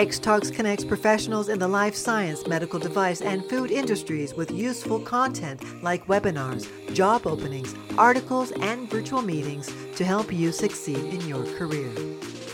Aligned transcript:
X-Talks 0.00 0.50
connects 0.50 0.82
professionals 0.82 1.50
in 1.50 1.58
the 1.58 1.68
life 1.68 1.94
science, 1.94 2.46
medical 2.46 2.78
device, 2.78 3.20
and 3.20 3.44
food 3.50 3.70
industries 3.70 4.32
with 4.32 4.50
useful 4.50 4.98
content 4.98 5.62
like 5.82 6.06
webinars, 6.06 6.66
job 6.94 7.26
openings, 7.26 7.74
articles, 7.98 8.50
and 8.62 8.88
virtual 8.88 9.20
meetings 9.20 9.70
to 9.96 10.04
help 10.06 10.32
you 10.32 10.52
succeed 10.52 10.96
in 10.96 11.20
your 11.28 11.44
career. 11.58 11.92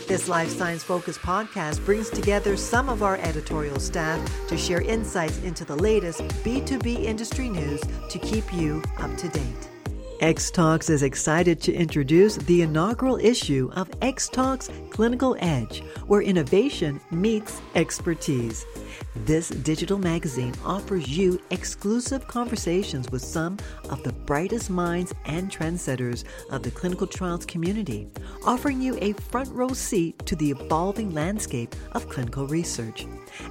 This 0.09 0.27
life 0.27 0.49
science 0.49 0.83
focused 0.83 1.21
podcast 1.21 1.85
brings 1.85 2.09
together 2.09 2.57
some 2.57 2.89
of 2.89 3.01
our 3.01 3.15
editorial 3.15 3.79
staff 3.79 4.19
to 4.49 4.57
share 4.57 4.81
insights 4.81 5.41
into 5.43 5.63
the 5.63 5.77
latest 5.77 6.19
B2B 6.43 7.05
industry 7.05 7.47
news 7.47 7.79
to 8.09 8.19
keep 8.19 8.53
you 8.53 8.83
up 8.99 9.15
to 9.15 9.29
date. 9.29 9.69
X 10.19 10.49
Talks 10.49 10.89
is 10.89 11.03
excited 11.03 11.61
to 11.61 11.73
introduce 11.73 12.37
the 12.37 12.63
inaugural 12.63 13.17
issue 13.17 13.69
of 13.75 13.89
X 14.01 14.27
Talks 14.27 14.69
Clinical 14.89 15.35
Edge, 15.39 15.83
where 16.07 16.21
innovation 16.21 16.99
meets 17.11 17.61
expertise. 17.75 18.65
This 19.25 19.49
digital 19.49 19.97
magazine 19.97 20.53
offers 20.63 21.09
you 21.09 21.41
exclusive 21.49 22.27
conversations 22.27 23.09
with 23.09 23.21
some 23.21 23.57
of 23.89 24.03
the 24.03 24.13
brightest 24.13 24.69
minds 24.69 25.13
and 25.25 25.51
trendsetters 25.51 26.23
of 26.49 26.63
the 26.63 26.71
clinical 26.71 27.07
trials 27.07 27.45
community, 27.45 28.07
offering 28.45 28.81
you 28.81 28.97
a 29.01 29.13
front 29.13 29.49
row 29.51 29.69
seat 29.69 30.17
to 30.25 30.35
the 30.35 30.51
evolving 30.51 31.13
landscape 31.13 31.75
of 31.93 32.07
clinical 32.09 32.47
research. 32.47 33.05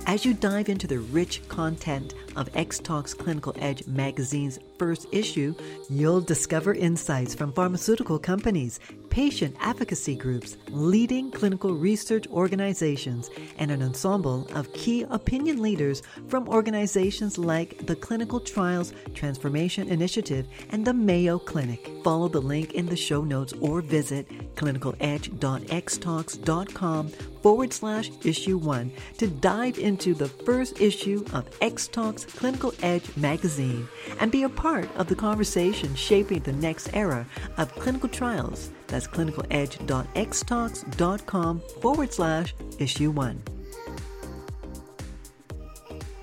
As 0.07 0.24
you 0.24 0.34
dive 0.34 0.69
into 0.69 0.87
the 0.87 0.98
rich 0.98 1.47
content 1.48 2.15
of 2.37 2.48
X 2.57 2.79
Talks 2.79 3.12
Clinical 3.12 3.55
Edge 3.59 3.87
magazine's 3.87 4.59
first 4.79 5.07
issue, 5.12 5.55
you'll 5.91 6.21
discover 6.21 6.74
insights 6.74 7.35
from 7.35 7.52
pharmaceutical 7.52 8.18
companies, 8.18 8.80
patient 9.16 9.56
advocacy 9.60 10.14
groups, 10.14 10.59
leading 10.68 11.30
clinical 11.30 11.74
research 11.74 12.26
organizations, 12.26 13.30
and 13.56 13.70
an 13.70 13.82
ensemble 13.82 14.46
of 14.54 14.70
key 14.74 15.06
opinion 15.09 15.62
leaders 15.62 16.02
from 16.28 16.46
organizations 16.50 17.38
like 17.38 17.87
the 17.87 17.96
Clinical 17.96 18.38
Trials 18.38 18.92
Transformation 19.14 19.88
Initiative 19.88 20.46
and 20.68 20.87
the 20.87 20.92
Mayo 20.92 21.38
Clinic. 21.38 21.90
Follow 22.04 22.28
the 22.28 22.42
link 22.42 22.74
in 22.74 22.84
the 22.84 22.94
show 22.94 23.24
notes 23.24 23.54
or 23.59 23.80
visit 23.80 24.28
clinicaledge.xtalks.com 24.54 27.09
forward 27.40 27.72
slash 27.72 28.10
issue 28.22 28.59
one 28.59 28.92
to 29.16 29.28
dive 29.28 29.78
into 29.78 30.12
the 30.12 30.28
first 30.28 30.78
issue 30.78 31.24
of 31.32 31.48
X 31.62 31.88
Talks 31.88 32.26
Clinical 32.26 32.74
Edge 32.82 33.16
magazine 33.16 33.88
and 34.20 34.30
be 34.30 34.42
a 34.42 34.50
part 34.50 34.94
of 34.96 35.06
the 35.06 35.16
conversation 35.16 35.94
shaping 35.94 36.40
the 36.40 36.52
next 36.52 36.90
era 36.92 37.26
of 37.56 37.74
clinical 37.76 38.10
trials. 38.10 38.72
That's 38.88 39.06
clinicaledge.xtalks.com 39.06 41.62
forward 41.80 42.12
slash 42.12 42.54
issue 42.79 43.10
one. 43.10 43.43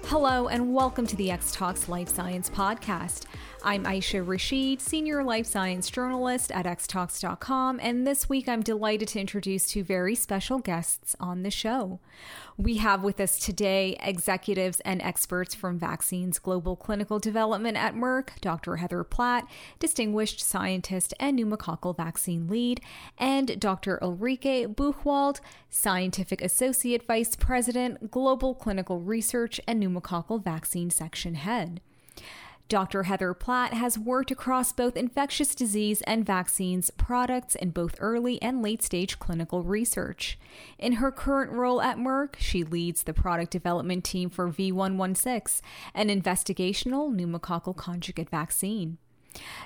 Hello, 0.05 0.47
and 0.47 0.73
welcome 0.73 1.07
to 1.07 1.15
the 1.15 1.31
X 1.31 1.51
Talks 1.51 1.89
Life 1.89 2.09
Science 2.09 2.49
Podcast. 2.49 3.25
I'm 3.63 3.85
Aisha 3.85 4.27
Rashid, 4.27 4.81
Senior 4.81 5.23
Life 5.23 5.47
Science 5.47 5.89
Journalist 5.89 6.51
at 6.51 6.65
xtalks.com, 6.65 7.79
and 7.81 8.05
this 8.05 8.27
week 8.27 8.49
I'm 8.49 8.61
delighted 8.61 9.07
to 9.07 9.21
introduce 9.21 9.67
two 9.67 9.83
very 9.83 10.13
special 10.13 10.59
guests 10.59 11.15
on 11.19 11.43
the 11.43 11.49
show. 11.49 11.99
We 12.57 12.77
have 12.77 13.03
with 13.03 13.19
us 13.19 13.39
today 13.39 13.97
executives 13.99 14.79
and 14.81 15.01
experts 15.01 15.55
from 15.55 15.79
Vaccines 15.79 16.37
Global 16.37 16.75
Clinical 16.75 17.17
Development 17.17 17.75
at 17.75 17.95
Merck, 17.95 18.39
Dr. 18.41 18.75
Heather 18.75 19.03
Platt, 19.03 19.47
Distinguished 19.79 20.39
Scientist 20.39 21.15
and 21.19 21.39
Pneumococcal 21.39 21.97
Vaccine 21.97 22.47
Lead, 22.47 22.79
and 23.17 23.59
Dr. 23.59 23.97
Ulrike 24.03 24.75
Buchwald, 24.75 25.39
Scientific 25.71 26.43
Associate 26.43 27.03
Vice 27.07 27.35
President, 27.35 28.11
Global 28.11 28.53
Clinical 28.53 28.99
Research 28.99 29.59
and 29.67 29.81
Pneumococcal 29.81 30.43
Vaccine 30.43 30.91
Section 30.91 31.33
Head. 31.33 31.81
Dr. 32.69 33.03
Heather 33.03 33.33
Platt 33.33 33.73
has 33.73 33.99
worked 33.99 34.31
across 34.31 34.73
both 34.73 34.97
infectious 34.97 35.53
disease 35.53 36.01
and 36.03 36.25
vaccines 36.25 36.89
products 36.91 37.55
in 37.55 37.69
both 37.69 37.95
early 37.99 38.41
and 38.41 38.61
late 38.63 38.81
stage 38.81 39.19
clinical 39.19 39.61
research. 39.61 40.39
In 40.79 40.93
her 40.93 41.11
current 41.11 41.51
role 41.51 41.81
at 41.81 41.97
Merck, 41.97 42.35
she 42.37 42.63
leads 42.63 43.03
the 43.03 43.13
product 43.13 43.51
development 43.51 44.03
team 44.03 44.29
for 44.29 44.49
V116, 44.49 45.61
an 45.93 46.07
investigational 46.07 47.13
pneumococcal 47.13 47.75
conjugate 47.75 48.29
vaccine. 48.29 48.97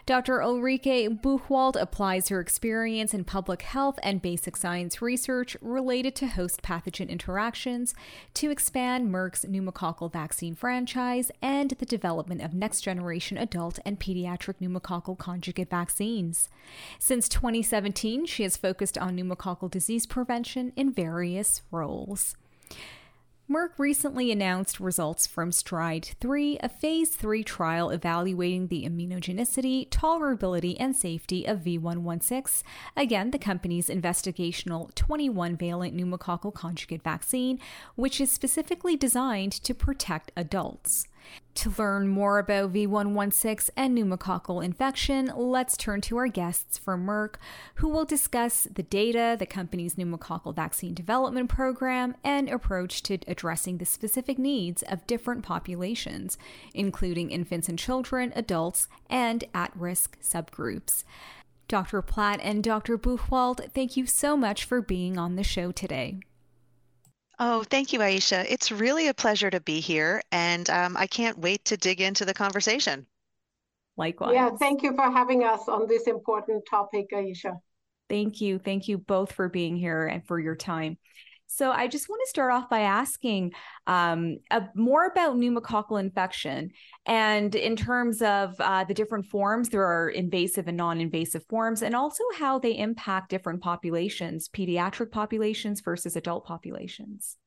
Dr. 0.05 0.39
Ulrike 0.39 1.21
Buchwald 1.21 1.79
applies 1.79 2.29
her 2.29 2.39
experience 2.39 3.13
in 3.13 3.23
public 3.23 3.61
health 3.63 3.99
and 4.03 4.21
basic 4.21 4.55
science 4.55 5.01
research 5.01 5.57
related 5.61 6.15
to 6.15 6.27
host 6.27 6.61
pathogen 6.61 7.09
interactions 7.09 7.93
to 8.33 8.49
expand 8.49 9.09
Merck's 9.09 9.45
pneumococcal 9.45 10.11
vaccine 10.11 10.55
franchise 10.55 11.31
and 11.41 11.71
the 11.71 11.85
development 11.85 12.41
of 12.41 12.53
next 12.53 12.81
generation 12.81 13.37
adult 13.37 13.79
and 13.85 13.99
pediatric 13.99 14.55
pneumococcal 14.61 15.17
conjugate 15.17 15.69
vaccines. 15.69 16.49
Since 16.99 17.29
2017, 17.29 18.25
she 18.25 18.43
has 18.43 18.57
focused 18.57 18.97
on 18.97 19.17
pneumococcal 19.17 19.69
disease 19.69 20.05
prevention 20.05 20.71
in 20.75 20.93
various 20.93 21.61
roles. 21.71 22.35
Merck 23.49 23.69
recently 23.77 24.29
announced 24.29 24.77
results 24.77 25.25
from 25.25 25.53
STRIDE 25.53 26.17
3, 26.19 26.57
a 26.61 26.67
phase 26.67 27.11
3 27.11 27.45
trial 27.45 27.91
evaluating 27.91 28.67
the 28.67 28.83
immunogenicity, 28.83 29.87
tolerability, 29.87 30.75
and 30.81 30.93
safety 30.93 31.45
of 31.45 31.59
V116, 31.59 32.61
again, 32.97 33.31
the 33.31 33.39
company's 33.39 33.87
investigational 33.87 34.93
21 34.95 35.55
valent 35.55 35.95
pneumococcal 35.95 36.53
conjugate 36.53 37.03
vaccine, 37.03 37.57
which 37.95 38.19
is 38.19 38.29
specifically 38.29 38.97
designed 38.97 39.53
to 39.53 39.73
protect 39.73 40.33
adults. 40.35 41.07
To 41.55 41.73
learn 41.75 42.07
more 42.07 42.37
about 42.37 42.71
V116 42.71 43.71
and 43.75 43.97
pneumococcal 43.97 44.63
infection, 44.63 45.31
let's 45.35 45.75
turn 45.75 46.01
to 46.01 46.17
our 46.17 46.27
guests 46.27 46.77
from 46.77 47.05
Merck, 47.05 47.35
who 47.75 47.89
will 47.89 48.05
discuss 48.05 48.67
the 48.71 48.83
data, 48.83 49.35
the 49.39 49.47
company's 49.47 49.95
pneumococcal 49.95 50.55
vaccine 50.55 50.93
development 50.93 51.49
program, 51.49 52.15
and 52.23 52.47
approach 52.47 53.01
to 53.03 53.17
addressing 53.27 53.79
the 53.79 53.85
specific 53.85 54.37
needs 54.37 54.83
of 54.83 55.07
different 55.07 55.43
populations, 55.43 56.37
including 56.75 57.31
infants 57.31 57.67
and 57.67 57.79
children, 57.79 58.31
adults, 58.35 58.87
and 59.09 59.43
at 59.55 59.71
risk 59.75 60.19
subgroups. 60.21 61.03
Dr. 61.67 62.01
Platt 62.03 62.39
and 62.43 62.63
Dr. 62.63 62.97
Buchwald, 62.99 63.71
thank 63.73 63.97
you 63.97 64.05
so 64.05 64.37
much 64.37 64.63
for 64.63 64.79
being 64.79 65.17
on 65.17 65.35
the 65.35 65.43
show 65.43 65.71
today. 65.71 66.19
Oh, 67.39 67.63
thank 67.63 67.93
you, 67.93 67.99
Aisha. 67.99 68.45
It's 68.49 68.71
really 68.71 69.07
a 69.07 69.13
pleasure 69.13 69.49
to 69.49 69.59
be 69.59 69.79
here, 69.79 70.21
and 70.31 70.67
um, 70.69 70.97
I 70.97 71.05
can't 71.05 71.37
wait 71.37 71.65
to 71.65 71.77
dig 71.77 72.01
into 72.01 72.25
the 72.25 72.33
conversation. 72.33 73.05
Likewise. 73.95 74.33
Yeah, 74.33 74.51
thank 74.57 74.83
you 74.83 74.95
for 74.95 75.11
having 75.11 75.43
us 75.43 75.67
on 75.67 75.87
this 75.87 76.07
important 76.07 76.63
topic, 76.69 77.07
Aisha. 77.13 77.59
Thank 78.09 78.41
you. 78.41 78.57
Thank 78.57 78.87
you 78.87 78.97
both 78.97 79.31
for 79.31 79.49
being 79.49 79.75
here 79.75 80.07
and 80.07 80.25
for 80.25 80.39
your 80.39 80.55
time. 80.55 80.97
So 81.47 81.71
I 81.71 81.87
just 81.87 82.09
want 82.09 82.21
to 82.25 82.29
start 82.29 82.51
off 82.51 82.69
by 82.69 82.81
asking 82.81 83.53
um, 83.87 84.37
more 84.75 85.05
about 85.05 85.37
pneumococcal 85.37 85.99
infection. 85.99 86.71
And 87.05 87.55
in 87.55 87.75
terms 87.75 88.21
of 88.21 88.55
uh, 88.59 88.83
the 88.83 88.93
different 88.93 89.25
forms, 89.25 89.69
there 89.69 89.85
are 89.85 90.09
invasive 90.09 90.67
and 90.67 90.77
non 90.77 90.99
invasive 90.99 91.45
forms, 91.45 91.81
and 91.81 91.95
also 91.95 92.23
how 92.37 92.59
they 92.59 92.77
impact 92.77 93.29
different 93.29 93.61
populations, 93.61 94.49
pediatric 94.49 95.09
populations 95.09 95.81
versus 95.81 96.15
adult 96.17 96.45
populations. 96.45 97.37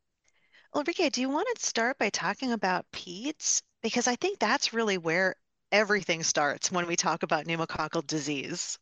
Ulrike, 0.74 1.12
do 1.12 1.20
you 1.20 1.28
want 1.28 1.48
to 1.54 1.66
start 1.66 1.98
by 1.98 2.08
talking 2.08 2.52
about 2.52 2.86
PEDS? 2.92 3.60
Because 3.82 4.08
I 4.08 4.16
think 4.16 4.38
that's 4.38 4.72
really 4.72 4.98
where 4.98 5.34
everything 5.72 6.22
starts 6.22 6.72
when 6.72 6.86
we 6.86 6.96
talk 6.96 7.22
about 7.22 7.46
pneumococcal 7.46 8.06
disease. 8.06 8.78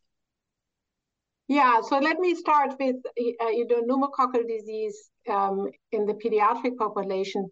Yeah, 1.49 1.81
so 1.81 1.99
let 1.99 2.19
me 2.19 2.35
start 2.35 2.75
with 2.79 2.97
uh, 3.07 3.49
you 3.49 3.67
know 3.67 3.83
pneumococcal 3.83 4.47
disease 4.47 5.11
um, 5.31 5.69
in 5.93 6.05
the 6.07 6.15
pediatric 6.15 6.77
population 6.77 7.49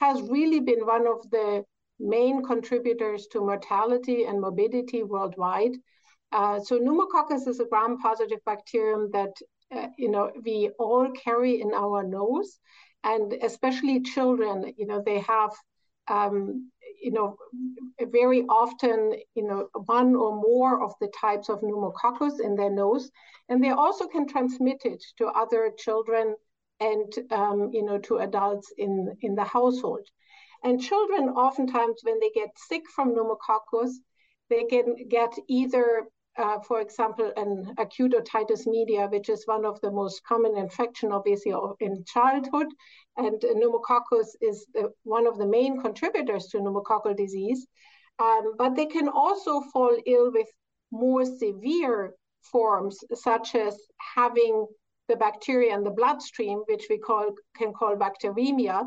has 0.00 0.22
really 0.22 0.60
been 0.60 0.86
one 0.86 1.06
of 1.06 1.28
the 1.30 1.64
main 1.98 2.44
contributors 2.44 3.26
to 3.32 3.40
mortality 3.40 4.24
and 4.24 4.40
morbidity 4.40 5.02
worldwide. 5.02 5.72
Uh, 6.32 6.60
so 6.60 6.76
pneumococcus 6.78 7.46
is 7.46 7.60
a 7.60 7.64
gram-positive 7.66 8.38
bacterium 8.44 9.10
that 9.12 9.32
uh, 9.74 9.88
you 9.98 10.10
know 10.10 10.30
we 10.44 10.70
all 10.78 11.08
carry 11.12 11.60
in 11.60 11.72
our 11.74 12.04
nose, 12.04 12.60
and 13.02 13.32
especially 13.42 14.02
children, 14.02 14.72
you 14.76 14.86
know, 14.86 15.02
they 15.04 15.18
have 15.20 15.50
um, 16.08 16.70
you 17.02 17.12
know, 17.12 17.36
very 18.00 18.42
often, 18.42 19.14
you 19.34 19.46
know, 19.46 19.68
one 19.86 20.14
or 20.14 20.34
more 20.34 20.82
of 20.82 20.92
the 21.00 21.10
types 21.20 21.48
of 21.48 21.62
pneumococcus 21.62 22.40
in 22.40 22.56
their 22.56 22.70
nose, 22.70 23.10
and 23.48 23.62
they 23.62 23.70
also 23.70 24.06
can 24.06 24.26
transmit 24.26 24.82
it 24.84 25.02
to 25.18 25.26
other 25.26 25.72
children 25.76 26.34
and, 26.80 27.12
um, 27.30 27.70
you 27.72 27.84
know, 27.84 27.98
to 27.98 28.18
adults 28.18 28.72
in, 28.76 29.16
in 29.20 29.34
the 29.34 29.44
household. 29.44 30.06
And 30.64 30.80
children, 30.80 31.28
oftentimes, 31.30 32.00
when 32.02 32.18
they 32.20 32.30
get 32.30 32.50
sick 32.56 32.82
from 32.94 33.14
pneumococcus, 33.14 33.98
they 34.48 34.64
can 34.64 35.08
get 35.08 35.32
either 35.48 36.06
uh, 36.38 36.60
for 36.60 36.80
example, 36.80 37.32
an 37.36 37.74
acute 37.78 38.12
otitis 38.12 38.66
media, 38.66 39.08
which 39.10 39.28
is 39.28 39.46
one 39.46 39.64
of 39.64 39.80
the 39.80 39.90
most 39.90 40.22
common 40.24 40.56
infection, 40.56 41.12
obviously, 41.12 41.54
in 41.80 42.04
childhood. 42.04 42.66
And 43.16 43.42
pneumococcus 43.42 44.36
is 44.40 44.66
the, 44.74 44.92
one 45.04 45.26
of 45.26 45.38
the 45.38 45.46
main 45.46 45.80
contributors 45.80 46.46
to 46.48 46.58
pneumococcal 46.58 47.16
disease. 47.16 47.66
Um, 48.18 48.54
but 48.58 48.76
they 48.76 48.86
can 48.86 49.08
also 49.08 49.62
fall 49.72 49.96
ill 50.06 50.30
with 50.32 50.48
more 50.90 51.24
severe 51.24 52.14
forms, 52.42 52.98
such 53.14 53.54
as 53.54 53.78
having 54.14 54.66
the 55.08 55.16
bacteria 55.16 55.74
in 55.74 55.84
the 55.84 55.90
bloodstream, 55.90 56.62
which 56.66 56.86
we 56.90 56.98
call 56.98 57.30
can 57.56 57.72
call 57.72 57.96
bacteremia, 57.96 58.84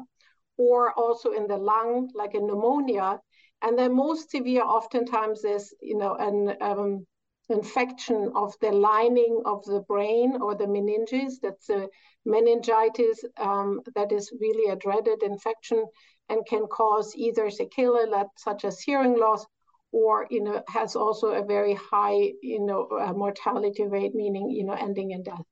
or 0.58 0.92
also 0.94 1.32
in 1.32 1.48
the 1.48 1.58
lung, 1.58 2.10
like 2.14 2.34
a 2.34 2.40
pneumonia. 2.40 3.20
And 3.62 3.78
the 3.78 3.90
most 3.90 4.32
severe 4.32 4.64
oftentimes 4.64 5.44
is, 5.44 5.74
you 5.82 5.98
know, 5.98 6.16
an 6.16 6.56
um, 6.62 7.06
infection 7.50 8.32
of 8.36 8.54
the 8.62 8.72
lining 8.72 9.42
of 9.46 9.64
the 9.66 9.82
brain 9.82 10.38
or 10.42 10.56
the 10.56 10.66
meninges. 10.66 11.34
That's 11.42 11.70
a 11.70 11.88
meningitis 12.26 13.24
um, 13.38 13.82
that 13.96 14.12
is 14.12 14.32
really 14.40 14.72
a 14.72 14.76
dreaded 14.76 15.24
infection 15.24 15.86
and 16.30 16.46
can 16.46 16.68
cause 16.68 17.14
either 17.16 17.50
sequelae 17.50 18.26
such 18.38 18.66
as 18.66 18.80
hearing 18.80 19.18
loss 19.18 19.46
or 19.92 20.28
you 20.30 20.44
know 20.44 20.62
has 20.68 20.96
also 20.96 21.30
a 21.30 21.44
very 21.44 21.74
high 21.74 22.32
you 22.42 22.60
know 22.60 22.88
uh, 23.02 23.14
mortality 23.14 23.88
rate 23.88 24.14
meaning 24.14 24.50
you 24.50 24.64
know 24.64 24.74
ending 24.74 25.12
in 25.12 25.24
death 25.24 25.46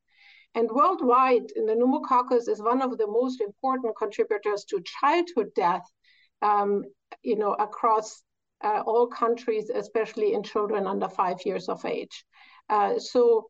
and 0.54 0.70
worldwide 0.70 1.48
the 1.56 1.76
pneumococcus 1.76 2.48
is 2.48 2.62
one 2.62 2.82
of 2.82 2.98
the 2.98 3.08
most 3.08 3.42
important 3.42 3.96
contributors 3.98 4.64
to 4.66 4.82
childhood 5.00 5.48
death 5.56 5.86
um, 6.42 6.84
you 7.24 7.36
know 7.36 7.54
across 7.54 8.24
uh, 8.64 8.82
all 8.86 9.08
countries 9.08 9.70
especially 9.74 10.34
in 10.34 10.44
children 10.44 10.88
under 10.88 11.08
five 11.08 11.38
years 11.46 11.70
of 11.70 11.84
age 11.86 12.26
uh, 12.70 12.98
so 12.98 13.50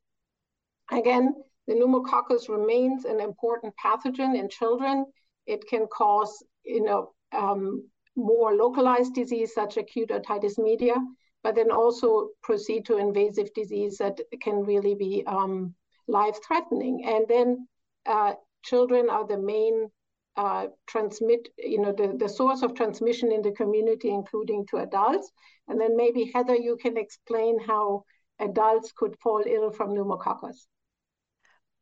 again 0.92 1.34
the 1.68 1.74
pneumococcus 1.74 2.50
remains 2.50 3.06
an 3.06 3.20
important 3.20 3.74
pathogen 3.84 4.38
in 4.38 4.50
children 4.50 5.06
it 5.46 5.66
can 5.68 5.88
cause 5.88 6.44
you 6.64 6.84
know 6.84 7.12
um, 7.32 7.84
more 8.18 8.56
localized 8.56 9.14
disease, 9.14 9.54
such 9.54 9.78
acute 9.78 10.10
otitis 10.10 10.58
media, 10.58 10.96
but 11.44 11.56
then 11.56 11.72
also 11.72 12.30
proceed 12.42 12.86
to 12.86 12.98
invasive 12.98 13.54
disease 13.54 13.98
that 14.00 14.20
can 14.42 14.66
really 14.66 14.96
be 14.96 15.24
um, 15.28 15.74
life-threatening. 16.08 17.06
And 17.06 17.26
then 17.28 17.68
uh, 18.06 18.34
children 18.64 19.10
are 19.10 19.26
the 19.26 19.38
main 19.38 19.90
uh, 20.38 20.68
transmit, 20.86 21.50
you 21.58 21.82
know, 21.82 21.92
the, 21.92 22.16
the 22.18 22.30
source 22.30 22.62
of 22.62 22.76
transmission 22.76 23.32
in 23.32 23.42
the 23.42 23.52
community, 23.52 24.10
including 24.10 24.66
to 24.68 24.78
adults. 24.78 25.32
And 25.68 25.82
then 25.82 25.98
maybe 25.98 26.32
Heather, 26.34 26.56
you 26.56 26.78
can 26.78 26.96
explain 26.96 27.60
how 27.60 28.04
adults 28.40 28.94
could 28.96 29.18
fall 29.20 29.44
ill 29.46 29.72
from 29.72 29.94
pneumococcus. 29.94 30.68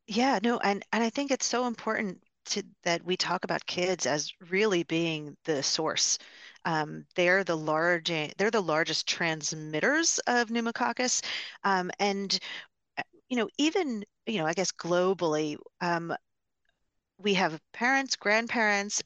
Yeah, 0.07 0.39
no, 0.41 0.59
and 0.59 0.83
and 0.93 1.03
I 1.03 1.09
think 1.09 1.31
it's 1.31 1.47
so 1.47 1.65
important 1.65 2.21
to, 2.45 2.63
that 2.83 3.03
we 3.03 3.17
talk 3.17 3.43
about 3.43 3.65
kids 3.65 4.05
as 4.05 4.31
really 4.49 4.83
being 4.83 5.35
the 5.45 5.63
source. 5.63 6.19
Um, 6.63 7.05
they're 7.15 7.43
the 7.43 7.57
large, 7.57 8.09
they're 8.37 8.51
the 8.51 8.61
largest 8.61 9.07
transmitters 9.07 10.19
of 10.27 10.49
pneumococcus, 10.51 11.21
um, 11.63 11.91
and 11.99 12.37
uh, 12.97 13.03
you 13.29 13.37
know, 13.37 13.49
even 13.57 14.05
you 14.27 14.39
know, 14.39 14.45
I 14.45 14.53
guess 14.53 14.71
globally, 14.71 15.57
um, 15.81 16.13
we 17.17 17.33
have 17.35 17.59
parents, 17.73 18.15
grandparents, 18.15 19.01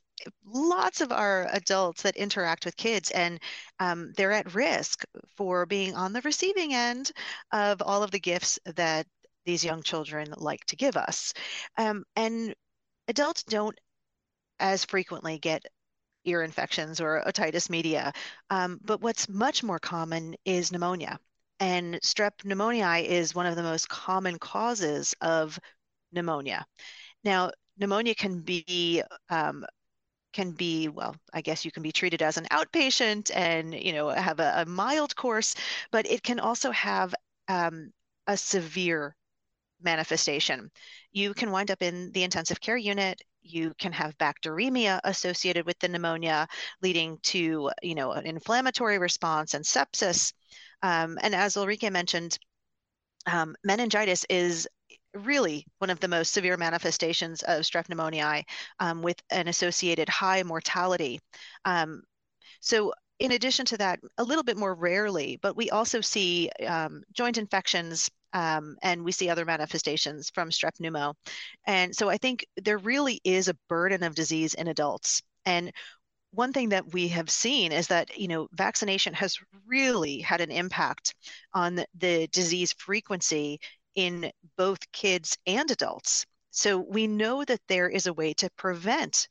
lots 0.45 1.01
of 1.01 1.11
our 1.11 1.47
adults 1.53 2.01
that 2.01 2.17
interact 2.17 2.65
with 2.65 2.75
kids 2.75 3.11
and 3.11 3.39
um, 3.79 4.11
they're 4.17 4.33
at 4.33 4.53
risk 4.53 5.03
for 5.37 5.65
being 5.65 5.95
on 5.95 6.11
the 6.11 6.21
receiving 6.21 6.73
end 6.73 7.11
of 7.53 7.81
all 7.81 8.03
of 8.03 8.11
the 8.11 8.19
gifts 8.19 8.59
that 8.75 9.07
these 9.45 9.63
young 9.63 9.81
children 9.81 10.33
like 10.37 10.65
to 10.65 10.75
give 10.75 10.97
us 10.97 11.33
um, 11.77 12.03
and 12.17 12.53
adults 13.07 13.43
don't 13.43 13.79
as 14.59 14.83
frequently 14.83 15.39
get 15.39 15.63
ear 16.25 16.43
infections 16.43 16.99
or 16.99 17.23
otitis 17.25 17.69
media. 17.69 18.11
Um, 18.49 18.79
but 18.83 19.01
what's 19.01 19.29
much 19.29 19.63
more 19.63 19.79
common 19.79 20.35
is 20.45 20.71
pneumonia. 20.71 21.19
And 21.59 21.95
strep 21.95 22.31
pneumoniae 22.43 23.05
is 23.05 23.35
one 23.35 23.45
of 23.45 23.55
the 23.55 23.63
most 23.63 23.89
common 23.89 24.37
causes 24.37 25.13
of 25.21 25.59
pneumonia. 26.11 26.65
Now, 27.23 27.51
pneumonia 27.79 28.15
can 28.15 28.39
be 28.41 29.01
um, 29.29 29.65
can 30.31 30.51
be 30.51 30.87
well 30.87 31.15
i 31.33 31.41
guess 31.41 31.65
you 31.65 31.71
can 31.71 31.83
be 31.83 31.91
treated 31.91 32.21
as 32.21 32.37
an 32.37 32.45
outpatient 32.51 33.31
and 33.35 33.73
you 33.73 33.93
know 33.93 34.09
have 34.09 34.39
a, 34.39 34.53
a 34.57 34.65
mild 34.65 35.15
course 35.15 35.55
but 35.91 36.09
it 36.09 36.21
can 36.21 36.39
also 36.39 36.71
have 36.71 37.15
um, 37.47 37.91
a 38.27 38.37
severe 38.37 39.15
manifestation. 39.81 40.69
You 41.11 41.33
can 41.33 41.51
wind 41.51 41.71
up 41.71 41.81
in 41.81 42.11
the 42.11 42.23
intensive 42.23 42.61
care 42.61 42.77
unit. 42.77 43.21
You 43.41 43.73
can 43.79 43.91
have 43.93 44.17
bacteremia 44.17 44.99
associated 45.03 45.65
with 45.65 45.79
the 45.79 45.87
pneumonia, 45.87 46.47
leading 46.81 47.17
to 47.23 47.71
you 47.81 47.95
know 47.95 48.11
an 48.11 48.25
inflammatory 48.25 48.99
response 48.99 49.53
and 49.53 49.63
sepsis. 49.63 50.33
Um, 50.83 51.17
and 51.21 51.33
as 51.33 51.55
Ulrike 51.55 51.91
mentioned, 51.91 52.37
um, 53.25 53.55
meningitis 53.63 54.25
is 54.29 54.67
really 55.13 55.65
one 55.79 55.89
of 55.89 55.99
the 55.99 56.07
most 56.07 56.33
severe 56.33 56.57
manifestations 56.57 57.41
of 57.43 57.61
strep 57.61 57.87
pneumoniae 57.87 58.43
um, 58.79 59.01
with 59.01 59.21
an 59.31 59.47
associated 59.47 60.09
high 60.09 60.43
mortality. 60.43 61.19
Um, 61.65 62.03
so 62.61 62.93
in 63.19 63.33
addition 63.33 63.65
to 63.65 63.77
that, 63.77 63.99
a 64.17 64.23
little 64.23 64.43
bit 64.43 64.57
more 64.57 64.73
rarely, 64.73 65.37
but 65.41 65.55
we 65.55 65.69
also 65.69 66.01
see 66.01 66.49
um, 66.65 67.03
joint 67.11 67.37
infections 67.37 68.09
um, 68.33 68.77
and 68.81 69.03
we 69.03 69.11
see 69.11 69.29
other 69.29 69.45
manifestations 69.45 70.29
from 70.29 70.49
strep 70.49 70.77
pneumo. 70.79 71.15
And 71.65 71.95
so 71.95 72.09
I 72.09 72.17
think 72.17 72.45
there 72.57 72.77
really 72.77 73.19
is 73.23 73.47
a 73.47 73.57
burden 73.67 74.03
of 74.03 74.15
disease 74.15 74.53
in 74.53 74.67
adults. 74.67 75.21
And 75.45 75.71
one 76.31 76.53
thing 76.53 76.69
that 76.69 76.93
we 76.93 77.07
have 77.07 77.29
seen 77.29 77.71
is 77.71 77.87
that 77.87 78.17
you 78.17 78.27
know 78.27 78.47
vaccination 78.53 79.13
has 79.15 79.37
really 79.65 80.19
had 80.19 80.41
an 80.41 80.51
impact 80.51 81.15
on 81.53 81.83
the 81.97 82.27
disease 82.27 82.73
frequency 82.73 83.59
in 83.99 84.31
both 84.57 84.91
kids 84.93 85.37
and 85.45 85.69
adults. 85.69 86.25
So 86.51 86.77
we 86.77 87.05
know 87.05 87.43
that 87.43 87.59
there 87.67 87.89
is 87.89 88.07
a 88.07 88.13
way 88.13 88.33
to 88.35 88.49
prevent 88.55 89.27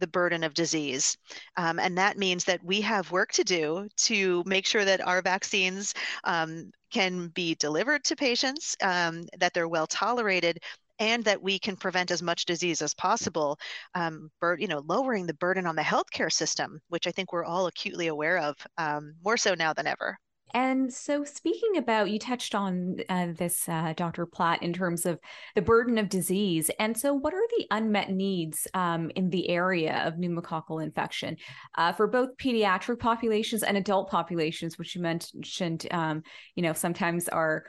the 0.00 0.06
burden 0.06 0.44
of 0.44 0.52
disease. 0.52 1.16
Um, 1.56 1.78
and 1.78 1.96
that 1.96 2.18
means 2.18 2.44
that 2.44 2.62
we 2.62 2.82
have 2.82 3.10
work 3.10 3.32
to 3.32 3.44
do 3.44 3.88
to 4.08 4.42
make 4.44 4.66
sure 4.66 4.84
that 4.84 5.00
our 5.00 5.22
vaccines 5.22 5.94
um, 6.24 6.70
can 6.90 7.28
be 7.28 7.54
delivered 7.54 8.04
to 8.04 8.16
patients, 8.16 8.76
um, 8.82 9.24
that 9.38 9.54
they're 9.54 9.68
well 9.68 9.86
tolerated, 9.86 10.58
and 10.98 11.24
that 11.24 11.42
we 11.42 11.58
can 11.58 11.76
prevent 11.76 12.10
as 12.10 12.22
much 12.22 12.44
disease 12.44 12.82
as 12.82 12.94
possible, 12.94 13.58
um, 13.94 14.30
bur- 14.40 14.58
you 14.58 14.68
know, 14.68 14.82
lowering 14.86 15.26
the 15.26 15.34
burden 15.34 15.66
on 15.66 15.76
the 15.76 15.82
healthcare 15.82 16.30
system, 16.30 16.78
which 16.90 17.06
I 17.06 17.12
think 17.12 17.32
we're 17.32 17.46
all 17.46 17.66
acutely 17.66 18.08
aware 18.08 18.38
of, 18.38 18.56
um, 18.76 19.14
more 19.24 19.38
so 19.38 19.54
now 19.54 19.72
than 19.72 19.86
ever. 19.86 20.18
And 20.54 20.92
so, 20.92 21.24
speaking 21.24 21.76
about, 21.76 22.10
you 22.10 22.18
touched 22.18 22.54
on 22.54 22.96
uh, 23.08 23.28
this, 23.34 23.68
uh, 23.68 23.94
Dr. 23.96 24.26
Platt, 24.26 24.62
in 24.62 24.72
terms 24.72 25.06
of 25.06 25.18
the 25.54 25.62
burden 25.62 25.98
of 25.98 26.08
disease. 26.08 26.70
And 26.78 26.96
so, 26.96 27.14
what 27.14 27.34
are 27.34 27.46
the 27.56 27.66
unmet 27.70 28.10
needs 28.10 28.66
um, 28.74 29.10
in 29.16 29.30
the 29.30 29.48
area 29.48 30.06
of 30.06 30.14
pneumococcal 30.14 30.82
infection 30.82 31.36
uh, 31.76 31.92
for 31.92 32.06
both 32.06 32.36
pediatric 32.36 32.98
populations 32.98 33.62
and 33.62 33.76
adult 33.76 34.10
populations, 34.10 34.78
which 34.78 34.94
you 34.94 35.02
mentioned, 35.02 35.86
um, 35.90 36.22
you 36.54 36.62
know, 36.62 36.72
sometimes 36.72 37.28
are 37.28 37.64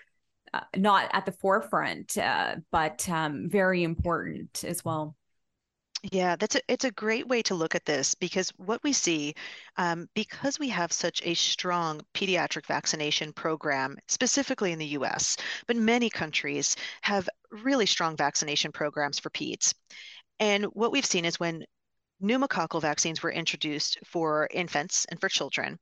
uh, 0.54 0.62
not 0.76 1.10
at 1.14 1.26
the 1.26 1.32
forefront, 1.32 2.18
uh, 2.18 2.56
but 2.72 3.08
um, 3.10 3.50
very 3.50 3.84
important 3.84 4.64
as 4.66 4.84
well? 4.84 5.16
Yeah, 6.12 6.36
that's 6.36 6.56
a 6.56 6.62
it's 6.68 6.84
a 6.84 6.92
great 6.92 7.28
way 7.28 7.42
to 7.44 7.56
look 7.56 7.76
at 7.76 7.86
this 7.86 8.14
because 8.16 8.50
what 8.58 8.84
we 8.84 8.92
see, 8.92 9.36
um, 9.78 10.10
because 10.14 10.60
we 10.60 10.68
have 10.70 10.92
such 10.92 11.22
a 11.24 11.34
strong 11.34 12.02
pediatric 12.14 12.66
vaccination 12.66 13.32
program, 13.32 13.98
specifically 14.08 14.74
in 14.74 14.80
the 14.80 14.86
U.S., 15.00 15.38
but 15.66 15.78
many 15.78 16.10
countries 16.10 16.76
have 17.02 17.30
really 17.52 17.86
strong 17.86 18.18
vaccination 18.18 18.72
programs 18.74 19.18
for 19.20 19.30
peds. 19.30 19.74
And 20.40 20.66
what 20.68 20.92
we've 20.92 21.06
seen 21.06 21.26
is 21.26 21.40
when 21.40 21.66
pneumococcal 22.24 22.82
vaccines 22.82 23.24
were 23.24 23.32
introduced 23.32 24.00
for 24.06 24.48
infants 24.52 25.06
and 25.06 25.20
for 25.22 25.30
children, 25.30 25.80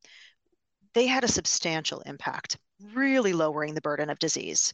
they 0.94 1.08
had 1.08 1.24
a 1.24 1.28
substantial 1.28 2.01
impact, 2.01 2.58
really 2.94 3.34
lowering 3.34 3.74
the 3.74 3.82
burden 3.82 4.10
of 4.10 4.20
disease. 4.20 4.74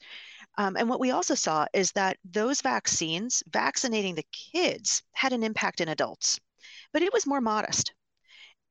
Um, 0.57 0.75
and 0.75 0.89
what 0.89 0.99
we 0.99 1.11
also 1.11 1.35
saw 1.35 1.67
is 1.73 1.91
that 1.91 2.17
those 2.25 2.61
vaccines, 2.61 3.43
vaccinating 3.47 4.15
the 4.15 4.25
kids, 4.31 5.03
had 5.11 5.31
an 5.33 5.43
impact 5.43 5.81
in 5.81 5.89
adults, 5.89 6.39
but 6.91 7.03
it 7.03 7.13
was 7.13 7.27
more 7.27 7.41
modest. 7.41 7.93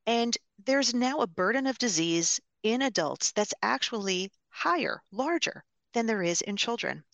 And 0.06 0.36
there's 0.64 0.94
now 0.94 1.20
a 1.20 1.26
burden 1.26 1.66
of 1.66 1.78
disease 1.78 2.40
in 2.62 2.82
adults 2.82 3.32
that's 3.32 3.54
actually 3.62 4.32
higher, 4.48 5.02
larger 5.12 5.64
than 5.92 6.06
there 6.06 6.22
is 6.22 6.42
in 6.42 6.56
children. 6.56 7.04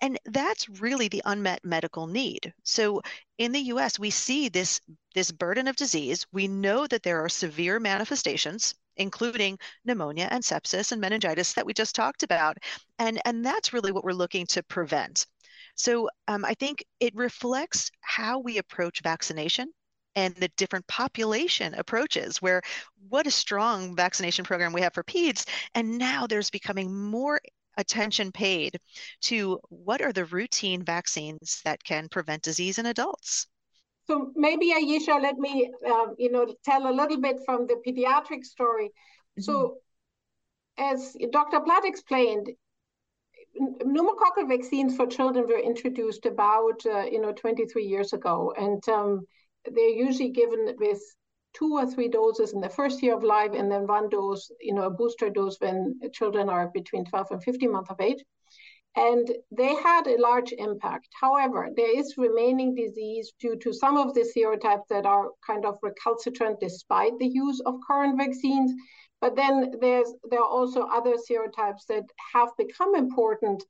And 0.00 0.18
that's 0.24 0.68
really 0.68 1.08
the 1.08 1.22
unmet 1.24 1.64
medical 1.64 2.06
need. 2.06 2.52
So 2.64 3.02
in 3.38 3.52
the 3.52 3.60
US, 3.74 3.98
we 3.98 4.10
see 4.10 4.48
this, 4.48 4.80
this 5.14 5.30
burden 5.30 5.68
of 5.68 5.76
disease. 5.76 6.26
We 6.32 6.48
know 6.48 6.86
that 6.86 7.02
there 7.02 7.24
are 7.24 7.28
severe 7.28 7.78
manifestations 7.78 8.74
including 8.96 9.58
pneumonia 9.84 10.28
and 10.30 10.42
sepsis 10.42 10.92
and 10.92 11.00
meningitis 11.00 11.52
that 11.54 11.66
we 11.66 11.72
just 11.72 11.94
talked 11.94 12.22
about. 12.22 12.56
And, 12.98 13.20
and 13.24 13.44
that's 13.44 13.72
really 13.72 13.92
what 13.92 14.04
we're 14.04 14.12
looking 14.12 14.46
to 14.48 14.62
prevent. 14.62 15.26
So 15.74 16.08
um, 16.28 16.44
I 16.44 16.54
think 16.54 16.84
it 17.00 17.14
reflects 17.14 17.90
how 18.00 18.38
we 18.38 18.58
approach 18.58 19.00
vaccination 19.02 19.72
and 20.14 20.34
the 20.36 20.48
different 20.56 20.86
population 20.86 21.74
approaches 21.74 22.42
where 22.42 22.60
what 23.08 23.26
a 23.26 23.30
strong 23.30 23.96
vaccination 23.96 24.44
program 24.44 24.72
we 24.72 24.82
have 24.82 24.94
for 24.94 25.02
peds 25.04 25.48
and 25.74 25.98
now 25.98 26.26
there's 26.26 26.50
becoming 26.50 26.94
more 26.94 27.40
attention 27.78 28.30
paid 28.30 28.78
to 29.22 29.58
what 29.70 30.02
are 30.02 30.12
the 30.12 30.26
routine 30.26 30.82
vaccines 30.82 31.62
that 31.64 31.82
can 31.82 32.08
prevent 32.08 32.42
disease 32.42 32.78
in 32.78 32.86
adults 32.86 33.46
so 34.06 34.32
maybe 34.34 34.72
Aisha, 34.72 35.20
let 35.20 35.38
me 35.38 35.70
um, 35.86 36.14
you 36.18 36.30
know 36.30 36.46
tell 36.64 36.90
a 36.90 36.94
little 36.94 37.20
bit 37.20 37.40
from 37.44 37.66
the 37.66 37.80
pediatric 37.86 38.44
story. 38.44 38.86
Mm-hmm. 38.86 39.42
So 39.42 39.78
as 40.78 41.16
Dr. 41.30 41.60
Platt 41.60 41.84
explained, 41.84 42.50
pneumococcal 43.60 44.48
vaccines 44.48 44.96
for 44.96 45.06
children 45.06 45.46
were 45.46 45.58
introduced 45.58 46.26
about 46.26 46.84
uh, 46.86 47.04
you 47.04 47.20
know 47.20 47.32
23 47.32 47.84
years 47.84 48.12
ago, 48.12 48.52
and 48.56 48.86
um, 48.88 49.26
they're 49.70 49.88
usually 49.88 50.30
given 50.30 50.74
with 50.78 51.00
two 51.54 51.74
or 51.74 51.86
three 51.86 52.08
doses 52.08 52.54
in 52.54 52.60
the 52.60 52.68
first 52.68 53.02
year 53.02 53.14
of 53.14 53.22
life, 53.22 53.52
and 53.54 53.70
then 53.70 53.86
one 53.86 54.08
dose, 54.08 54.50
you 54.60 54.74
know, 54.74 54.84
a 54.84 54.90
booster 54.90 55.28
dose 55.28 55.58
when 55.60 56.00
children 56.12 56.48
are 56.48 56.70
between 56.72 57.04
12 57.04 57.26
and 57.30 57.42
15 57.44 57.70
months 57.70 57.90
of 57.90 58.00
age 58.00 58.24
and 58.96 59.30
they 59.50 59.74
had 59.74 60.06
a 60.06 60.20
large 60.20 60.52
impact. 60.52 61.08
However, 61.18 61.70
there 61.74 61.98
is 61.98 62.18
remaining 62.18 62.74
disease 62.74 63.32
due 63.40 63.56
to 63.56 63.72
some 63.72 63.96
of 63.96 64.12
the 64.14 64.30
serotypes 64.36 64.86
that 64.90 65.06
are 65.06 65.30
kind 65.46 65.64
of 65.64 65.78
recalcitrant 65.82 66.60
despite 66.60 67.18
the 67.18 67.28
use 67.28 67.60
of 67.64 67.80
current 67.86 68.18
vaccines. 68.18 68.72
But 69.20 69.36
then 69.36 69.74
there's 69.80 70.12
there 70.30 70.40
are 70.40 70.48
also 70.58 70.82
other 70.82 71.14
serotypes 71.14 71.86
that 71.88 72.04
have 72.34 72.50
become 72.58 72.94
important 72.94 73.64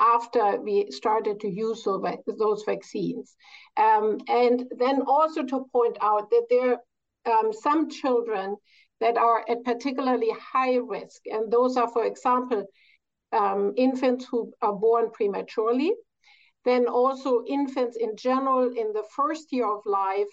after 0.00 0.60
we 0.60 0.90
started 0.90 1.38
to 1.40 1.48
use 1.48 1.84
those 1.84 2.64
vaccines. 2.64 3.36
Um, 3.76 4.18
and 4.28 4.64
then 4.76 5.02
also 5.06 5.44
to 5.44 5.66
point 5.72 5.96
out 6.00 6.30
that 6.30 6.46
there 6.50 6.78
are 7.26 7.38
um, 7.38 7.52
some 7.52 7.88
children 7.88 8.56
that 9.00 9.16
are 9.16 9.44
at 9.48 9.64
particularly 9.64 10.30
high 10.30 10.76
risk, 10.76 11.22
and 11.26 11.52
those 11.52 11.76
are, 11.76 11.88
for 11.88 12.04
example, 12.04 12.64
um, 13.34 13.74
infants 13.76 14.26
who 14.30 14.52
are 14.62 14.72
born 14.72 15.10
prematurely, 15.10 15.92
then 16.64 16.86
also 16.86 17.44
infants 17.46 17.96
in 17.96 18.16
general 18.16 18.68
in 18.68 18.92
the 18.92 19.04
first 19.14 19.52
year 19.52 19.66
of 19.66 19.82
life 19.84 20.28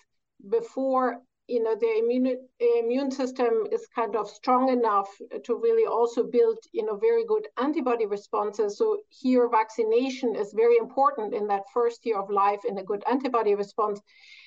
before 0.49 1.21
you 1.47 1.61
know 1.61 1.75
their 1.75 1.95
immune 1.95 2.37
immune 2.79 3.11
system 3.11 3.65
is 3.71 3.85
kind 3.93 4.15
of 4.15 4.29
strong 4.29 4.69
enough 4.69 5.09
to 5.43 5.55
really 5.55 5.85
also 5.85 6.23
build 6.23 6.57
you 6.71 6.85
know 6.85 6.95
very 6.95 7.25
good 7.25 7.47
antibody 7.57 8.05
responses 8.05 8.77
so 8.77 8.97
here 9.09 9.49
vaccination 9.49 10.35
is 10.35 10.53
very 10.55 10.77
important 10.77 11.33
in 11.33 11.47
that 11.47 11.63
first 11.73 12.05
year 12.05 12.19
of 12.19 12.29
life 12.29 12.61
in 12.67 12.77
a 12.77 12.83
good 12.83 13.03
antibody 13.09 13.53
response 13.53 13.99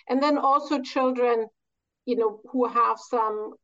and 0.08 0.23
then 0.23 0.38
also 0.38 0.80
children 0.80 1.46
you 2.06 2.16
know 2.16 2.40
who 2.50 2.66
have 2.66 2.99
some 2.99 3.54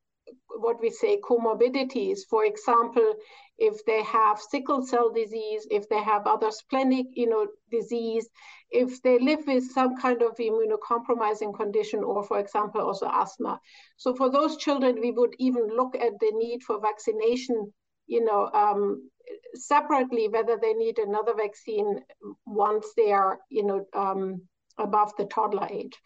what 0.58 0.80
we 0.80 0.90
say 0.90 1.18
comorbidities. 1.20 2.20
For 2.28 2.44
example, 2.44 3.14
if 3.60 3.84
they 3.84 4.02
have 4.02 4.40
sickle 4.40 4.84
cell 4.84 5.10
disease, 5.10 5.66
if 5.70 5.88
they 5.88 6.02
have 6.02 6.26
other 6.26 6.50
splenic, 6.50 7.06
you 7.12 7.28
know, 7.28 7.46
disease, 7.70 8.28
if 8.70 9.02
they 9.02 9.18
live 9.18 9.46
with 9.46 9.70
some 9.70 9.96
kind 9.98 10.22
of 10.22 10.36
immunocompromising 10.36 11.54
condition, 11.54 12.02
or 12.02 12.22
for 12.24 12.38
example, 12.40 12.80
also 12.80 13.06
asthma. 13.06 13.60
So 13.98 14.14
for 14.14 14.30
those 14.30 14.56
children, 14.56 14.98
we 15.00 15.10
would 15.10 15.34
even 15.38 15.68
look 15.76 15.94
at 15.94 16.18
the 16.20 16.32
need 16.34 16.62
for 16.62 16.80
vaccination, 16.80 17.72
you 18.06 18.24
know, 18.24 18.50
um, 18.54 19.10
separately, 19.54 20.28
whether 20.28 20.56
they 20.60 20.72
need 20.72 20.98
another 20.98 21.34
vaccine 21.34 22.00
once 22.46 22.86
they 22.96 23.12
are, 23.12 23.38
you 23.50 23.64
know, 23.64 23.84
um, 23.94 24.42
above 24.78 25.12
the 25.18 25.26
toddler 25.26 25.68
age. 25.70 25.96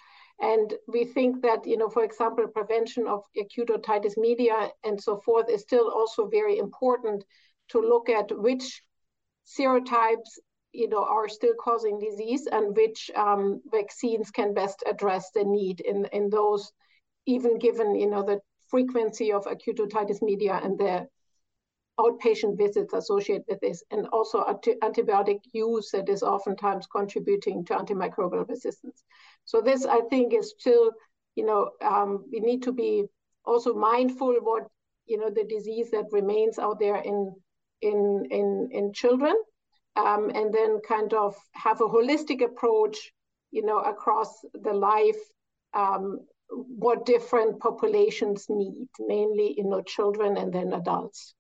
And 0.40 0.74
we 0.88 1.04
think 1.04 1.42
that, 1.42 1.66
you 1.66 1.76
know, 1.76 1.88
for 1.88 2.04
example, 2.04 2.46
prevention 2.48 3.06
of 3.06 3.22
acute 3.40 3.68
otitis 3.68 4.16
media 4.16 4.70
and 4.82 5.00
so 5.00 5.20
forth 5.20 5.48
is 5.48 5.62
still 5.62 5.90
also 5.90 6.26
very 6.26 6.58
important 6.58 7.24
to 7.68 7.80
look 7.80 8.08
at 8.08 8.36
which 8.36 8.82
serotypes, 9.46 10.38
you 10.72 10.88
know, 10.88 11.04
are 11.04 11.28
still 11.28 11.54
causing 11.58 11.98
disease 11.98 12.46
and 12.50 12.76
which 12.76 13.10
um, 13.14 13.62
vaccines 13.70 14.30
can 14.30 14.52
best 14.54 14.82
address 14.86 15.30
the 15.30 15.44
need 15.44 15.80
in, 15.80 16.06
in 16.12 16.28
those, 16.30 16.72
even 17.26 17.58
given, 17.58 17.94
you 17.94 18.10
know, 18.10 18.22
the 18.22 18.40
frequency 18.68 19.32
of 19.32 19.46
acute 19.46 19.78
otitis 19.78 20.20
media 20.20 20.60
and 20.62 20.78
the 20.78 21.06
outpatient 21.98 22.58
visits 22.58 22.92
associated 22.92 23.44
with 23.48 23.60
this, 23.60 23.82
and 23.90 24.06
also 24.08 24.42
anti- 24.44 24.74
antibiotic 24.82 25.40
use 25.52 25.90
that 25.90 26.08
is 26.08 26.22
oftentimes 26.22 26.86
contributing 26.86 27.64
to 27.64 27.74
antimicrobial 27.74 28.48
resistance. 28.48 29.04
So 29.44 29.60
this, 29.60 29.86
I 29.86 30.00
think, 30.10 30.34
is 30.34 30.54
still, 30.58 30.90
you 31.36 31.44
know, 31.46 31.70
um, 31.82 32.24
we 32.32 32.40
need 32.40 32.62
to 32.64 32.72
be 32.72 33.04
also 33.44 33.74
mindful 33.74 34.34
what 34.40 34.64
you 35.06 35.18
know 35.18 35.30
the 35.30 35.44
disease 35.44 35.90
that 35.90 36.06
remains 36.10 36.58
out 36.58 36.80
there 36.80 36.96
in 36.96 37.34
in 37.82 38.26
in 38.30 38.68
in 38.72 38.92
children, 38.92 39.36
um, 39.96 40.30
and 40.34 40.52
then 40.52 40.80
kind 40.88 41.12
of 41.14 41.36
have 41.52 41.80
a 41.80 41.88
holistic 41.88 42.42
approach, 42.44 43.12
you 43.50 43.64
know, 43.64 43.78
across 43.78 44.44
the 44.54 44.72
life. 44.72 45.18
Um, 45.74 46.20
what 46.48 47.06
different 47.06 47.58
populations 47.60 48.46
need, 48.48 48.88
mainly 48.98 49.54
you 49.56 49.64
know 49.64 49.82
children 49.82 50.36
and 50.36 50.52
then 50.52 50.72
adults. 50.72 51.34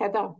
Heather. 0.00 0.34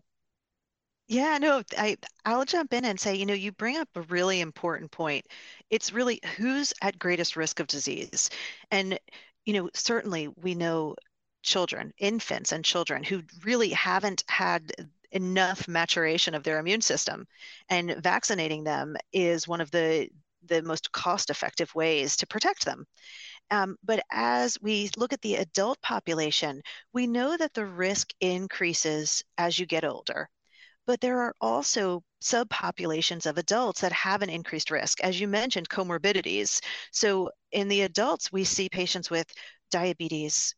Yeah, 1.08 1.38
no, 1.38 1.62
I 1.76 1.96
I'll 2.24 2.44
jump 2.44 2.72
in 2.72 2.84
and 2.84 2.98
say, 2.98 3.16
you 3.16 3.26
know, 3.26 3.34
you 3.34 3.50
bring 3.52 3.76
up 3.76 3.88
a 3.96 4.02
really 4.02 4.40
important 4.40 4.92
point. 4.92 5.26
It's 5.68 5.92
really 5.92 6.20
who's 6.36 6.72
at 6.82 6.98
greatest 6.98 7.36
risk 7.36 7.58
of 7.60 7.66
disease. 7.66 8.30
And, 8.70 8.98
you 9.44 9.54
know, 9.54 9.70
certainly 9.74 10.28
we 10.36 10.54
know 10.54 10.94
children, 11.42 11.92
infants 11.98 12.52
and 12.52 12.64
children 12.64 13.02
who 13.02 13.22
really 13.44 13.70
haven't 13.70 14.22
had 14.28 14.72
enough 15.10 15.66
maturation 15.66 16.34
of 16.34 16.44
their 16.44 16.58
immune 16.60 16.80
system. 16.80 17.26
And 17.68 17.96
vaccinating 18.02 18.62
them 18.64 18.96
is 19.12 19.48
one 19.48 19.60
of 19.60 19.70
the 19.72 20.08
the 20.46 20.62
most 20.62 20.92
cost 20.92 21.28
effective 21.30 21.74
ways 21.74 22.16
to 22.18 22.26
protect 22.26 22.64
them. 22.64 22.86
Um, 23.50 23.76
but 23.83 24.04
as 24.11 24.57
we 24.61 24.90
look 24.97 25.12
at 25.12 25.21
the 25.23 25.37
adult 25.37 25.80
population, 25.83 26.62
we 26.92 27.07
know 27.07 27.37
that 27.37 27.54
the 27.54 27.66
risk 27.66 28.11
increases 28.21 29.23
as 29.38 29.59
you 29.59 29.66
get 29.66 29.85
older. 29.85 30.28
But 30.87 31.00
there 31.00 31.21
are 31.21 31.35
also 31.40 32.02
subpopulations 32.23 33.26
of 33.26 33.38
adults 33.38 33.80
that 33.80 33.92
have 33.92 34.23
an 34.23 34.30
increased 34.30 34.71
risk, 34.71 35.00
as 35.00 35.21
you 35.21 35.28
mentioned, 35.28 35.69
comorbidities. 35.69 36.61
So 36.92 37.30
in 37.52 37.69
the 37.69 37.83
adults, 37.83 38.33
we 38.33 38.45
see 38.45 38.69
patients 38.69 39.11
with 39.11 39.26
diabetes, 39.71 40.54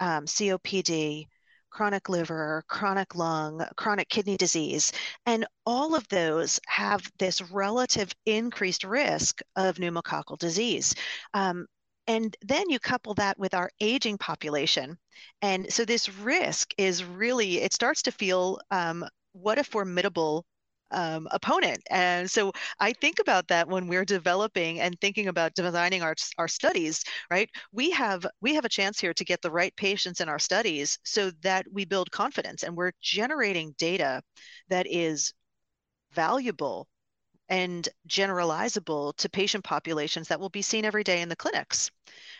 um, 0.00 0.26
COPD, 0.26 1.26
chronic 1.70 2.08
liver, 2.08 2.64
chronic 2.66 3.14
lung, 3.14 3.64
chronic 3.76 4.08
kidney 4.08 4.36
disease. 4.36 4.92
And 5.26 5.46
all 5.66 5.94
of 5.94 6.08
those 6.08 6.58
have 6.66 7.08
this 7.18 7.42
relative 7.42 8.12
increased 8.26 8.84
risk 8.84 9.40
of 9.56 9.76
pneumococcal 9.76 10.38
disease. 10.38 10.94
Um, 11.34 11.66
and 12.08 12.36
then 12.42 12.70
you 12.70 12.80
couple 12.80 13.14
that 13.14 13.38
with 13.38 13.54
our 13.54 13.70
aging 13.80 14.18
population. 14.18 14.98
And 15.42 15.72
so 15.72 15.84
this 15.84 16.08
risk 16.08 16.72
is 16.78 17.04
really, 17.04 17.58
it 17.58 17.74
starts 17.74 18.02
to 18.02 18.12
feel 18.12 18.58
um, 18.70 19.04
what 19.32 19.58
a 19.58 19.64
formidable 19.64 20.44
um, 20.90 21.28
opponent. 21.32 21.82
And 21.90 22.30
so 22.30 22.52
I 22.80 22.94
think 22.94 23.18
about 23.18 23.48
that 23.48 23.68
when 23.68 23.88
we're 23.88 24.06
developing 24.06 24.80
and 24.80 24.98
thinking 25.00 25.28
about 25.28 25.54
designing 25.54 26.02
our, 26.02 26.14
our 26.38 26.48
studies, 26.48 27.04
right? 27.30 27.50
We 27.72 27.90
have 27.90 28.26
we 28.40 28.54
have 28.54 28.64
a 28.64 28.70
chance 28.70 28.98
here 28.98 29.12
to 29.14 29.24
get 29.24 29.42
the 29.42 29.50
right 29.50 29.76
patients 29.76 30.22
in 30.22 30.30
our 30.30 30.38
studies 30.38 30.98
so 31.04 31.30
that 31.42 31.66
we 31.70 31.84
build 31.84 32.10
confidence 32.10 32.62
and 32.62 32.74
we're 32.74 32.92
generating 33.02 33.74
data 33.78 34.22
that 34.70 34.86
is 34.88 35.34
valuable 36.12 36.88
and 37.48 37.88
generalizable 38.08 39.16
to 39.16 39.28
patient 39.28 39.64
populations 39.64 40.28
that 40.28 40.40
will 40.40 40.48
be 40.50 40.62
seen 40.62 40.84
every 40.84 41.04
day 41.04 41.20
in 41.22 41.28
the 41.28 41.36
clinics. 41.36 41.90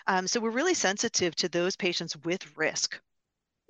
Um, 0.06 0.26
so 0.26 0.40
we're 0.40 0.50
really 0.50 0.74
sensitive 0.74 1.34
to 1.36 1.48
those 1.48 1.76
patients 1.76 2.16
with 2.24 2.56
risk. 2.56 3.00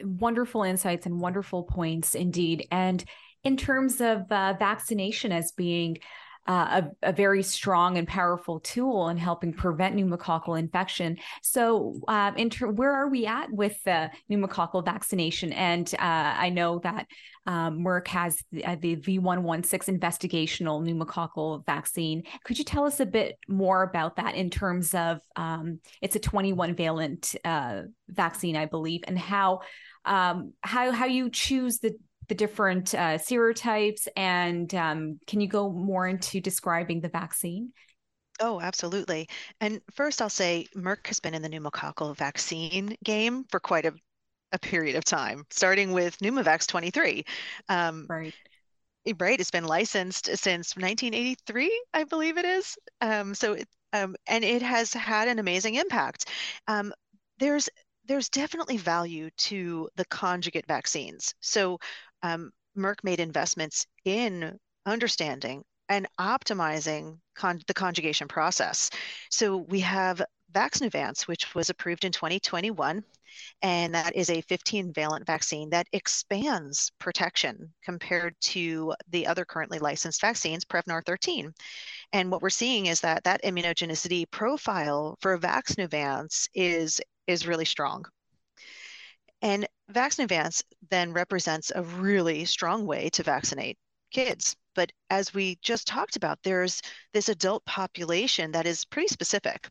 Wonderful 0.01 0.63
insights 0.63 1.07
and 1.07 1.21
wonderful 1.21 1.65
points 1.65 2.15
indeed. 2.15 2.67
And 2.71 3.05
in 3.45 3.57
terms 3.57 4.01
of 4.01 4.31
uh, 4.31 4.55
vaccination 4.59 5.33
as 5.33 5.53
being 5.53 5.99
uh, 6.49 6.81
a, 7.03 7.11
a, 7.11 7.13
very 7.13 7.43
strong 7.43 7.99
and 7.99 8.09
powerful 8.09 8.59
tool 8.61 9.11
in 9.11 9.19
helping 9.19 9.53
prevent 9.53 9.95
pneumococcal 9.95 10.59
infection. 10.59 11.19
So, 11.43 12.01
ter- 12.51 12.71
where 12.71 12.95
are 12.95 13.09
we 13.09 13.27
at 13.27 13.53
with 13.53 13.77
the 13.85 14.11
pneumococcal 14.31 14.83
vaccination? 14.83 15.53
And 15.53 15.87
uh, 15.95 15.99
I 16.01 16.49
know 16.49 16.79
that 16.79 17.07
um, 17.47 17.81
Merck 17.81 18.09
has 18.09 18.43
the, 18.51 18.65
uh, 18.65 18.77
the, 18.81 18.97
V116 18.97 19.99
investigational 19.99 20.83
pneumococcal 20.83 21.67
vaccine. 21.67 22.23
Could 22.45 22.59
you 22.59 22.65
tell 22.65 22.85
us 22.85 22.99
a 23.01 23.07
bit 23.07 23.39
more 23.47 23.83
about 23.83 24.17
that 24.17 24.35
in 24.35 24.49
terms 24.49 24.95
of 24.95 25.21
um, 25.37 25.81
it's 26.01 26.17
a 26.17 26.21
21 26.21 26.77
valent 26.77 27.35
uh, 27.45 27.83
vaccine, 28.09 28.57
I 28.57 28.65
believe, 28.65 29.03
and 29.07 29.19
how 29.19 29.61
um, 30.07 30.55
how 30.63 30.93
how 30.93 31.05
you 31.05 31.29
choose 31.29 31.79
the 31.79 31.95
the 32.29 32.35
different 32.35 32.95
uh, 32.95 33.19
serotypes, 33.19 34.07
and 34.17 34.75
um, 34.75 35.19
can 35.27 35.41
you 35.41 35.49
go 35.49 35.71
more 35.71 36.07
into 36.07 36.41
describing 36.41 37.01
the 37.01 37.09
vaccine? 37.09 37.73
Oh, 38.41 38.61
absolutely. 38.61 39.29
And 39.61 39.81
first, 39.95 40.23
I'll 40.23 40.31
say 40.31 40.67
Merck 40.77 41.07
has 41.09 41.19
been 41.21 41.35
in 41.35 41.43
the 41.43 41.49
pneumococcal 41.49 42.17
vaccine 42.17 42.97
game 43.03 43.45
for 43.51 43.59
quite 43.59 43.85
a, 43.85 43.93
a 44.53 44.59
period 44.59 44.95
of 44.97 45.05
time, 45.05 45.45
starting 45.51 45.93
with 45.93 46.19
Pneumovax 46.19 46.67
23. 46.67 47.25
Um, 47.69 48.07
right. 48.09 48.35
Right. 49.19 49.41
It's 49.41 49.51
been 49.51 49.65
licensed 49.65 50.27
since 50.37 50.77
1983, 50.77 51.83
I 51.95 52.05
believe 52.05 52.37
it 52.37 52.45
is. 52.45 52.77
Um, 53.01 53.35
so, 53.35 53.55
it, 53.55 53.67
um, 53.95 54.15
and 54.27 54.45
it 54.45 54.61
has 54.61 54.93
had 54.93 55.29
an 55.29 55.39
amazing 55.39 55.77
impact. 55.77 56.29
Um, 56.67 56.93
there's 57.39 57.71
there's 58.07 58.29
definitely 58.29 58.79
value 58.79 59.31
to 59.37 59.89
the 59.97 60.05
conjugate 60.07 60.67
vaccines. 60.67 61.35
So, 61.41 61.79
um, 62.23 62.51
Merck 62.77 63.03
made 63.03 63.21
investments 63.21 63.87
in 64.05 64.59
understanding 64.87 65.65
and 65.89 66.07
optimizing 66.21 67.19
con- 67.35 67.61
the 67.67 67.75
conjugation 67.75 68.29
process. 68.29 68.91
So 69.31 69.57
we 69.57 69.81
have 69.81 70.23
Vaxneuvance, 70.53 71.27
which 71.27 71.55
was 71.55 71.71
approved 71.71 72.05
in 72.05 72.13
2021, 72.13 73.05
and 73.63 73.95
that 73.95 74.17
is 74.17 74.31
a 74.31 74.41
15 74.43 74.93
valent 74.93 75.27
vaccine 75.27 75.71
that 75.71 75.87
expands 75.93 76.91
protection 76.99 77.73
compared 77.85 78.35
to 78.41 78.95
the 79.11 79.27
other 79.27 79.45
currently 79.45 79.79
licensed 79.79 80.21
vaccines, 80.21 80.65
Prevnar 80.65 81.05
13. 81.05 81.53
And 82.13 82.31
what 82.31 82.41
we're 82.41 82.51
seeing 82.51 82.87
is 82.87 83.01
that 83.01 83.25
that 83.25 83.43
immunogenicity 83.45 84.31
profile 84.31 85.17
for 85.21 85.39
Vaxneuvance 85.39 86.49
is, 86.55 87.01
is 87.27 87.47
really 87.47 87.67
strong. 87.67 88.05
And 89.43 89.69
Vaxneuvance 89.93 90.63
then 90.91 91.13
represents 91.13 91.73
a 91.75 91.83
really 91.83 92.45
strong 92.45 92.87
way 92.87 93.09
to 93.11 93.23
vaccinate 93.23 93.79
kids. 94.11 94.55
But 94.75 94.93
as 95.11 95.33
we 95.33 95.59
just 95.63 95.87
talked 95.87 96.17
about, 96.17 96.39
there's 96.43 96.83
this 97.13 97.29
adult 97.29 97.65
population 97.65 98.53
that 98.53 98.67
is 98.67 98.85
pretty 98.85 99.09
specific. 99.09 99.69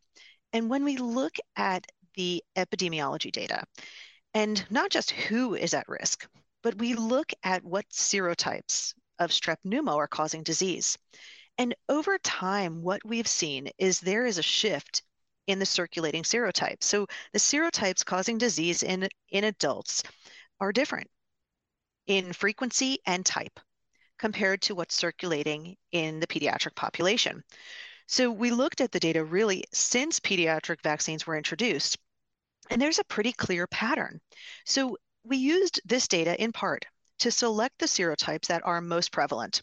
And 0.54 0.70
when 0.70 0.84
we 0.84 0.98
look 0.98 1.36
at 1.56 1.86
the 2.16 2.44
epidemiology 2.56 3.32
data, 3.32 3.64
and 4.34 4.66
not 4.72 4.90
just 4.90 5.12
who 5.12 5.56
is 5.56 5.74
at 5.74 5.88
risk, 5.88 6.28
but 6.64 6.78
we 6.80 6.96
look 6.96 7.32
at 7.44 7.64
what 7.64 7.88
serotypes 7.90 8.94
of 9.20 9.32
strep 9.32 9.58
pneumo 9.66 9.96
are 9.98 10.08
causing 10.08 10.44
disease. 10.44 10.98
And 11.58 11.76
over 11.90 12.18
time, 12.20 12.82
what 12.82 13.02
we've 13.06 13.28
seen 13.28 13.70
is 13.78 14.00
there 14.00 14.26
is 14.26 14.38
a 14.38 14.44
shift 14.44 15.04
in 15.48 15.60
the 15.60 15.66
circulating 15.66 16.24
serotypes. 16.24 16.84
So 16.84 17.08
the 17.34 17.40
serotypes 17.40 18.06
causing 18.06 18.38
disease 18.38 18.84
in, 18.84 19.08
in 19.30 19.46
adults 19.46 20.04
are 20.60 20.72
different 20.72 21.10
in 22.06 22.34
frequency 22.34 23.00
and 23.06 23.26
type 23.26 23.60
compared 24.18 24.62
to 24.64 24.76
what's 24.76 24.96
circulating 24.96 25.76
in 25.92 26.20
the 26.20 26.28
pediatric 26.28 26.76
population. 26.76 27.44
So 28.08 28.32
we 28.32 28.52
looked 28.52 28.82
at 28.82 28.92
the 28.92 29.00
data 29.00 29.24
really 29.24 29.66
since 29.74 30.20
pediatric 30.20 30.82
vaccines 30.82 31.28
were 31.28 31.38
introduced, 31.38 31.98
and 32.70 32.82
there's 32.82 33.00
a 33.00 33.04
pretty 33.04 33.34
clear 33.34 33.68
pattern. 33.68 34.20
So 34.66 34.98
we 35.24 35.38
used 35.38 35.82
this 35.86 36.08
data 36.08 36.42
in 36.42 36.52
part 36.54 36.86
to 37.20 37.32
select 37.32 37.78
the 37.80 37.86
serotypes 37.86 38.48
that 38.48 38.66
are 38.66 38.80
most 38.80 39.12
prevalent. 39.12 39.62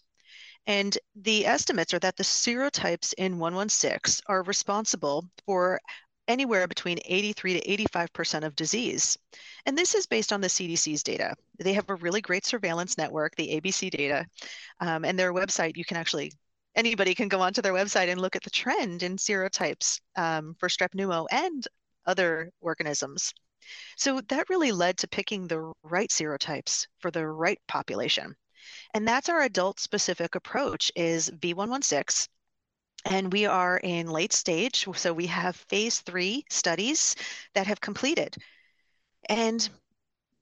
And 0.66 0.96
the 1.14 1.46
estimates 1.46 1.92
are 1.92 1.98
that 1.98 2.16
the 2.16 2.24
serotypes 2.24 3.12
in 3.18 3.38
116 3.38 4.24
are 4.26 4.42
responsible 4.42 5.28
for 5.44 5.80
anywhere 6.26 6.66
between 6.66 6.98
83 7.04 7.60
to 7.60 7.86
85% 7.86 8.44
of 8.44 8.56
disease. 8.56 9.18
And 9.66 9.76
this 9.76 9.94
is 9.94 10.06
based 10.06 10.32
on 10.32 10.40
the 10.40 10.48
CDC's 10.48 11.02
data. 11.02 11.34
They 11.58 11.74
have 11.74 11.90
a 11.90 11.96
really 11.96 12.20
great 12.20 12.46
surveillance 12.46 12.96
network, 12.96 13.36
the 13.36 13.60
ABC 13.60 13.90
data, 13.90 14.26
um, 14.80 15.04
and 15.04 15.18
their 15.18 15.34
website, 15.34 15.76
you 15.76 15.84
can 15.84 15.96
actually, 15.96 16.32
anybody 16.74 17.14
can 17.14 17.28
go 17.28 17.40
onto 17.40 17.60
their 17.60 17.74
website 17.74 18.08
and 18.08 18.20
look 18.20 18.36
at 18.36 18.42
the 18.42 18.50
trend 18.50 19.02
in 19.02 19.16
serotypes 19.16 20.00
um, 20.16 20.54
for 20.58 20.68
strep 20.68 20.94
pneumo 20.94 21.26
and 21.30 21.68
other 22.06 22.50
organisms. 22.60 23.32
So 23.96 24.20
that 24.28 24.50
really 24.50 24.72
led 24.72 24.98
to 24.98 25.08
picking 25.08 25.46
the 25.46 25.72
right 25.82 26.10
serotypes 26.10 26.86
for 27.00 27.10
the 27.10 27.26
right 27.26 27.60
population. 27.68 28.34
And 28.92 29.06
that's 29.06 29.28
our 29.28 29.42
adult 29.42 29.80
specific 29.80 30.34
approach 30.34 30.90
is 30.96 31.30
V116 31.30 32.28
and 33.06 33.32
we 33.32 33.44
are 33.46 33.78
in 33.78 34.06
late 34.06 34.32
stage. 34.32 34.86
So 34.94 35.12
we 35.12 35.26
have 35.26 35.56
phase 35.56 36.00
three 36.00 36.44
studies 36.48 37.14
that 37.54 37.66
have 37.66 37.80
completed. 37.80 38.36
And 39.28 39.68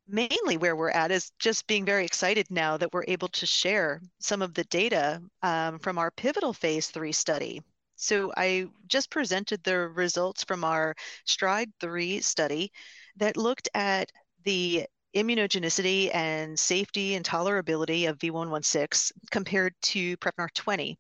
mainly 0.07 0.57
where 0.57 0.77
we're 0.77 0.91
at 0.91 1.11
is 1.11 1.33
just 1.39 1.67
being 1.67 1.85
very 1.85 2.05
excited 2.05 2.47
now 2.51 2.77
that 2.77 2.93
we're 2.93 3.05
able 3.09 3.29
to 3.29 3.47
share 3.47 4.01
some 4.21 4.43
of 4.43 4.55
the 4.55 4.65
data 4.65 5.21
um, 5.43 5.79
from 5.79 5.99
our 5.99 6.11
pivotal 6.11 6.53
phase 6.53 6.89
three 6.89 7.13
study. 7.13 7.63
So 7.97 8.33
I 8.37 8.67
just 8.89 9.11
presented 9.11 9.63
the 9.63 9.89
results 9.89 10.43
from 10.43 10.65
our 10.65 10.95
STRIDE 11.25 11.73
3 11.79 12.21
study 12.21 12.73
that 13.17 13.37
looked 13.37 13.69
at 13.75 14.11
the 14.45 14.87
immunogenicity 15.15 16.15
and 16.15 16.59
safety 16.59 17.15
and 17.15 17.25
tolerability 17.25 18.09
of 18.09 18.19
V116 18.19 19.13
compared 19.31 19.75
to 19.83 20.17
Prevnar 20.19 20.49
20 20.55 20.99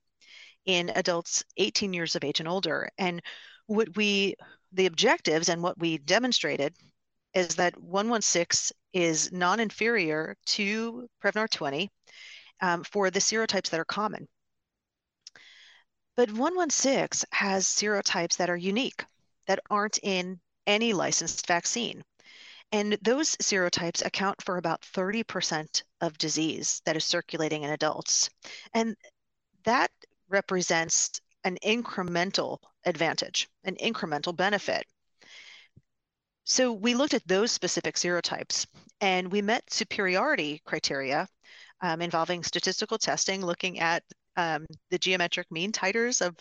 in 0.66 0.90
adults 0.90 1.44
18 1.56 1.92
years 1.92 2.14
of 2.14 2.24
age 2.24 2.40
and 2.40 2.48
older. 2.48 2.88
And 2.98 3.22
what 3.66 3.96
we, 3.96 4.34
the 4.72 4.86
objectives 4.86 5.48
and 5.48 5.62
what 5.62 5.78
we 5.78 5.98
demonstrated 5.98 6.74
is 7.34 7.56
that 7.56 7.80
116 7.80 8.76
is 8.92 9.32
non 9.32 9.60
inferior 9.60 10.36
to 10.44 11.08
Prevnar 11.22 11.48
20 11.48 11.90
um, 12.60 12.84
for 12.84 13.10
the 13.10 13.18
serotypes 13.18 13.70
that 13.70 13.80
are 13.80 13.84
common. 13.84 14.28
But 16.14 16.30
116 16.30 17.26
has 17.32 17.66
serotypes 17.66 18.36
that 18.36 18.50
are 18.50 18.56
unique, 18.56 19.04
that 19.46 19.60
aren't 19.70 19.98
in 20.02 20.40
any 20.66 20.92
licensed 20.92 21.46
vaccine. 21.46 22.04
And 22.72 22.98
those 23.02 23.36
serotypes 23.36 24.04
account 24.04 24.42
for 24.42 24.56
about 24.56 24.80
30% 24.80 25.82
of 26.00 26.16
disease 26.16 26.80
that 26.86 26.96
is 26.96 27.04
circulating 27.04 27.62
in 27.64 27.70
adults. 27.70 28.30
And 28.72 28.96
that 29.64 29.90
represents 30.30 31.20
an 31.44 31.58
incremental 31.64 32.58
advantage, 32.84 33.48
an 33.64 33.76
incremental 33.76 34.34
benefit. 34.34 34.86
So 36.44 36.72
we 36.72 36.94
looked 36.94 37.14
at 37.14 37.26
those 37.28 37.52
specific 37.52 37.96
serotypes 37.96 38.66
and 39.00 39.30
we 39.30 39.42
met 39.42 39.72
superiority 39.72 40.60
criteria 40.64 41.28
um, 41.82 42.00
involving 42.00 42.42
statistical 42.42 42.98
testing, 42.98 43.44
looking 43.44 43.80
at 43.80 44.02
um, 44.36 44.66
the 44.90 44.98
geometric 44.98 45.50
mean 45.50 45.72
titers 45.72 46.24
of 46.24 46.34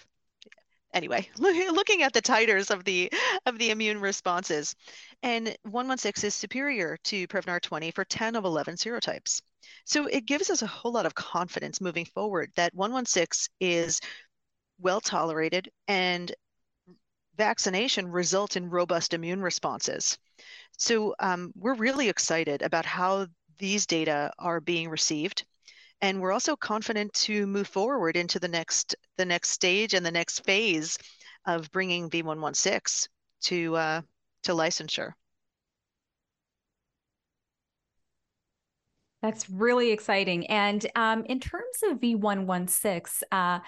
anyway 0.93 1.27
looking 1.37 2.03
at 2.03 2.13
the 2.13 2.21
titers 2.21 2.71
of 2.71 2.83
the 2.83 3.11
of 3.45 3.57
the 3.57 3.71
immune 3.71 3.99
responses 3.99 4.75
and 5.23 5.55
116 5.63 6.27
is 6.27 6.35
superior 6.35 6.97
to 7.03 7.27
prevnar 7.27 7.61
20 7.61 7.91
for 7.91 8.05
10 8.05 8.35
of 8.35 8.45
11 8.45 8.75
serotypes 8.75 9.41
so 9.85 10.05
it 10.05 10.25
gives 10.25 10.49
us 10.49 10.61
a 10.61 10.67
whole 10.67 10.91
lot 10.91 11.05
of 11.05 11.15
confidence 11.15 11.81
moving 11.81 12.05
forward 12.05 12.51
that 12.55 12.73
116 12.73 13.47
is 13.59 13.99
well 14.79 15.01
tolerated 15.01 15.69
and 15.87 16.33
vaccination 17.37 18.07
results 18.07 18.55
in 18.55 18.69
robust 18.69 19.13
immune 19.13 19.41
responses. 19.41 20.17
So 20.77 21.15
um, 21.19 21.51
we're 21.55 21.75
really 21.75 22.09
excited 22.09 22.61
about 22.61 22.85
how 22.85 23.27
these 23.57 23.85
data 23.85 24.31
are 24.39 24.59
being 24.59 24.89
received. 24.89 25.45
And 26.01 26.19
we're 26.19 26.31
also 26.31 26.55
confident 26.55 27.13
to 27.13 27.45
move 27.45 27.67
forward 27.67 28.17
into 28.17 28.39
the 28.39 28.47
next 28.47 28.95
the 29.17 29.25
next 29.25 29.49
stage 29.49 29.93
and 29.93 30.05
the 30.05 30.11
next 30.11 30.43
phase 30.45 30.97
of 31.45 31.71
bringing 31.71 32.09
V116 32.09 33.07
to 33.41 33.75
uh, 33.75 34.01
to 34.43 34.51
licensure. 34.53 35.11
That's 39.21 39.49
really 39.49 39.91
exciting. 39.91 40.47
And 40.47 40.85
um, 40.95 41.25
in 41.25 41.39
terms 41.39 41.77
of 41.83 41.99
V116, 41.99 43.21
uh, 43.31 43.59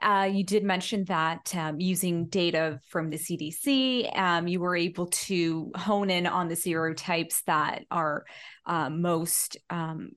uh, 0.00 0.28
you 0.30 0.44
did 0.44 0.62
mention 0.62 1.04
that 1.06 1.52
um, 1.56 1.80
using 1.80 2.26
data 2.26 2.80
from 2.88 3.10
the 3.10 3.16
CDC, 3.16 4.16
um, 4.16 4.46
you 4.46 4.60
were 4.60 4.76
able 4.76 5.06
to 5.06 5.72
hone 5.74 6.10
in 6.10 6.26
on 6.26 6.48
the 6.48 6.54
serotypes 6.54 7.42
that 7.46 7.84
are 7.90 8.26
uh, 8.66 8.90
most 8.90 9.56
um, 9.70 10.10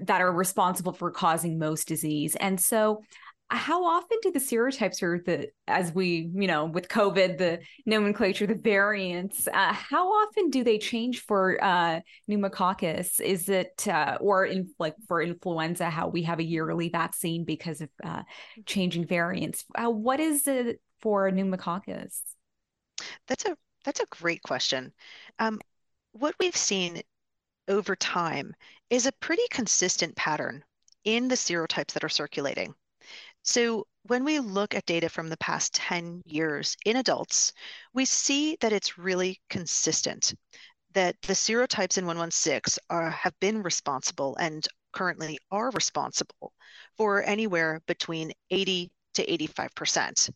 that 0.00 0.20
are 0.20 0.32
responsible 0.32 0.92
for 0.92 1.10
causing 1.10 1.58
most 1.58 1.88
disease. 1.88 2.36
And 2.36 2.60
so, 2.60 3.02
how 3.50 3.84
often 3.84 4.18
do 4.22 4.32
the 4.32 4.38
serotypes 4.38 5.02
or 5.02 5.22
the 5.24 5.48
as 5.68 5.92
we 5.92 6.30
you 6.34 6.46
know 6.46 6.64
with 6.64 6.88
covid 6.88 7.36
the 7.36 7.60
nomenclature 7.84 8.46
the 8.46 8.54
variants 8.54 9.46
uh, 9.48 9.72
how 9.72 10.08
often 10.08 10.48
do 10.48 10.64
they 10.64 10.78
change 10.78 11.20
for 11.20 11.62
uh, 11.62 12.00
pneumococcus? 12.26 13.20
Is 13.20 13.48
it 13.48 13.86
uh, 13.86 14.16
or 14.20 14.46
in 14.46 14.70
like 14.78 14.94
for 15.06 15.22
influenza 15.22 15.90
how 15.90 16.08
we 16.08 16.22
have 16.22 16.38
a 16.38 16.44
yearly 16.44 16.88
vaccine 16.88 17.44
because 17.44 17.80
of 17.80 17.90
uh, 18.02 18.22
changing 18.66 19.06
variants? 19.06 19.64
Uh, 19.74 19.90
what 19.90 20.20
is 20.20 20.46
it 20.46 20.80
for 21.00 21.30
pneumococcus? 21.30 22.22
That's 23.28 23.44
a 23.44 23.56
that's 23.84 24.00
a 24.00 24.06
great 24.06 24.42
question. 24.42 24.92
Um, 25.38 25.60
what 26.12 26.34
we've 26.40 26.56
seen 26.56 27.02
over 27.68 27.96
time 27.96 28.54
is 28.90 29.06
a 29.06 29.12
pretty 29.12 29.46
consistent 29.50 30.14
pattern 30.16 30.64
in 31.04 31.28
the 31.28 31.34
serotypes 31.34 31.92
that 31.92 32.04
are 32.04 32.08
circulating. 32.08 32.74
So 33.42 33.86
when 34.04 34.24
we 34.24 34.38
look 34.38 34.74
at 34.74 34.86
data 34.86 35.08
from 35.08 35.28
the 35.28 35.36
past 35.36 35.74
10 35.74 36.22
years 36.24 36.76
in 36.86 36.96
adults, 36.96 37.52
we 37.92 38.04
see 38.06 38.56
that 38.60 38.72
it's 38.72 38.98
really 38.98 39.40
consistent, 39.50 40.34
that 40.92 41.16
the 41.22 41.34
serotypes 41.34 41.98
in 41.98 42.06
116 42.06 42.82
are, 42.88 43.10
have 43.10 43.38
been 43.40 43.62
responsible 43.62 44.36
and 44.36 44.66
currently 44.92 45.38
are 45.50 45.70
responsible 45.72 46.52
for 46.96 47.22
anywhere 47.22 47.80
between 47.86 48.32
80 48.50 48.90
to 49.14 49.26
85%. 49.26 50.30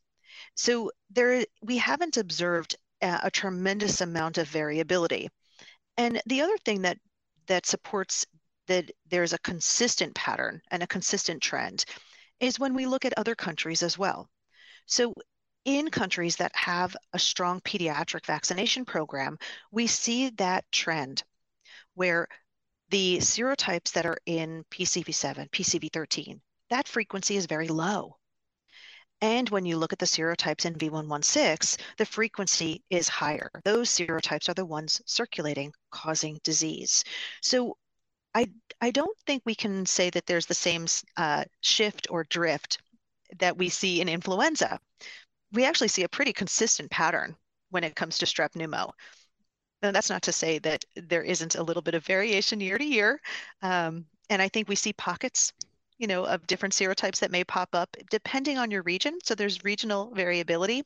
So 0.54 0.90
there, 1.10 1.44
we 1.62 1.78
haven't 1.78 2.16
observed 2.16 2.76
a, 3.00 3.20
a 3.24 3.30
tremendous 3.30 4.00
amount 4.00 4.38
of 4.38 4.48
variability. 4.48 5.28
And 5.96 6.20
the 6.26 6.42
other 6.42 6.56
thing 6.58 6.82
that 6.82 6.98
that 7.48 7.66
supports 7.66 8.24
that 8.68 8.90
there's 9.10 9.32
a 9.32 9.38
consistent 9.38 10.14
pattern 10.14 10.60
and 10.70 10.82
a 10.82 10.86
consistent 10.86 11.42
trend 11.42 11.84
is 12.38 12.60
when 12.60 12.74
we 12.74 12.86
look 12.86 13.04
at 13.04 13.14
other 13.16 13.34
countries 13.34 13.82
as 13.82 13.98
well. 13.98 14.28
So 14.86 15.14
in 15.64 15.90
countries 15.90 16.36
that 16.36 16.54
have 16.54 16.96
a 17.12 17.18
strong 17.18 17.60
pediatric 17.60 18.26
vaccination 18.26 18.84
program, 18.84 19.38
we 19.72 19.86
see 19.86 20.30
that 20.30 20.70
trend 20.70 21.24
where 21.94 22.28
the 22.90 23.18
serotypes 23.18 23.92
that 23.92 24.06
are 24.06 24.18
in 24.24 24.64
PCV7, 24.70 25.50
PCV13, 25.50 26.40
that 26.70 26.88
frequency 26.88 27.36
is 27.36 27.46
very 27.46 27.68
low. 27.68 28.17
And 29.20 29.48
when 29.50 29.66
you 29.66 29.76
look 29.76 29.92
at 29.92 29.98
the 29.98 30.06
serotypes 30.06 30.64
in 30.64 30.74
V116, 30.74 31.76
the 31.96 32.06
frequency 32.06 32.84
is 32.88 33.08
higher. 33.08 33.50
Those 33.64 33.90
serotypes 33.90 34.48
are 34.48 34.54
the 34.54 34.64
ones 34.64 35.02
circulating, 35.06 35.72
causing 35.90 36.38
disease. 36.44 37.02
So 37.42 37.76
I, 38.34 38.46
I 38.80 38.92
don't 38.92 39.16
think 39.26 39.42
we 39.44 39.56
can 39.56 39.86
say 39.86 40.10
that 40.10 40.26
there's 40.26 40.46
the 40.46 40.54
same 40.54 40.86
uh, 41.16 41.44
shift 41.60 42.06
or 42.10 42.24
drift 42.24 42.78
that 43.40 43.58
we 43.58 43.68
see 43.68 44.00
in 44.00 44.08
influenza. 44.08 44.78
We 45.52 45.64
actually 45.64 45.88
see 45.88 46.04
a 46.04 46.08
pretty 46.08 46.32
consistent 46.32 46.90
pattern 46.90 47.34
when 47.70 47.82
it 47.84 47.96
comes 47.96 48.18
to 48.18 48.26
strep 48.26 48.52
pneumo. 48.52 48.92
And 49.82 49.94
that's 49.94 50.10
not 50.10 50.22
to 50.22 50.32
say 50.32 50.58
that 50.60 50.84
there 50.94 51.22
isn't 51.22 51.56
a 51.56 51.62
little 51.62 51.82
bit 51.82 51.94
of 51.94 52.04
variation 52.04 52.60
year 52.60 52.78
to 52.78 52.84
year. 52.84 53.20
Um, 53.62 54.06
and 54.30 54.40
I 54.42 54.48
think 54.48 54.68
we 54.68 54.76
see 54.76 54.92
pockets 54.92 55.52
you 55.98 56.06
know, 56.06 56.24
of 56.24 56.46
different 56.46 56.74
serotypes 56.74 57.18
that 57.20 57.30
may 57.30 57.44
pop 57.44 57.68
up 57.72 57.96
depending 58.10 58.58
on 58.58 58.70
your 58.70 58.82
region. 58.82 59.18
So 59.24 59.34
there's 59.34 59.64
regional 59.64 60.12
variability, 60.14 60.84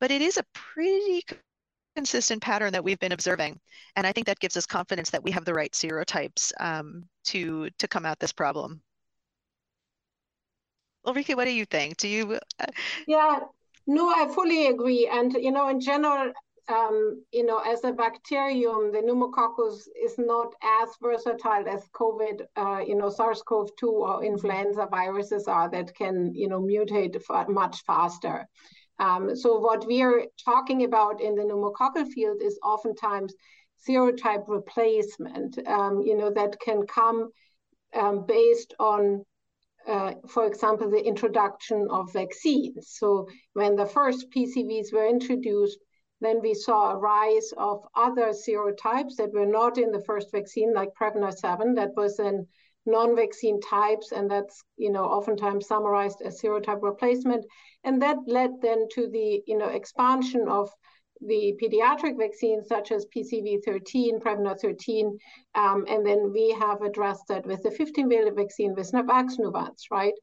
but 0.00 0.10
it 0.10 0.22
is 0.22 0.36
a 0.36 0.44
pretty 0.54 1.22
consistent 1.94 2.40
pattern 2.40 2.72
that 2.72 2.84
we've 2.84 2.98
been 2.98 3.12
observing. 3.12 3.60
And 3.96 4.06
I 4.06 4.12
think 4.12 4.26
that 4.26 4.40
gives 4.40 4.56
us 4.56 4.66
confidence 4.66 5.10
that 5.10 5.22
we 5.22 5.30
have 5.32 5.44
the 5.44 5.54
right 5.54 5.72
serotypes 5.72 6.52
um, 6.58 7.04
to, 7.24 7.68
to 7.78 7.88
come 7.88 8.06
at 8.06 8.18
this 8.18 8.32
problem. 8.32 8.80
Ulrike, 11.06 11.36
what 11.36 11.44
do 11.44 11.50
you 11.50 11.64
think? 11.66 11.96
Do 11.96 12.08
you? 12.08 12.38
Uh... 12.60 12.66
Yeah, 13.06 13.40
no, 13.86 14.08
I 14.08 14.32
fully 14.32 14.68
agree. 14.68 15.08
And, 15.12 15.32
you 15.32 15.50
know, 15.50 15.68
in 15.68 15.80
general, 15.80 16.32
um, 16.68 17.24
you 17.32 17.44
know, 17.44 17.58
as 17.58 17.82
a 17.84 17.92
bacterium, 17.92 18.92
the 18.92 19.02
pneumococcus 19.02 19.88
is 20.00 20.14
not 20.18 20.54
as 20.62 20.90
versatile 21.02 21.68
as 21.68 21.88
COVID, 21.94 22.42
uh, 22.56 22.80
you 22.86 22.94
know, 22.94 23.10
SARS-CoV-2 23.10 23.82
or 23.82 24.24
influenza 24.24 24.86
viruses 24.90 25.48
are 25.48 25.68
that 25.70 25.94
can, 25.94 26.32
you 26.34 26.48
know, 26.48 26.60
mutate 26.60 27.20
much 27.48 27.82
faster. 27.84 28.46
Um, 28.98 29.34
so 29.34 29.58
what 29.58 29.86
we 29.86 30.02
are 30.02 30.24
talking 30.44 30.84
about 30.84 31.20
in 31.20 31.34
the 31.34 31.42
pneumococcal 31.42 32.06
field 32.06 32.40
is 32.40 32.58
oftentimes 32.62 33.34
serotype 33.88 34.44
replacement, 34.46 35.58
um, 35.66 36.00
you 36.02 36.16
know, 36.16 36.30
that 36.30 36.60
can 36.60 36.86
come 36.86 37.30
um, 37.94 38.24
based 38.26 38.74
on 38.78 39.24
uh, 39.86 40.14
for 40.28 40.46
example, 40.46 40.88
the 40.88 41.04
introduction 41.04 41.88
of 41.90 42.12
vaccines. 42.12 42.88
So 42.90 43.26
when 43.54 43.74
the 43.74 43.86
first 43.86 44.30
PCVs 44.30 44.92
were 44.92 45.08
introduced, 45.08 45.78
then 46.22 46.40
we 46.40 46.54
saw 46.54 46.92
a 46.92 46.98
rise 46.98 47.52
of 47.56 47.84
other 47.96 48.28
serotypes 48.28 49.16
that 49.16 49.32
were 49.32 49.46
not 49.46 49.76
in 49.76 49.90
the 49.90 50.04
first 50.04 50.30
vaccine, 50.30 50.72
like 50.72 50.94
Prevnar 50.94 51.32
7, 51.32 51.74
that 51.74 51.96
was 51.96 52.20
in 52.20 52.46
non-vaccine 52.86 53.60
types, 53.60 54.12
and 54.12 54.30
that's 54.30 54.62
you 54.76 54.90
know 54.90 55.04
oftentimes 55.04 55.66
summarized 55.66 56.22
as 56.24 56.40
serotype 56.40 56.82
replacement. 56.82 57.44
And 57.84 58.00
that 58.02 58.18
led 58.26 58.50
then 58.60 58.86
to 58.94 59.08
the 59.08 59.42
you 59.46 59.58
know 59.58 59.68
expansion 59.68 60.48
of 60.48 60.70
the 61.20 61.56
pediatric 61.62 62.18
vaccines 62.18 62.66
such 62.68 62.90
as 62.90 63.06
PCV13, 63.14 64.20
Prevnar 64.20 64.58
13, 64.60 65.18
um, 65.54 65.84
and 65.88 66.04
then 66.04 66.32
we 66.32 66.50
have 66.58 66.82
addressed 66.82 67.26
that 67.28 67.46
with 67.46 67.62
the 67.62 67.70
15-valent 67.70 68.36
vaccine 68.36 68.74
with 68.74 68.90
Vaxneuvance, 68.90 69.82
right? 69.90 70.14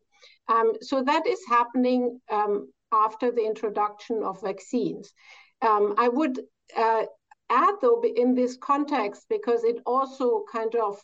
Um, 0.49 0.73
so 0.81 1.01
that 1.03 1.25
is 1.25 1.39
happening 1.47 2.19
um, 2.29 2.69
after 2.91 3.31
the 3.31 3.45
introduction 3.45 4.23
of 4.23 4.41
vaccines. 4.41 5.13
Um, 5.62 5.95
I 5.98 6.08
would 6.08 6.39
uh, 6.76 7.04
add, 7.50 7.76
though, 7.82 8.02
in 8.02 8.36
this 8.36 8.58
context, 8.58 9.26
because 9.30 9.63
it 9.63 9.82
also 9.86 10.43
kind 10.52 10.76
of 10.76 11.02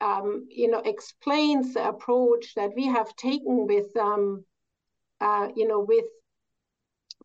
um, 0.00 0.46
you 0.50 0.70
know 0.70 0.80
explains 0.80 1.74
the 1.74 1.88
approach 1.88 2.54
that 2.54 2.70
we 2.76 2.86
have 2.86 3.14
taken 3.16 3.66
with 3.66 3.96
um, 3.96 4.44
uh, 5.20 5.48
you 5.56 5.66
know 5.66 5.80
with 5.80 6.04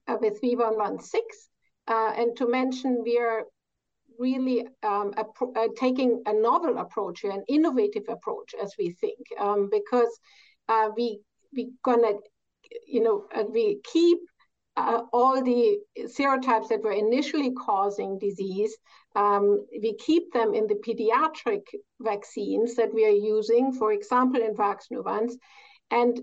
uh, 0.07 0.17
with 0.21 0.41
V116, 0.41 1.49
uh, 1.87 2.13
and 2.15 2.35
to 2.37 2.47
mention 2.47 3.03
we 3.03 3.17
are 3.17 3.43
really 4.19 4.67
um, 4.83 5.13
uh, 5.17 5.67
taking 5.77 6.21
a 6.25 6.33
novel 6.33 6.77
approach 6.77 7.23
an 7.23 7.43
innovative 7.47 8.03
approach, 8.07 8.53
as 8.61 8.73
we 8.77 8.91
think, 8.91 9.17
um, 9.39 9.69
because 9.71 10.19
uh, 10.69 10.89
we 10.95 11.19
we 11.53 11.71
gonna 11.83 12.13
you 12.87 13.01
know 13.03 13.25
we 13.49 13.81
keep 13.83 14.19
uh, 14.77 15.01
all 15.11 15.43
the 15.43 15.79
serotypes 15.99 16.69
that 16.69 16.83
were 16.83 16.91
initially 16.93 17.51
causing 17.51 18.17
disease, 18.19 18.75
um, 19.15 19.65
we 19.81 19.93
keep 19.95 20.31
them 20.31 20.53
in 20.53 20.67
the 20.67 20.75
pediatric 20.75 21.63
vaccines 21.99 22.75
that 22.75 22.93
we 22.93 23.05
are 23.05 23.09
using, 23.09 23.73
for 23.73 23.91
example, 23.91 24.41
in 24.41 24.55
Vaxneuvance. 24.55 25.33
And 25.89 26.21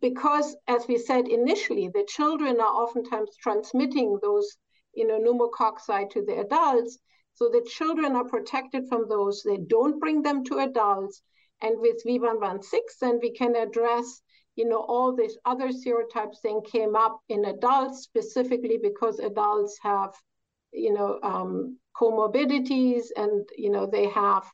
because, 0.00 0.56
as 0.66 0.86
we 0.88 0.98
said 0.98 1.28
initially, 1.28 1.88
the 1.88 2.06
children 2.08 2.60
are 2.60 2.74
oftentimes 2.82 3.30
transmitting 3.40 4.18
those 4.20 4.56
you 4.94 5.06
know, 5.06 5.18
pneumococci 5.18 6.10
to 6.10 6.22
the 6.22 6.40
adults, 6.40 6.98
so 7.34 7.48
the 7.48 7.66
children 7.68 8.14
are 8.14 8.24
protected 8.24 8.88
from 8.88 9.08
those. 9.08 9.42
They 9.42 9.56
don't 9.56 9.98
bring 9.98 10.22
them 10.22 10.44
to 10.44 10.58
adults. 10.58 11.20
And 11.62 11.80
with 11.80 12.04
V116, 12.06 12.98
then 13.00 13.18
we 13.20 13.32
can 13.32 13.56
address 13.56 14.22
you 14.56 14.68
know, 14.68 14.80
all 14.80 15.14
these 15.14 15.36
other 15.44 15.68
serotypes 15.68 16.40
then 16.42 16.60
came 16.62 16.94
up 16.94 17.20
in 17.28 17.44
adults 17.44 18.02
specifically 18.02 18.78
because 18.82 19.18
adults 19.18 19.78
have, 19.82 20.14
you 20.72 20.92
know, 20.92 21.18
um, 21.22 21.78
comorbidities 22.00 23.06
and, 23.16 23.48
you 23.56 23.70
know, 23.70 23.86
they 23.86 24.08
have 24.08 24.44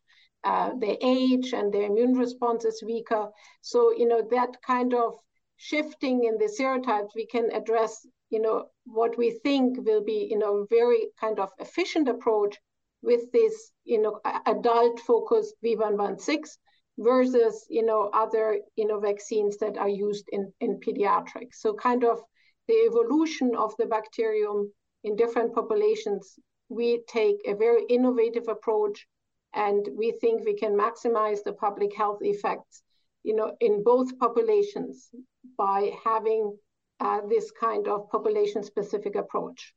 uh, 0.45 0.71
their 0.79 0.97
age 1.03 1.53
and 1.53 1.73
their 1.73 1.83
immune 1.83 2.15
response 2.15 2.65
is 2.65 2.83
weaker. 2.83 3.29
So, 3.61 3.93
you 3.93 4.09
know, 4.09 4.27
that 4.31 4.57
kind 4.67 4.95
of 4.95 5.15
shifting 5.57 6.25
in 6.25 6.39
the 6.39 6.51
serotypes, 6.59 7.11
we 7.15 7.27
can 7.27 7.51
address, 7.53 8.07
you 8.31 8.41
know, 8.41 8.67
what 8.85 9.19
we 9.19 9.39
think 9.43 9.77
will 9.87 10.03
be, 10.03 10.29
you 10.31 10.39
know, 10.39 10.67
very 10.71 11.09
kind 11.21 11.39
of 11.39 11.51
efficient 11.59 12.09
approach 12.09 12.57
with 13.03 13.31
this, 13.33 13.73
you 13.85 14.01
know, 14.01 14.21
adult 14.47 15.01
focused 15.01 15.55
V116 15.63 16.57
versus 17.01 17.67
you 17.69 17.85
know 17.85 18.11
other 18.13 18.59
you 18.77 18.87
know 18.87 19.01
vaccines 19.01 19.57
that 19.59 19.77
are 19.79 19.89
used 19.89 20.27
in 20.33 20.53
in 20.61 20.79
pediatrics. 20.81 21.55
So 21.55 21.75
kind 21.75 22.05
of 22.05 22.21
the 22.69 22.75
evolution 22.87 23.57
of 23.57 23.75
the 23.79 23.87
bacterium 23.87 24.73
in 25.03 25.17
different 25.17 25.55
populations 25.55 26.39
we 26.69 27.03
take 27.09 27.37
a 27.47 27.55
very 27.55 27.85
innovative 27.89 28.47
approach 28.49 29.07
and 29.55 29.89
we 29.97 30.13
think 30.21 30.45
we 30.45 30.55
can 30.55 30.79
maximize 30.79 31.43
the 31.43 31.53
public 31.53 31.95
health 31.97 32.21
effects 32.21 32.83
you 33.25 33.35
know 33.35 33.55
in 33.61 33.83
both 33.83 34.17
populations 34.19 35.11
by 35.59 35.93
having 36.05 36.57
uh, 37.01 37.21
this 37.29 37.51
kind 37.51 37.89
of 37.89 38.09
population 38.11 38.63
specific 38.63 39.17
approach 39.17 39.75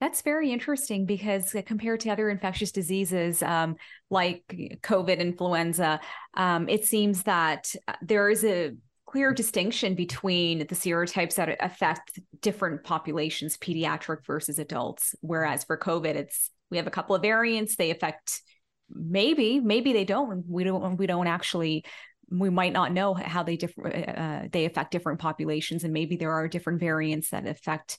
that's 0.00 0.22
very 0.22 0.50
interesting 0.50 1.04
because 1.04 1.54
uh, 1.54 1.62
compared 1.64 2.00
to 2.00 2.10
other 2.10 2.30
infectious 2.30 2.72
diseases 2.72 3.42
um, 3.42 3.76
like 4.08 4.44
COVID, 4.82 5.18
influenza, 5.18 6.00
um, 6.34 6.68
it 6.68 6.86
seems 6.86 7.24
that 7.24 7.72
uh, 7.86 7.92
there 8.00 8.30
is 8.30 8.44
a 8.44 8.72
clear 9.06 9.34
distinction 9.34 9.94
between 9.94 10.60
the 10.60 10.74
serotypes 10.74 11.34
that 11.34 11.56
affect 11.60 12.18
different 12.40 12.82
populations, 12.82 13.58
pediatric 13.58 14.24
versus 14.26 14.58
adults. 14.58 15.14
Whereas 15.20 15.64
for 15.64 15.76
COVID, 15.76 16.14
it's 16.14 16.50
we 16.70 16.78
have 16.78 16.86
a 16.86 16.92
couple 16.92 17.14
of 17.14 17.22
variants. 17.22 17.76
They 17.76 17.90
affect 17.90 18.40
maybe, 18.88 19.60
maybe 19.60 19.92
they 19.92 20.04
don't. 20.04 20.44
We 20.48 20.64
don't. 20.64 20.96
We 20.96 21.06
don't 21.06 21.26
actually 21.26 21.84
we 22.30 22.48
might 22.48 22.72
not 22.72 22.92
know 22.92 23.12
how 23.12 23.42
they 23.42 23.56
differ 23.56 23.88
uh, 23.88 24.48
they 24.52 24.64
affect 24.64 24.92
different 24.92 25.18
populations 25.18 25.82
and 25.82 25.92
maybe 25.92 26.16
there 26.16 26.30
are 26.30 26.46
different 26.46 26.78
variants 26.78 27.30
that 27.30 27.46
affect 27.46 27.98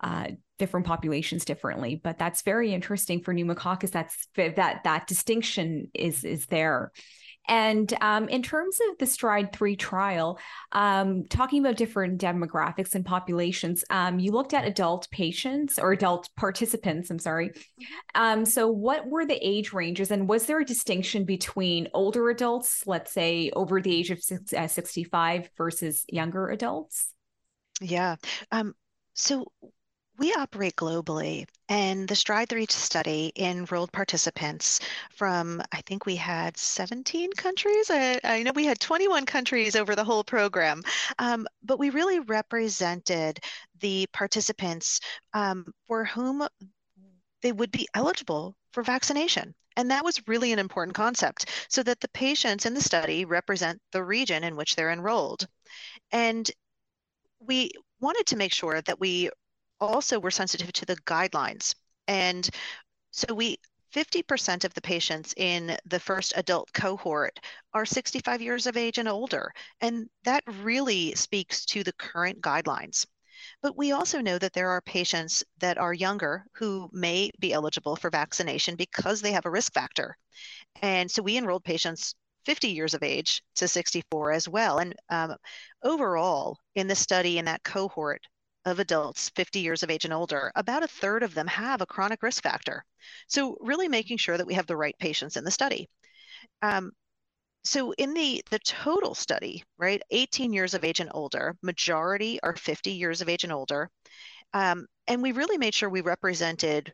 uh, 0.00 0.28
different 0.58 0.86
populations 0.86 1.44
differently. 1.44 2.00
But 2.02 2.18
that's 2.18 2.42
very 2.42 2.72
interesting 2.72 3.22
for 3.22 3.32
pneumococcus. 3.32 3.90
That's 3.90 4.28
that 4.36 4.84
that 4.84 5.06
distinction 5.06 5.90
is 5.94 6.24
is 6.24 6.46
there. 6.46 6.92
And 7.48 7.92
um, 8.00 8.28
in 8.28 8.42
terms 8.42 8.78
of 8.90 8.98
the 8.98 9.06
STRIDE 9.06 9.52
3 9.52 9.74
trial, 9.74 10.38
um, 10.72 11.24
talking 11.28 11.60
about 11.60 11.76
different 11.76 12.20
demographics 12.20 12.94
and 12.94 13.04
populations, 13.04 13.82
um, 13.90 14.20
you 14.20 14.30
looked 14.30 14.54
at 14.54 14.66
adult 14.66 15.10
patients 15.10 15.78
or 15.78 15.90
adult 15.90 16.28
participants, 16.36 17.10
I'm 17.10 17.18
sorry. 17.18 17.48
Mm-hmm. 17.48 18.22
Um, 18.22 18.44
so, 18.44 18.68
what 18.68 19.06
were 19.06 19.26
the 19.26 19.38
age 19.44 19.72
ranges, 19.72 20.10
and 20.10 20.28
was 20.28 20.46
there 20.46 20.60
a 20.60 20.64
distinction 20.64 21.24
between 21.24 21.88
older 21.92 22.30
adults, 22.30 22.86
let's 22.86 23.12
say 23.12 23.50
over 23.56 23.80
the 23.80 23.96
age 23.96 24.10
of 24.10 24.22
uh, 24.56 24.68
65, 24.68 25.50
versus 25.56 26.04
younger 26.08 26.50
adults? 26.50 27.12
Yeah. 27.80 28.16
Um, 28.52 28.74
so, 29.14 29.50
we 30.20 30.34
operate 30.34 30.76
globally, 30.76 31.46
and 31.70 32.06
the 32.06 32.14
STRIDE 32.14 32.50
3 32.50 32.66
study 32.68 33.32
enrolled 33.36 33.90
participants 33.90 34.78
from, 35.16 35.62
I 35.72 35.80
think 35.86 36.04
we 36.04 36.14
had 36.14 36.58
17 36.58 37.32
countries. 37.32 37.90
I, 37.90 38.20
I 38.22 38.42
know 38.42 38.52
we 38.54 38.66
had 38.66 38.78
21 38.78 39.24
countries 39.24 39.74
over 39.74 39.96
the 39.96 40.04
whole 40.04 40.22
program, 40.22 40.82
um, 41.18 41.46
but 41.62 41.78
we 41.78 41.88
really 41.88 42.20
represented 42.20 43.40
the 43.80 44.06
participants 44.12 45.00
um, 45.32 45.64
for 45.88 46.04
whom 46.04 46.46
they 47.40 47.52
would 47.52 47.72
be 47.72 47.88
eligible 47.94 48.54
for 48.74 48.82
vaccination. 48.82 49.54
And 49.78 49.90
that 49.90 50.04
was 50.04 50.28
really 50.28 50.52
an 50.52 50.58
important 50.58 50.94
concept 50.94 51.46
so 51.70 51.82
that 51.84 51.98
the 52.00 52.08
patients 52.10 52.66
in 52.66 52.74
the 52.74 52.82
study 52.82 53.24
represent 53.24 53.80
the 53.92 54.04
region 54.04 54.44
in 54.44 54.54
which 54.54 54.76
they're 54.76 54.90
enrolled. 54.90 55.46
And 56.12 56.50
we 57.38 57.70
wanted 58.00 58.26
to 58.26 58.36
make 58.36 58.52
sure 58.52 58.82
that 58.82 59.00
we 59.00 59.30
also 59.80 60.18
we 60.18 60.24
were 60.24 60.30
sensitive 60.30 60.72
to 60.72 60.86
the 60.86 60.96
guidelines. 60.96 61.74
And 62.08 62.48
so 63.10 63.34
we 63.34 63.58
50% 63.94 64.64
of 64.64 64.72
the 64.74 64.80
patients 64.80 65.34
in 65.36 65.76
the 65.84 65.98
first 65.98 66.32
adult 66.36 66.72
cohort 66.72 67.40
are 67.74 67.84
65 67.84 68.40
years 68.40 68.66
of 68.66 68.76
age 68.76 68.98
and 68.98 69.08
older. 69.08 69.52
And 69.80 70.08
that 70.24 70.44
really 70.46 71.14
speaks 71.16 71.64
to 71.66 71.82
the 71.82 71.92
current 71.94 72.40
guidelines. 72.40 73.04
But 73.62 73.76
we 73.76 73.92
also 73.92 74.20
know 74.20 74.38
that 74.38 74.52
there 74.52 74.70
are 74.70 74.82
patients 74.82 75.42
that 75.58 75.78
are 75.78 75.94
younger 75.94 76.44
who 76.54 76.88
may 76.92 77.30
be 77.40 77.52
eligible 77.52 77.96
for 77.96 78.10
vaccination 78.10 78.76
because 78.76 79.20
they 79.20 79.32
have 79.32 79.46
a 79.46 79.50
risk 79.50 79.72
factor. 79.72 80.16
And 80.82 81.10
so 81.10 81.22
we 81.22 81.36
enrolled 81.36 81.64
patients 81.64 82.14
50 82.44 82.68
years 82.68 82.94
of 82.94 83.02
age 83.02 83.42
to 83.56 83.66
64 83.66 84.32
as 84.32 84.48
well. 84.48 84.78
And 84.78 84.94
um, 85.08 85.36
overall, 85.82 86.58
in 86.74 86.86
the 86.86 86.94
study 86.94 87.38
in 87.38 87.46
that 87.46 87.64
cohort, 87.64 88.22
of 88.64 88.78
adults 88.78 89.30
50 89.30 89.60
years 89.60 89.82
of 89.82 89.90
age 89.90 90.04
and 90.04 90.14
older, 90.14 90.52
about 90.54 90.82
a 90.82 90.88
third 90.88 91.22
of 91.22 91.34
them 91.34 91.46
have 91.46 91.80
a 91.80 91.86
chronic 91.86 92.22
risk 92.22 92.42
factor. 92.42 92.84
So, 93.28 93.56
really 93.60 93.88
making 93.88 94.18
sure 94.18 94.36
that 94.36 94.46
we 94.46 94.54
have 94.54 94.66
the 94.66 94.76
right 94.76 94.96
patients 94.98 95.36
in 95.36 95.44
the 95.44 95.50
study. 95.50 95.88
Um, 96.62 96.92
so 97.62 97.92
in 97.92 98.14
the 98.14 98.42
the 98.50 98.58
total 98.60 99.14
study 99.14 99.62
right 99.78 100.02
18 100.10 100.52
years 100.52 100.74
of 100.74 100.84
age 100.84 101.00
and 101.00 101.10
older 101.12 101.56
majority 101.62 102.40
are 102.42 102.56
50 102.56 102.92
years 102.92 103.20
of 103.20 103.28
age 103.28 103.44
and 103.44 103.52
older 103.52 103.90
um, 104.54 104.86
and 105.06 105.22
we 105.22 105.32
really 105.32 105.58
made 105.58 105.74
sure 105.74 105.88
we 105.88 106.00
represented 106.00 106.92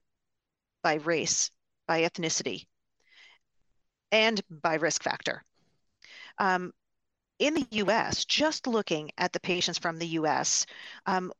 by 0.83 0.95
race 0.95 1.51
by 1.87 2.03
ethnicity 2.03 2.65
and 4.11 4.41
by 4.51 4.75
risk 4.75 5.03
factor 5.03 5.45
um, 6.39 6.73
in 7.39 7.55
the 7.55 7.67
us 7.83 8.25
just 8.25 8.67
looking 8.67 9.11
at 9.19 9.33
the 9.33 9.41
patients 9.41 9.79
from 9.79 9.99
the 9.99 10.07
us 10.09 10.67
um, 11.07 11.33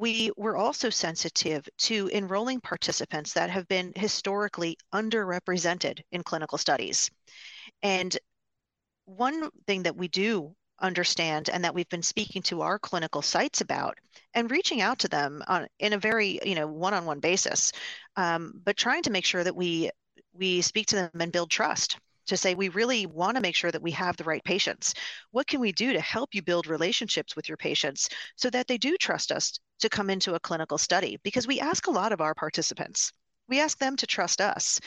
we 0.00 0.32
were 0.38 0.56
also 0.56 0.88
sensitive 0.88 1.68
to 1.76 2.08
enrolling 2.14 2.58
participants 2.58 3.34
that 3.34 3.50
have 3.50 3.68
been 3.68 3.92
historically 3.94 4.78
underrepresented 4.94 6.00
in 6.10 6.22
clinical 6.22 6.56
studies. 6.56 7.10
And 7.82 8.16
one 9.04 9.50
thing 9.66 9.82
that 9.82 9.96
we 9.96 10.08
do 10.08 10.54
understand 10.80 11.50
and 11.50 11.64
that 11.64 11.74
we've 11.74 11.88
been 11.90 12.02
speaking 12.02 12.40
to 12.40 12.62
our 12.62 12.78
clinical 12.78 13.20
sites 13.20 13.60
about 13.60 13.98
and 14.32 14.50
reaching 14.50 14.80
out 14.80 15.00
to 15.00 15.08
them 15.08 15.42
on, 15.46 15.66
in 15.78 15.92
a 15.92 15.98
very 15.98 16.40
you 16.42 16.54
know 16.54 16.66
one-on-one 16.66 17.20
basis 17.20 17.70
um, 18.16 18.54
but 18.64 18.78
trying 18.78 19.02
to 19.02 19.10
make 19.10 19.26
sure 19.26 19.44
that 19.44 19.54
we 19.54 19.90
we 20.32 20.62
speak 20.62 20.86
to 20.86 20.96
them 20.96 21.10
and 21.20 21.32
build 21.32 21.50
trust 21.50 21.98
to 22.30 22.36
say 22.36 22.54
we 22.54 22.68
really 22.70 23.06
want 23.06 23.36
to 23.36 23.42
make 23.42 23.54
sure 23.54 23.70
that 23.70 23.82
we 23.82 23.90
have 23.90 24.16
the 24.16 24.24
right 24.24 24.42
patients. 24.44 24.94
What 25.32 25.46
can 25.46 25.60
we 25.60 25.72
do 25.72 25.92
to 25.92 26.00
help 26.00 26.30
you 26.32 26.42
build 26.42 26.66
relationships 26.66 27.36
with 27.36 27.48
your 27.48 27.56
patients 27.56 28.08
so 28.36 28.48
that 28.50 28.68
they 28.68 28.78
do 28.78 28.96
trust 28.96 29.32
us 29.32 29.58
to 29.80 29.88
come 29.88 30.08
into 30.10 30.34
a 30.34 30.40
clinical 30.40 30.78
study? 30.78 31.18
Because 31.24 31.46
we 31.46 31.60
ask 31.60 31.86
a 31.86 31.92
lot 31.92 32.12
of 32.12 32.20
our 32.20 32.34
participants. 32.34 33.12
We 33.48 33.58
ask 33.58 33.78
them 33.78 33.96
to 33.96 34.06
trust 34.06 34.40
us. 34.40 34.78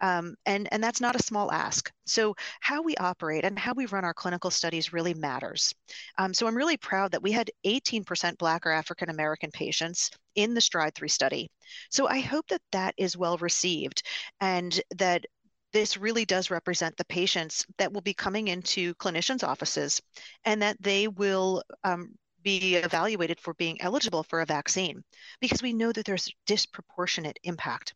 Um, 0.00 0.36
and, 0.46 0.68
and 0.70 0.82
that's 0.82 1.00
not 1.00 1.16
a 1.16 1.22
small 1.22 1.50
ask. 1.50 1.90
So, 2.06 2.36
how 2.60 2.80
we 2.80 2.94
operate 2.96 3.44
and 3.44 3.58
how 3.58 3.74
we 3.74 3.86
run 3.86 4.04
our 4.04 4.14
clinical 4.14 4.50
studies 4.52 4.92
really 4.92 5.12
matters. 5.12 5.74
Um, 6.18 6.32
so, 6.32 6.46
I'm 6.46 6.56
really 6.56 6.76
proud 6.76 7.10
that 7.10 7.22
we 7.22 7.32
had 7.32 7.50
18% 7.66 8.38
Black 8.38 8.64
or 8.64 8.70
African 8.70 9.10
American 9.10 9.50
patients 9.50 10.08
in 10.36 10.54
the 10.54 10.60
STRIDE 10.60 10.94
3 10.94 11.08
study. 11.08 11.50
So, 11.90 12.06
I 12.06 12.20
hope 12.20 12.46
that 12.48 12.62
that 12.70 12.94
is 12.96 13.16
well 13.16 13.38
received 13.38 14.04
and 14.40 14.80
that 14.98 15.24
this 15.72 15.96
really 15.96 16.24
does 16.24 16.50
represent 16.50 16.96
the 16.96 17.04
patients 17.06 17.66
that 17.78 17.92
will 17.92 18.00
be 18.00 18.14
coming 18.14 18.48
into 18.48 18.94
clinicians' 18.94 19.46
offices 19.46 20.00
and 20.44 20.60
that 20.62 20.76
they 20.80 21.08
will 21.08 21.62
um, 21.84 22.10
be 22.42 22.76
evaluated 22.76 23.40
for 23.40 23.54
being 23.54 23.80
eligible 23.80 24.22
for 24.22 24.40
a 24.40 24.46
vaccine 24.46 25.02
because 25.40 25.62
we 25.62 25.72
know 25.72 25.92
that 25.92 26.04
there's 26.04 26.32
disproportionate 26.46 27.38
impact 27.44 27.94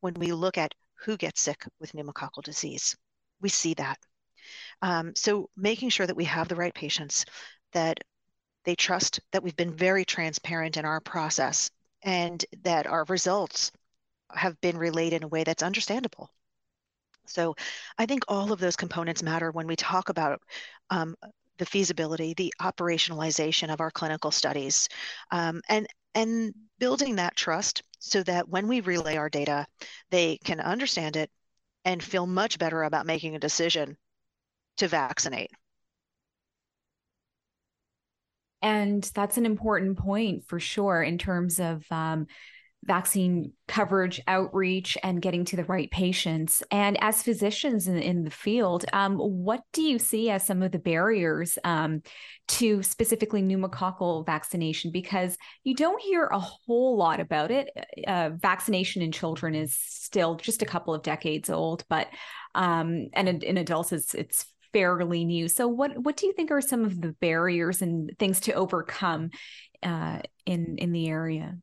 when 0.00 0.14
we 0.14 0.32
look 0.32 0.58
at 0.58 0.74
who 1.04 1.16
gets 1.16 1.40
sick 1.40 1.64
with 1.80 1.92
pneumococcal 1.92 2.42
disease. 2.42 2.96
We 3.40 3.48
see 3.48 3.74
that. 3.74 3.98
Um, 4.82 5.14
so 5.14 5.50
making 5.56 5.90
sure 5.90 6.06
that 6.06 6.16
we 6.16 6.24
have 6.24 6.48
the 6.48 6.56
right 6.56 6.74
patients, 6.74 7.24
that 7.72 7.98
they 8.64 8.74
trust 8.74 9.20
that 9.32 9.42
we've 9.42 9.56
been 9.56 9.74
very 9.74 10.04
transparent 10.04 10.76
in 10.76 10.84
our 10.84 11.00
process 11.00 11.70
and 12.02 12.44
that 12.62 12.86
our 12.86 13.04
results 13.08 13.72
have 14.30 14.60
been 14.60 14.76
relayed 14.76 15.12
in 15.12 15.22
a 15.22 15.28
way 15.28 15.44
that's 15.44 15.62
understandable. 15.62 16.30
So 17.28 17.54
I 17.98 18.06
think 18.06 18.24
all 18.28 18.52
of 18.52 18.60
those 18.60 18.76
components 18.76 19.22
matter 19.22 19.50
when 19.50 19.66
we 19.66 19.76
talk 19.76 20.08
about 20.08 20.40
um, 20.90 21.14
the 21.58 21.66
feasibility, 21.66 22.34
the 22.34 22.52
operationalization 22.60 23.72
of 23.72 23.80
our 23.80 23.90
clinical 23.90 24.30
studies, 24.30 24.88
um, 25.30 25.60
and 25.68 25.86
and 26.14 26.54
building 26.78 27.16
that 27.16 27.36
trust 27.36 27.82
so 27.98 28.22
that 28.22 28.48
when 28.48 28.68
we 28.68 28.80
relay 28.80 29.16
our 29.16 29.28
data, 29.28 29.66
they 30.10 30.38
can 30.44 30.60
understand 30.60 31.16
it 31.16 31.30
and 31.84 32.02
feel 32.02 32.26
much 32.26 32.58
better 32.58 32.82
about 32.82 33.06
making 33.06 33.34
a 33.34 33.40
decision 33.40 33.96
to 34.78 34.88
vaccinate. 34.88 35.50
And 38.62 39.02
that's 39.14 39.36
an 39.36 39.46
important 39.46 39.98
point 39.98 40.44
for 40.46 40.58
sure 40.58 41.02
in 41.02 41.18
terms 41.18 41.60
of 41.60 41.84
um, 41.90 42.26
vaccine 42.84 43.52
coverage, 43.66 44.20
outreach, 44.26 44.96
and 45.02 45.20
getting 45.20 45.44
to 45.44 45.56
the 45.56 45.64
right 45.64 45.90
patients. 45.90 46.62
And 46.70 46.96
as 47.02 47.22
physicians 47.22 47.88
in, 47.88 47.98
in 47.98 48.24
the 48.24 48.30
field, 48.30 48.84
um, 48.92 49.16
what 49.16 49.60
do 49.72 49.82
you 49.82 49.98
see 49.98 50.30
as 50.30 50.46
some 50.46 50.62
of 50.62 50.72
the 50.72 50.78
barriers 50.78 51.58
um, 51.64 52.02
to 52.48 52.82
specifically 52.82 53.42
pneumococcal 53.42 54.24
vaccination? 54.24 54.90
Because 54.90 55.36
you 55.64 55.74
don't 55.74 56.00
hear 56.00 56.26
a 56.26 56.38
whole 56.38 56.96
lot 56.96 57.20
about 57.20 57.50
it. 57.50 57.68
Uh, 58.06 58.30
vaccination 58.34 59.02
in 59.02 59.12
children 59.12 59.54
is 59.54 59.76
still 59.76 60.36
just 60.36 60.62
a 60.62 60.66
couple 60.66 60.94
of 60.94 61.02
decades 61.02 61.50
old, 61.50 61.84
but 61.88 62.08
um, 62.54 63.08
and 63.12 63.28
in, 63.28 63.42
in 63.42 63.58
adults, 63.58 63.92
it's, 63.92 64.14
it's 64.14 64.46
fairly 64.72 65.24
new. 65.24 65.48
So, 65.48 65.68
what 65.68 65.98
what 65.98 66.16
do 66.16 66.26
you 66.26 66.32
think 66.32 66.50
are 66.50 66.60
some 66.60 66.84
of 66.84 67.00
the 67.00 67.12
barriers 67.20 67.82
and 67.82 68.10
things 68.18 68.40
to 68.40 68.52
overcome 68.52 69.30
uh, 69.82 70.20
in 70.46 70.78
in 70.78 70.92
the 70.92 71.08
area? 71.08 71.56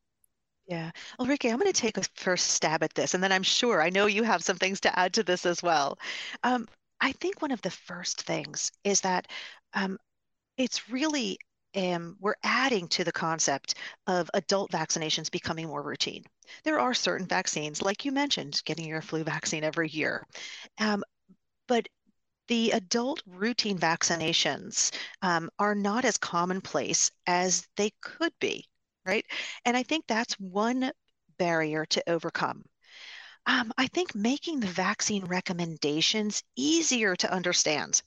Yeah. 0.68 0.92
Ulrike, 1.20 1.52
I'm 1.52 1.60
going 1.60 1.72
to 1.72 1.80
take 1.80 1.98
a 1.98 2.04
first 2.16 2.48
stab 2.48 2.82
at 2.84 2.94
this, 2.96 3.14
and 3.14 3.24
then 3.24 3.32
I'm 3.32 3.44
sure 3.44 3.82
I 3.82 3.90
know 3.90 4.08
you 4.08 4.24
have 4.24 4.44
some 4.44 4.58
things 4.58 4.80
to 4.82 5.00
add 5.00 5.14
to 5.14 5.24
this 5.24 5.46
as 5.46 5.62
well. 5.62 6.00
Um, 6.44 6.68
I 7.00 7.12
think 7.14 7.42
one 7.42 7.52
of 7.52 7.62
the 7.62 7.70
first 7.70 8.22
things 8.24 8.72
is 8.84 9.02
that 9.02 9.28
um, 9.74 10.00
it's 10.58 10.90
really 10.90 11.38
um, 11.76 12.18
we're 12.20 12.36
adding 12.44 12.88
to 12.90 13.04
the 13.04 13.12
concept 13.12 13.76
of 14.08 14.32
adult 14.34 14.72
vaccinations 14.72 15.30
becoming 15.30 15.68
more 15.68 15.84
routine. 15.84 16.24
There 16.64 16.80
are 16.80 16.94
certain 16.94 17.28
vaccines, 17.28 17.82
like 17.82 18.06
you 18.06 18.12
mentioned, 18.12 18.62
getting 18.66 18.88
your 18.88 19.02
flu 19.02 19.24
vaccine 19.24 19.64
every 19.64 19.90
year, 19.90 20.26
um, 20.80 21.04
but 21.68 21.88
the 22.48 22.72
adult 22.72 23.22
routine 23.28 23.78
vaccinations 23.78 24.96
um, 25.22 25.50
are 25.60 25.76
not 25.76 26.06
as 26.06 26.18
commonplace 26.18 27.12
as 27.28 27.68
they 27.78 27.92
could 28.02 28.34
be 28.40 28.66
right? 29.06 29.26
And 29.66 29.78
I 29.78 29.84
think 29.84 30.06
that's 30.08 30.34
one 30.40 30.92
barrier 31.38 31.86
to 31.86 32.10
overcome. 32.10 32.64
Um, 33.46 33.72
I 33.78 33.88
think 33.88 34.16
making 34.16 34.60
the 34.60 34.68
vaccine 34.68 35.26
recommendations 35.26 36.44
easier 36.56 37.16
to 37.18 37.32
understand. 37.32 38.02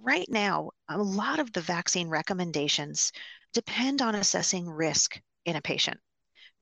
Right 0.00 0.28
now, 0.28 0.70
a 0.88 0.96
lot 0.98 1.38
of 1.38 1.52
the 1.52 1.60
vaccine 1.60 2.08
recommendations 2.08 3.12
depend 3.52 4.00
on 4.00 4.14
assessing 4.14 4.68
risk 4.68 5.20
in 5.44 5.56
a 5.56 5.60
patient. 5.60 5.98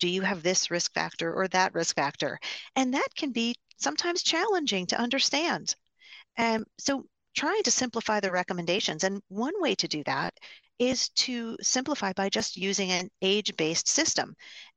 Do 0.00 0.08
you 0.08 0.22
have 0.22 0.42
this 0.42 0.70
risk 0.70 0.92
factor 0.92 1.32
or 1.32 1.48
that 1.48 1.74
risk 1.74 1.94
factor? 1.94 2.38
And 2.74 2.94
that 2.94 3.14
can 3.14 3.32
be 3.32 3.54
sometimes 3.76 4.22
challenging 4.22 4.86
to 4.88 5.00
understand. 5.00 5.74
And 6.36 6.64
so 6.78 7.06
trying 7.36 7.62
to 7.62 7.70
simplify 7.70 8.20
the 8.20 8.32
recommendations. 8.32 9.04
And 9.04 9.22
one 9.28 9.54
way 9.60 9.74
to 9.76 9.88
do 9.88 10.02
that 10.04 10.34
is 10.78 11.08
to 11.10 11.56
simplify 11.60 12.12
by 12.12 12.28
just 12.28 12.56
using 12.56 12.90
an 12.90 13.10
age-based 13.22 13.88
system. 13.88 14.34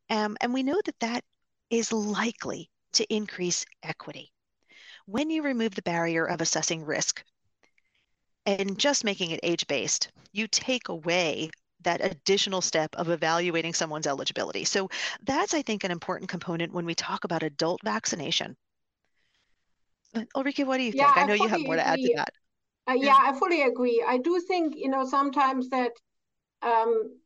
Um, 0.10 0.38
and 0.42 0.54
we 0.54 0.64
know 0.64 0.80
that 0.86 1.00
that 1.00 1.24
is 1.70 1.92
likely 1.92 2.70
to 2.94 3.14
increase 3.14 3.66
equity. 3.84 4.32
When 5.06 5.30
you 5.30 5.44
remove 5.44 5.76
the 5.76 5.82
barrier 5.82 6.26
of 6.26 6.42
assessing 6.42 6.84
risk 6.86 7.24
and 8.46 8.78
just 8.80 9.04
making 9.04 9.32
it 9.32 9.40
age-based, 9.44 10.10
you 10.32 10.48
take 10.48 10.90
away 10.90 11.50
that 11.82 12.04
additional 12.04 12.62
step 12.62 12.94
of 12.96 13.10
evaluating 13.10 13.74
someone's 13.74 14.08
eligibility. 14.08 14.66
So 14.66 14.90
that's, 15.24 15.54
I 15.54 15.62
think, 15.62 15.84
an 15.84 15.92
important 15.92 16.30
component 16.30 16.74
when 16.74 16.86
we 16.86 16.96
talk 16.96 17.24
about 17.24 17.44
adult 17.44 17.82
vaccination. 17.84 18.56
Ulrike, 20.36 20.66
what 20.66 20.78
do 20.78 20.84
you 20.84 20.92
think? 20.92 21.16
I 21.16 21.24
know 21.24 21.34
you 21.36 21.50
have 21.50 21.62
more 21.62 21.76
to 21.76 21.86
add 21.88 22.02
to 22.02 22.10
that. 22.16 22.34
Uh, 22.90 22.94
yeah, 22.94 23.18
I 23.20 23.38
fully 23.38 23.62
agree. 23.62 24.04
I 24.08 24.18
do 24.18 24.40
think, 24.42 24.76
you 24.76 24.90
know, 24.90 25.06
sometimes 25.06 25.70
that 25.70 25.92
um, 26.64 27.20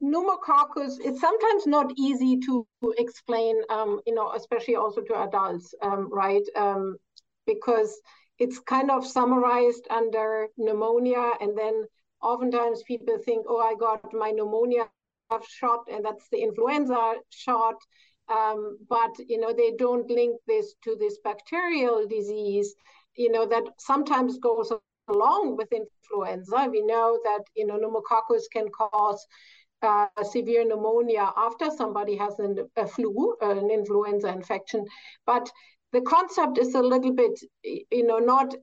pneumococcus 0.00 0.98
it's 1.00 1.20
sometimes 1.20 1.66
not 1.66 1.92
easy 1.96 2.38
to 2.46 2.66
explain, 2.98 3.60
um, 3.70 4.00
you 4.06 4.14
know, 4.14 4.32
especially 4.32 4.76
also 4.76 5.00
to 5.00 5.22
adults, 5.22 5.74
um, 5.82 6.08
right? 6.12 6.42
Um, 6.56 6.96
because 7.46 8.00
it's 8.38 8.60
kind 8.60 8.90
of 8.90 9.06
summarized 9.06 9.86
under 9.90 10.46
pneumonia, 10.56 11.32
and 11.40 11.58
then 11.58 11.84
oftentimes 12.22 12.82
people 12.84 13.18
think, 13.24 13.46
oh, 13.48 13.58
I 13.60 13.74
got 13.78 14.14
my 14.14 14.30
pneumonia 14.30 14.84
shot, 15.48 15.88
and 15.90 16.04
that's 16.04 16.28
the 16.30 16.38
influenza 16.42 17.14
shot. 17.30 17.76
Um, 18.28 18.78
but 18.88 19.10
you 19.28 19.40
know 19.40 19.52
they 19.52 19.72
don't 19.76 20.08
link 20.08 20.40
this 20.46 20.74
to 20.84 20.96
this 20.98 21.18
bacterial 21.24 22.06
disease 22.06 22.74
you 23.16 23.30
know, 23.30 23.46
that 23.46 23.64
sometimes 23.78 24.38
goes 24.38 24.72
along 25.08 25.56
with 25.56 25.72
influenza. 25.72 26.68
We 26.70 26.82
know 26.82 27.18
that, 27.24 27.44
you 27.54 27.66
know, 27.66 27.76
pneumococcus 27.76 28.48
can 28.52 28.68
cause 28.68 29.26
uh, 29.82 30.06
severe 30.22 30.64
pneumonia 30.64 31.32
after 31.36 31.70
somebody 31.70 32.16
has 32.16 32.38
an, 32.38 32.58
a 32.76 32.86
flu, 32.86 33.36
an 33.40 33.70
influenza 33.70 34.28
infection. 34.28 34.86
But 35.26 35.50
the 35.92 36.02
concept 36.02 36.58
is 36.58 36.74
a 36.74 36.80
little 36.82 37.12
bit, 37.12 37.38
you 37.64 38.06
know, 38.06 38.18
not 38.18 38.54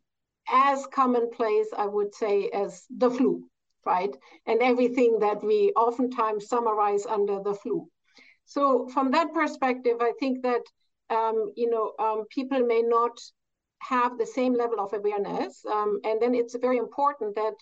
as 0.51 0.87
commonplace, 0.87 1.67
I 1.77 1.85
would 1.85 2.15
say, 2.15 2.49
as 2.49 2.85
the 2.89 3.09
flu, 3.11 3.43
right? 3.85 4.15
And 4.47 4.61
everything 4.61 5.19
that 5.19 5.43
we 5.43 5.71
oftentimes 5.75 6.47
summarize 6.47 7.05
under 7.05 7.39
the 7.43 7.53
flu. 7.53 7.87
So 8.45 8.87
from 8.87 9.11
that 9.11 9.33
perspective, 9.33 9.97
I 10.01 10.13
think 10.19 10.41
that, 10.41 10.63
um, 11.11 11.51
you 11.55 11.69
know, 11.69 11.93
um, 11.99 12.25
people 12.29 12.65
may 12.65 12.81
not 12.81 13.11
have 13.79 14.17
the 14.17 14.25
same 14.25 14.53
level 14.53 14.79
of 14.79 14.93
awareness. 14.93 15.63
Um, 15.65 15.99
and 16.03 16.21
then 16.21 16.35
it's 16.35 16.55
very 16.55 16.77
important 16.77 17.35
that 17.35 17.53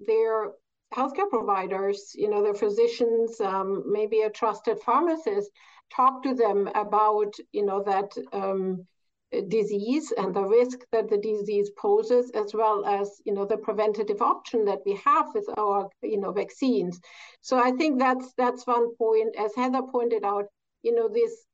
their 0.00 0.52
healthcare 0.94 1.28
providers, 1.28 2.12
you 2.14 2.28
know, 2.28 2.42
their 2.42 2.54
physicians, 2.54 3.40
um, 3.40 3.84
maybe 3.86 4.22
a 4.22 4.30
trusted 4.30 4.78
pharmacist, 4.80 5.50
talk 5.94 6.22
to 6.22 6.34
them 6.34 6.68
about, 6.74 7.34
you 7.52 7.64
know, 7.64 7.82
that 7.82 8.12
um, 8.32 8.86
disease 9.48 10.12
and 10.16 10.34
the 10.34 10.44
risk 10.44 10.78
that 10.92 11.08
the 11.08 11.18
disease 11.18 11.70
poses, 11.76 12.30
as 12.30 12.54
well 12.54 12.84
as, 12.84 13.20
you 13.24 13.32
know, 13.32 13.44
the 13.44 13.56
preventative 13.56 14.22
option 14.22 14.64
that 14.64 14.78
we 14.86 14.94
have 15.04 15.26
with 15.34 15.48
our, 15.56 15.88
you 16.02 16.20
know, 16.20 16.32
vaccines. 16.32 17.00
So 17.40 17.58
I 17.58 17.72
think 17.72 17.98
that's 17.98 18.32
that's 18.36 18.66
one 18.66 18.94
point. 18.96 19.34
As 19.36 19.54
Heather 19.54 19.82
pointed 19.82 20.24
out, 20.24 20.44
you 20.82 20.94
know, 20.94 21.08
this 21.08 21.44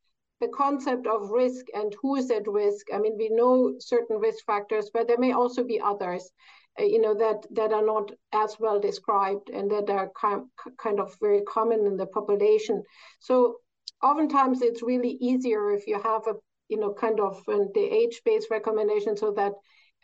the 0.41 0.49
concept 0.49 1.07
of 1.07 1.31
risk 1.31 1.67
and 1.75 1.95
who 2.01 2.17
is 2.17 2.31
at 2.31 2.47
risk. 2.49 2.87
I 2.93 2.99
mean, 2.99 3.17
we 3.19 3.29
know 3.29 3.75
certain 3.79 4.19
risk 4.19 4.45
factors, 4.45 4.91
but 4.93 5.07
there 5.07 5.19
may 5.19 5.33
also 5.33 5.65
be 5.65 5.81
others, 5.81 6.31
uh, 6.81 6.85
you 6.85 7.01
know, 7.01 7.15
that 7.15 7.47
that 7.55 7.73
are 7.73 7.85
not 7.85 8.13
as 8.33 8.57
well 8.59 8.81
described 8.81 9.51
and 9.51 9.71
that 9.71 9.91
are 9.91 10.11
kind 10.21 10.47
kind 10.79 11.01
of 11.01 11.17
very 11.21 11.43
common 11.43 11.87
in 11.87 11.97
the 11.97 12.07
population. 12.07 12.83
So 13.21 13.57
oftentimes 14.03 14.63
it's 14.63 14.83
really 14.83 15.19
easier 15.21 15.73
if 15.73 15.87
you 15.87 16.01
have 16.01 16.27
a 16.27 16.35
you 16.69 16.79
know 16.79 16.95
kind 16.95 17.21
of 17.21 17.43
the 17.47 17.87
age-based 18.01 18.51
recommendation 18.51 19.17
so 19.17 19.33
that 19.33 19.53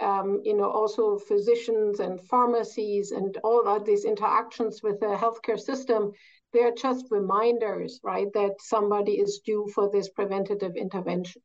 um, 0.00 0.40
you 0.44 0.54
know, 0.54 0.70
also 0.70 1.18
physicians 1.18 2.00
and 2.00 2.20
pharmacies 2.20 3.12
and 3.12 3.36
all 3.42 3.66
of 3.66 3.84
these 3.84 4.04
interactions 4.04 4.82
with 4.82 5.00
the 5.00 5.06
healthcare 5.06 5.58
system 5.58 6.12
they're 6.52 6.74
just 6.74 7.06
reminders, 7.10 8.00
right, 8.02 8.28
that 8.34 8.52
somebody 8.60 9.12
is 9.12 9.40
due 9.44 9.68
for 9.74 9.90
this 9.90 10.08
preventative 10.08 10.76
intervention. 10.76 11.42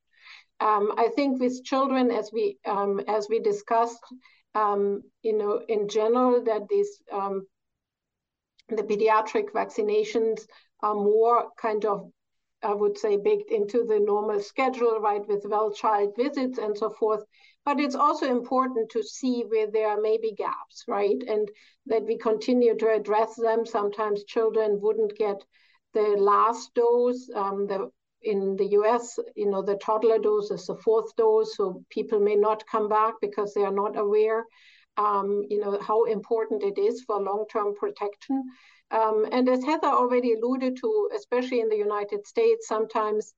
Um, 0.59 0.93
I 0.97 1.09
think 1.15 1.39
with 1.39 1.63
children, 1.63 2.11
as 2.11 2.29
we 2.31 2.57
um, 2.65 3.01
as 3.07 3.27
we 3.29 3.39
discussed, 3.39 4.03
um, 4.53 5.01
you 5.23 5.37
know, 5.37 5.61
in 5.67 5.87
general, 5.87 6.43
that 6.43 6.67
these 6.69 7.01
um, 7.11 7.47
the 8.69 8.83
pediatric 8.83 9.51
vaccinations 9.51 10.41
are 10.81 10.95
more 10.95 11.49
kind 11.59 11.85
of, 11.85 12.11
I 12.63 12.73
would 12.73 12.97
say, 12.97 13.17
baked 13.17 13.51
into 13.51 13.83
the 13.83 13.99
normal 13.99 14.39
schedule, 14.39 14.99
right, 14.99 15.27
with 15.27 15.45
well 15.45 15.71
child 15.71 16.15
visits 16.15 16.57
and 16.57 16.77
so 16.77 16.89
forth. 16.89 17.23
But 17.65 17.79
it's 17.79 17.95
also 17.95 18.25
important 18.25 18.89
to 18.91 19.03
see 19.03 19.43
where 19.47 19.69
there 19.69 19.99
may 20.01 20.17
be 20.17 20.33
gaps, 20.33 20.83
right? 20.87 21.21
And 21.27 21.49
that 21.87 22.03
we 22.03 22.17
continue 22.17 22.75
to 22.77 22.93
address 22.93 23.35
them. 23.35 23.65
Sometimes 23.65 24.23
children 24.23 24.79
wouldn't 24.81 25.15
get 25.17 25.43
the 25.93 26.15
last 26.17 26.73
dose. 26.73 27.29
Um, 27.35 27.67
the, 27.67 27.91
in 28.23 28.55
the 28.55 28.67
US, 28.79 29.17
you 29.35 29.49
know, 29.49 29.61
the 29.61 29.77
toddler 29.77 30.19
dose 30.19 30.51
is 30.51 30.65
the 30.67 30.75
fourth 30.75 31.15
dose, 31.15 31.55
so 31.55 31.83
people 31.89 32.19
may 32.19 32.35
not 32.35 32.65
come 32.67 32.87
back 32.87 33.15
because 33.21 33.53
they 33.53 33.63
are 33.63 33.71
not 33.71 33.97
aware, 33.97 34.45
um, 34.97 35.43
you 35.49 35.59
know, 35.59 35.79
how 35.81 36.03
important 36.03 36.63
it 36.63 36.77
is 36.79 37.03
for 37.03 37.19
long-term 37.19 37.75
protection. 37.75 38.43
Um, 38.91 39.25
and 39.31 39.47
as 39.47 39.63
Heather 39.63 39.87
already 39.87 40.33
alluded 40.33 40.77
to, 40.81 41.09
especially 41.15 41.61
in 41.61 41.69
the 41.69 41.77
United 41.77 42.27
States, 42.27 42.67
sometimes, 42.67 43.33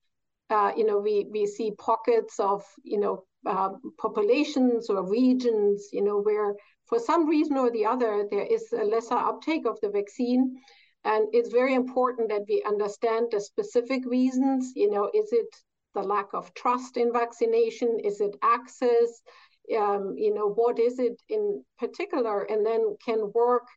uh, 0.50 0.72
you 0.76 0.86
know, 0.86 0.98
we, 0.98 1.28
we 1.32 1.46
see 1.46 1.72
pockets 1.78 2.40
of, 2.40 2.64
you 2.84 3.00
know, 3.00 3.24
uh, 3.46 3.70
populations 4.00 4.90
or 4.90 5.08
regions, 5.08 5.90
you 5.92 6.04
know, 6.04 6.20
where 6.22 6.56
for 6.88 7.00
some 7.00 7.28
reason 7.28 7.58
or 7.58 7.70
the 7.72 7.86
other 7.86 8.26
there 8.30 8.46
is 8.46 8.72
a 8.74 8.84
lesser 8.84 9.16
uptake 9.16 9.66
of 9.66 9.80
the 9.82 9.90
vaccine. 9.90 10.58
And 11.06 11.28
it's 11.34 11.52
very 11.52 11.76
important 11.76 12.30
that 12.30 12.44
we 12.48 12.64
understand 12.66 13.28
the 13.32 13.42
specific 13.42 14.06
reasons. 14.06 14.72
You 14.76 14.90
know, 14.90 15.12
is 15.14 15.34
it 15.34 15.48
the 15.94 16.02
lack 16.02 16.30
of 16.34 16.54
trust 16.54 16.98
in 16.98 17.12
vaccination? 17.12 18.00
Is 18.04 18.22
it 18.22 18.36
access? 18.42 19.22
Um, 19.78 20.16
you 20.18 20.34
know, 20.34 20.50
what 20.50 20.80
is 20.80 21.00
it 21.00 21.22
in 21.30 21.64
particular? 21.78 22.44
And 22.44 22.66
then 22.66 22.96
can 23.06 23.32
work 23.34 23.68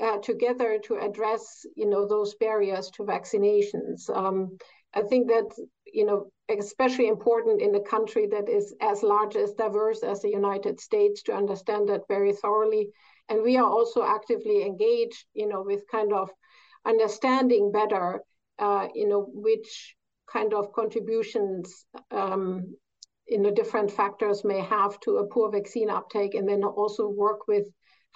uh, 0.00 0.18
together 0.18 0.78
to 0.84 0.96
address, 0.96 1.64
you 1.76 1.88
know, 1.88 2.06
those 2.06 2.34
barriers 2.34 2.90
to 2.90 3.02
vaccinations. 3.04 4.08
Um, 4.14 4.58
I 4.94 5.02
think 5.02 5.28
that 5.28 5.48
you 5.92 6.06
know 6.06 6.30
especially 6.48 7.08
important 7.08 7.60
in 7.60 7.74
a 7.74 7.80
country 7.80 8.26
that 8.26 8.48
is 8.48 8.74
as 8.80 9.02
large 9.02 9.36
as 9.36 9.52
diverse 9.52 10.02
as 10.02 10.22
the 10.22 10.30
United 10.30 10.80
States 10.80 11.22
to 11.22 11.34
understand 11.34 11.88
that 11.88 12.08
very 12.08 12.32
thoroughly. 12.32 12.88
And 13.28 13.42
we 13.42 13.58
are 13.58 13.68
also 13.68 14.02
actively 14.02 14.64
engaged, 14.64 15.26
you 15.34 15.46
know, 15.46 15.62
with 15.62 15.82
kind 15.90 16.12
of 16.14 16.30
understanding 16.86 17.70
better, 17.70 18.22
uh, 18.58 18.88
you 18.94 19.06
know, 19.06 19.28
which 19.30 19.94
kind 20.32 20.54
of 20.54 20.72
contributions 20.72 21.84
um, 22.10 22.74
you 23.26 23.38
know 23.38 23.50
different 23.50 23.90
factors 23.90 24.44
may 24.44 24.60
have 24.60 24.98
to 25.00 25.18
a 25.18 25.26
poor 25.26 25.50
vaccine 25.50 25.90
uptake, 25.90 26.34
and 26.34 26.48
then 26.48 26.64
also 26.64 27.08
work 27.08 27.46
with 27.46 27.66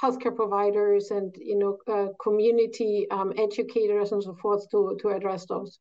healthcare 0.00 0.34
providers 0.34 1.10
and 1.10 1.34
you 1.38 1.58
know 1.58 1.78
uh, 1.92 2.08
community 2.22 3.06
um, 3.10 3.32
educators 3.38 4.12
and 4.12 4.22
so 4.22 4.34
forth 4.34 4.68
to 4.70 4.96
to 5.00 5.08
address 5.08 5.46
those. 5.46 5.78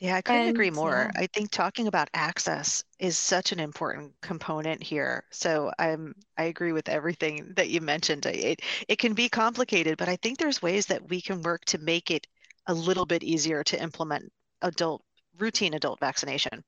Yeah, 0.00 0.16
I 0.16 0.22
couldn't 0.22 0.48
agree 0.48 0.70
more. 0.70 1.10
Yeah. 1.14 1.20
I 1.22 1.28
think 1.28 1.50
talking 1.50 1.86
about 1.86 2.10
access 2.12 2.82
is 2.98 3.16
such 3.16 3.52
an 3.52 3.60
important 3.60 4.12
component 4.20 4.82
here. 4.82 5.24
So 5.30 5.70
I'm 5.78 6.14
I 6.36 6.44
agree 6.44 6.72
with 6.72 6.88
everything 6.88 7.52
that 7.54 7.70
you 7.70 7.80
mentioned. 7.80 8.26
It 8.26 8.60
it 8.88 8.98
can 8.98 9.14
be 9.14 9.28
complicated, 9.28 9.96
but 9.98 10.08
I 10.08 10.16
think 10.16 10.38
there's 10.38 10.60
ways 10.60 10.86
that 10.86 11.08
we 11.08 11.20
can 11.22 11.40
work 11.42 11.64
to 11.66 11.78
make 11.78 12.10
it 12.10 12.26
a 12.66 12.74
little 12.74 13.06
bit 13.06 13.22
easier 13.22 13.62
to 13.64 13.80
implement 13.80 14.32
adult 14.62 15.04
routine 15.38 15.74
adult 15.74 16.00
vaccination. 16.00 16.64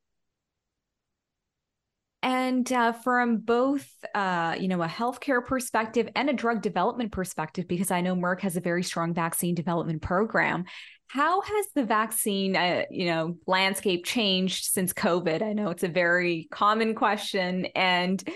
And 2.25 2.72
uh, 2.72 2.93
from 2.93 3.37
both, 3.37 3.87
uh, 4.14 4.57
you 4.59 4.66
know, 4.66 4.83
a 4.83 4.89
healthcare 4.89 5.45
perspective 5.45 6.09
and 6.16 6.31
a 6.31 6.33
drug 6.33 6.62
development 6.62 7.12
perspective, 7.12 7.68
because 7.68 7.91
I 7.91 8.01
know 8.01 8.16
Merck 8.16 8.41
has 8.41 8.57
a 8.57 8.62
very 8.62 8.83
strong 8.83 9.12
vaccine 9.12 9.55
development 9.55 10.01
program. 10.01 10.64
How 11.07 11.43
has 11.43 11.66
the 11.75 11.85
vaccine, 11.85 12.57
uh, 12.57 12.85
you 12.91 13.05
know, 13.05 13.37
landscape 13.47 14.07
changed 14.07 14.64
since 14.64 14.95
COVID? 14.95 15.43
I 15.43 15.53
know 15.53 15.68
it's 15.68 15.83
a 15.83 15.89
very 15.89 16.49
common 16.51 16.95
question 16.95 17.66
and 17.77 18.27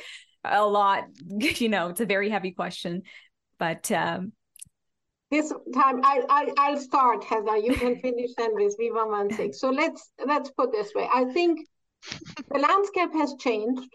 a 0.45 0.66
lot, 0.66 1.05
you 1.39 1.70
know, 1.70 1.89
it's 1.89 2.03
a 2.03 2.07
very 2.07 2.28
heavy 2.28 2.51
question. 2.51 3.05
But 3.59 3.91
um, 3.91 4.32
this 5.30 5.51
time 5.74 6.03
I, 6.05 6.24
I 6.28 6.53
I'll 6.59 6.78
start, 6.78 7.24
Heather. 7.24 7.57
You 7.57 7.74
can 7.74 7.99
finish 8.01 8.34
then 8.36 8.51
with 8.53 8.76
V116. 8.78 9.55
So 9.55 9.70
let's 9.70 10.11
let's 10.26 10.51
put 10.51 10.72
this 10.72 10.93
way. 10.95 11.09
I 11.11 11.24
think 11.24 11.61
the 12.51 12.59
landscape 12.59 13.12
has 13.12 13.34
changed. 13.38 13.88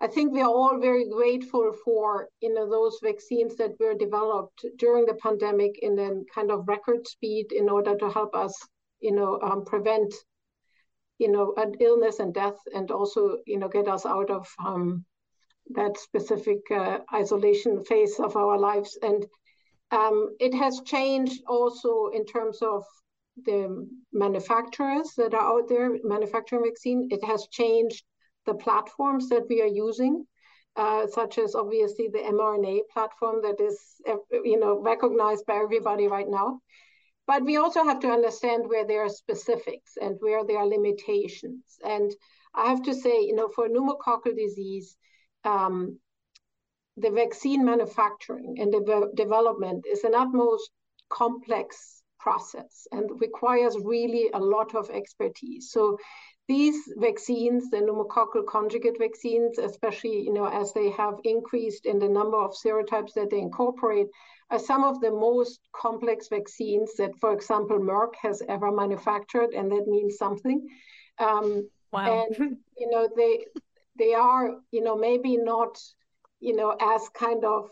I 0.00 0.08
think 0.08 0.32
we 0.32 0.40
are 0.42 0.48
all 0.48 0.80
very 0.80 1.08
grateful 1.08 1.72
for 1.84 2.28
you 2.40 2.52
know 2.52 2.68
those 2.68 2.98
vaccines 3.02 3.56
that 3.56 3.78
were 3.78 3.94
developed 3.94 4.64
during 4.76 5.06
the 5.06 5.14
pandemic 5.14 5.78
in 5.80 5.98
a 5.98 6.10
kind 6.34 6.50
of 6.50 6.66
record 6.66 7.06
speed 7.06 7.52
in 7.52 7.68
order 7.68 7.96
to 7.96 8.10
help 8.10 8.34
us 8.34 8.54
you 9.00 9.12
know 9.12 9.38
um, 9.42 9.64
prevent 9.64 10.12
you 11.18 11.30
know 11.30 11.54
an 11.56 11.74
illness 11.80 12.18
and 12.18 12.34
death 12.34 12.58
and 12.74 12.90
also 12.90 13.38
you 13.46 13.58
know 13.58 13.68
get 13.68 13.86
us 13.86 14.04
out 14.04 14.30
of 14.30 14.48
um, 14.64 15.04
that 15.70 15.96
specific 15.96 16.58
uh, 16.70 16.98
isolation 17.14 17.84
phase 17.84 18.18
of 18.18 18.36
our 18.36 18.58
lives 18.58 18.98
and 19.02 19.24
um, 19.92 20.34
it 20.40 20.54
has 20.54 20.80
changed 20.84 21.42
also 21.46 22.08
in 22.08 22.24
terms 22.24 22.60
of 22.62 22.82
the 23.44 23.88
manufacturers 24.12 25.12
that 25.16 25.34
are 25.34 25.58
out 25.58 25.68
there 25.68 25.90
manufacturing 26.04 26.64
vaccine. 26.64 27.08
It 27.10 27.24
has 27.24 27.46
changed 27.50 28.04
the 28.46 28.54
platforms 28.54 29.28
that 29.28 29.48
we 29.48 29.62
are 29.62 29.66
using, 29.66 30.24
uh, 30.76 31.06
such 31.06 31.38
as 31.38 31.54
obviously 31.54 32.08
the 32.08 32.18
mRNA 32.18 32.80
platform 32.92 33.42
that 33.42 33.60
is, 33.60 33.78
you 34.44 34.58
know, 34.58 34.80
recognized 34.80 35.46
by 35.46 35.56
everybody 35.56 36.08
right 36.08 36.28
now. 36.28 36.60
But 37.26 37.44
we 37.44 37.56
also 37.56 37.84
have 37.84 38.00
to 38.00 38.10
understand 38.10 38.64
where 38.66 38.86
there 38.86 39.04
are 39.04 39.08
specifics 39.08 39.92
and 40.00 40.16
where 40.20 40.44
there 40.44 40.58
are 40.58 40.66
limitations. 40.66 41.78
And 41.84 42.10
I 42.54 42.68
have 42.68 42.82
to 42.82 42.94
say, 42.94 43.20
you 43.22 43.34
know, 43.34 43.48
for 43.54 43.68
pneumococcal 43.68 44.36
disease, 44.36 44.96
um, 45.44 45.98
the 46.96 47.10
vaccine 47.10 47.64
manufacturing 47.64 48.56
and 48.58 48.72
the 48.72 49.10
development 49.14 49.86
is 49.90 50.04
an 50.04 50.14
utmost 50.14 50.70
complex 51.08 52.01
process 52.22 52.86
and 52.92 53.20
requires 53.20 53.76
really 53.84 54.30
a 54.32 54.38
lot 54.38 54.74
of 54.74 54.90
expertise. 54.90 55.70
So 55.70 55.98
these 56.48 56.76
vaccines, 56.96 57.70
the 57.70 57.78
pneumococcal 57.78 58.46
conjugate 58.46 58.98
vaccines, 58.98 59.58
especially 59.58 60.22
you 60.22 60.32
know 60.32 60.46
as 60.46 60.72
they 60.72 60.90
have 60.90 61.16
increased 61.24 61.86
in 61.86 61.98
the 61.98 62.08
number 62.08 62.38
of 62.38 62.52
serotypes 62.64 63.14
that 63.14 63.30
they 63.30 63.38
incorporate, 63.38 64.08
are 64.50 64.58
some 64.58 64.84
of 64.84 65.00
the 65.00 65.10
most 65.10 65.60
complex 65.72 66.28
vaccines 66.28 66.94
that, 66.98 67.12
for 67.20 67.32
example, 67.32 67.78
Merck 67.78 68.14
has 68.20 68.42
ever 68.48 68.70
manufactured, 68.70 69.50
and 69.56 69.70
that 69.72 69.86
means 69.86 70.16
something. 70.16 70.68
Um, 71.18 71.68
wow! 71.92 72.26
And 72.28 72.58
you 72.78 72.88
know 72.90 73.08
they 73.16 73.46
they 73.98 74.14
are 74.14 74.44
you 74.70 74.82
know 74.82 74.96
maybe 74.96 75.36
not 75.36 75.78
you 76.42 76.56
know, 76.56 76.76
as 76.78 77.08
kind 77.10 77.44
of 77.44 77.70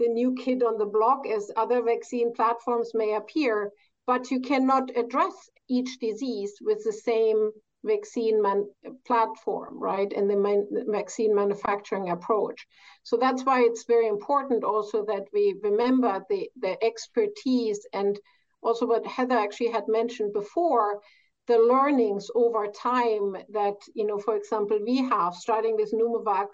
the 0.00 0.08
new 0.08 0.34
kid 0.34 0.62
on 0.62 0.78
the 0.78 0.86
block 0.86 1.26
as 1.28 1.52
other 1.56 1.82
vaccine 1.82 2.32
platforms 2.32 2.90
may 2.94 3.14
appear, 3.14 3.70
but 4.06 4.30
you 4.30 4.40
cannot 4.40 4.96
address 4.96 5.34
each 5.68 5.98
disease 6.00 6.54
with 6.60 6.82
the 6.82 6.92
same 6.92 7.52
vaccine 7.84 8.42
man- 8.42 8.68
platform, 9.06 9.78
right? 9.78 10.12
And 10.12 10.28
the 10.28 10.36
man- 10.36 10.68
vaccine 10.88 11.34
manufacturing 11.34 12.10
approach. 12.10 12.66
So 13.02 13.16
that's 13.16 13.44
why 13.44 13.62
it's 13.62 13.84
very 13.84 14.08
important 14.08 14.64
also 14.64 15.04
that 15.04 15.26
we 15.32 15.54
remember 15.62 16.24
the, 16.30 16.50
the 16.60 16.82
expertise 16.82 17.86
and 17.92 18.18
also 18.62 18.86
what 18.86 19.06
Heather 19.06 19.38
actually 19.38 19.70
had 19.70 19.86
mentioned 19.86 20.32
before, 20.32 21.00
the 21.46 21.58
learnings 21.58 22.30
over 22.34 22.66
time 22.68 23.36
that, 23.50 23.76
you 23.94 24.06
know, 24.06 24.18
for 24.18 24.36
example, 24.36 24.78
we 24.82 24.98
have 25.08 25.34
starting 25.34 25.76
with 25.76 25.92
Pneumovax, 25.92 26.48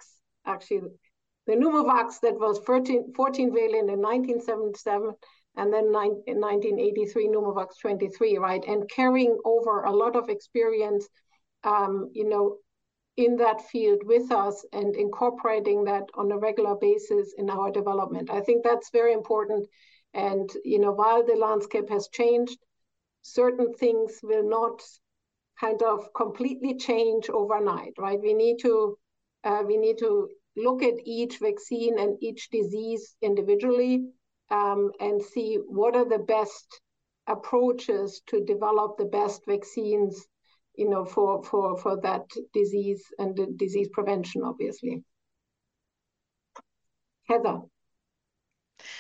actually 0.47 0.83
the 1.47 1.55
Pneumovax 1.55 2.21
that 2.23 2.39
was 2.39 2.59
14, 2.61 3.13
14 3.15 3.53
valent 3.53 3.91
in 3.91 4.01
1977 4.01 5.13
and 5.57 5.73
then 5.73 5.87
in 5.87 6.41
1983 6.41 7.29
Pneumovax 7.29 7.79
23, 7.81 8.39
right? 8.39 8.65
And 8.67 8.89
carrying 8.91 9.39
over 9.45 9.83
a 9.83 9.93
lot 9.93 10.17
of 10.17 10.29
experience, 10.29 11.09
um, 11.65 12.11
you 12.13 12.29
know, 12.29 12.59
in 13.17 13.37
that 13.37 13.63
field 13.63 14.03
with 14.05 14.31
us 14.31 14.65
and 14.73 14.95
incorporating 14.95 15.85
that 15.85 16.05
on 16.15 16.31
a 16.31 16.39
regular 16.39 16.75
basis 16.75 17.33
in 17.39 17.49
our 17.49 17.71
development. 17.71 18.31
I 18.31 18.41
think 18.41 18.63
that's 18.63 18.91
very 18.91 19.15
important. 19.15 19.67
And 20.13 20.51
you 20.65 20.79
know, 20.79 20.93
while 20.93 21.25
the 21.25 21.35
landscape 21.35 21.89
has 21.89 22.09
changed, 22.09 22.59
certain 23.23 23.73
things 23.73 24.21
will 24.23 24.49
not 24.49 24.83
kind 25.59 25.83
of 25.83 26.13
completely 26.15 26.77
change 26.77 27.31
overnight, 27.31 27.95
right? 27.99 28.21
We 28.21 28.35
need 28.35 28.59
to 28.61 28.99
uh, 29.45 29.63
we 29.67 29.79
need 29.79 29.99
to 29.99 30.29
look 30.57 30.83
at 30.83 30.95
each 31.05 31.39
vaccine 31.39 31.99
and 31.99 32.17
each 32.23 32.51
disease 32.51 33.15
individually 33.23 34.07
um, 34.51 34.93
and 35.01 35.23
see 35.23 35.59
what 35.67 35.95
are 35.97 36.09
the 36.09 36.19
best 36.19 36.81
approaches 37.27 38.23
to 38.27 38.45
develop 38.45 38.97
the 38.97 39.05
best 39.05 39.43
vaccines 39.47 40.27
you 40.77 40.89
know 40.89 41.05
for 41.05 41.43
for 41.43 41.77
for 41.77 42.01
that 42.01 42.25
disease 42.55 43.03
and 43.19 43.37
the 43.37 43.47
disease 43.57 43.89
prevention 43.93 44.43
obviously 44.45 45.03
heather 47.29 47.61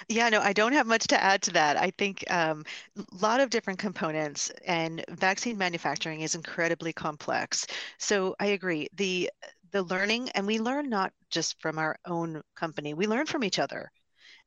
yeah, 0.08 0.28
no, 0.28 0.40
I 0.40 0.52
don't 0.52 0.72
have 0.72 0.86
much 0.86 1.06
to 1.08 1.22
add 1.22 1.42
to 1.42 1.52
that. 1.52 1.76
I 1.76 1.90
think 1.90 2.24
um, 2.30 2.64
a 2.96 3.04
lot 3.20 3.40
of 3.40 3.50
different 3.50 3.78
components, 3.78 4.50
and 4.66 5.04
vaccine 5.10 5.58
manufacturing 5.58 6.20
is 6.20 6.34
incredibly 6.34 6.92
complex. 6.92 7.66
So 7.98 8.34
I 8.40 8.46
agree. 8.46 8.88
The 8.94 9.30
the 9.76 9.82
learning, 9.94 10.30
and 10.30 10.46
we 10.46 10.58
learn 10.58 10.88
not 10.88 11.12
just 11.30 11.60
from 11.60 11.78
our 11.78 11.96
own 12.06 12.40
company, 12.54 12.94
we 12.94 13.06
learn 13.06 13.26
from 13.26 13.44
each 13.44 13.58
other. 13.58 13.90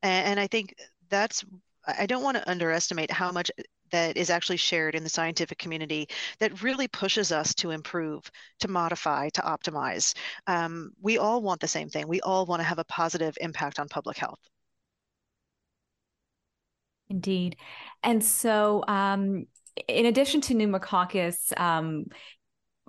And, 0.01 0.27
and 0.27 0.39
I 0.39 0.47
think 0.47 0.73
that's, 1.09 1.45
I 1.85 2.07
don't 2.07 2.23
want 2.23 2.37
to 2.37 2.49
underestimate 2.49 3.11
how 3.11 3.31
much 3.31 3.51
that 3.91 4.17
is 4.17 4.29
actually 4.29 4.57
shared 4.57 4.95
in 4.95 5.03
the 5.03 5.09
scientific 5.09 5.57
community 5.57 6.07
that 6.39 6.63
really 6.63 6.87
pushes 6.87 7.31
us 7.31 7.53
to 7.55 7.71
improve, 7.71 8.29
to 8.59 8.67
modify, 8.67 9.29
to 9.29 9.41
optimize. 9.41 10.15
Um, 10.47 10.91
we 11.01 11.17
all 11.17 11.41
want 11.41 11.61
the 11.61 11.67
same 11.67 11.89
thing. 11.89 12.07
We 12.07 12.21
all 12.21 12.45
want 12.45 12.59
to 12.59 12.67
have 12.67 12.79
a 12.79 12.83
positive 12.83 13.37
impact 13.41 13.79
on 13.79 13.87
public 13.87 14.17
health. 14.17 14.39
Indeed. 17.09 17.55
And 18.03 18.23
so, 18.23 18.83
um, 18.87 19.45
in 19.87 20.05
addition 20.07 20.41
to 20.41 20.53
pneumococcus, 20.53 21.51
um, 21.57 22.05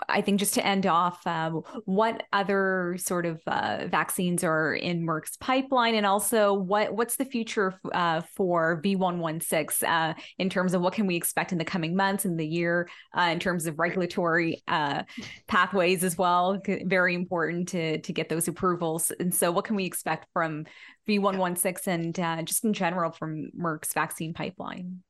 I 0.08 0.20
think 0.20 0.38
just 0.38 0.54
to 0.54 0.66
end 0.66 0.86
off, 0.86 1.26
um, 1.26 1.62
what 1.84 2.24
other 2.32 2.96
sort 2.98 3.26
of 3.26 3.40
uh, 3.46 3.86
vaccines 3.88 4.44
are 4.44 4.74
in 4.74 5.02
Merck's 5.06 5.36
pipeline, 5.36 5.94
and 5.94 6.06
also 6.06 6.52
what 6.54 6.94
what's 6.94 7.16
the 7.16 7.24
future 7.24 7.78
uh, 7.92 8.22
for 8.34 8.80
V116 8.82 9.82
uh, 9.82 10.14
in 10.38 10.50
terms 10.50 10.74
of 10.74 10.82
what 10.82 10.92
can 10.92 11.06
we 11.06 11.16
expect 11.16 11.52
in 11.52 11.58
the 11.58 11.64
coming 11.64 11.96
months 11.96 12.24
and 12.24 12.38
the 12.38 12.46
year 12.46 12.88
uh, 13.16 13.28
in 13.32 13.38
terms 13.38 13.66
of 13.66 13.78
regulatory 13.78 14.62
uh, 14.68 15.02
pathways 15.48 16.04
as 16.04 16.16
well. 16.16 16.60
Very 16.84 17.14
important 17.14 17.68
to 17.68 18.00
to 18.00 18.12
get 18.12 18.28
those 18.28 18.48
approvals, 18.48 19.10
and 19.20 19.34
so 19.34 19.50
what 19.50 19.64
can 19.64 19.76
we 19.76 19.84
expect 19.84 20.26
from 20.32 20.64
V116 21.08 22.18
and 22.18 22.46
just 22.46 22.64
in 22.64 22.72
general 22.72 23.12
from 23.12 23.50
Merck's 23.58 23.92
vaccine 23.92 24.34
pipeline? 24.34 25.02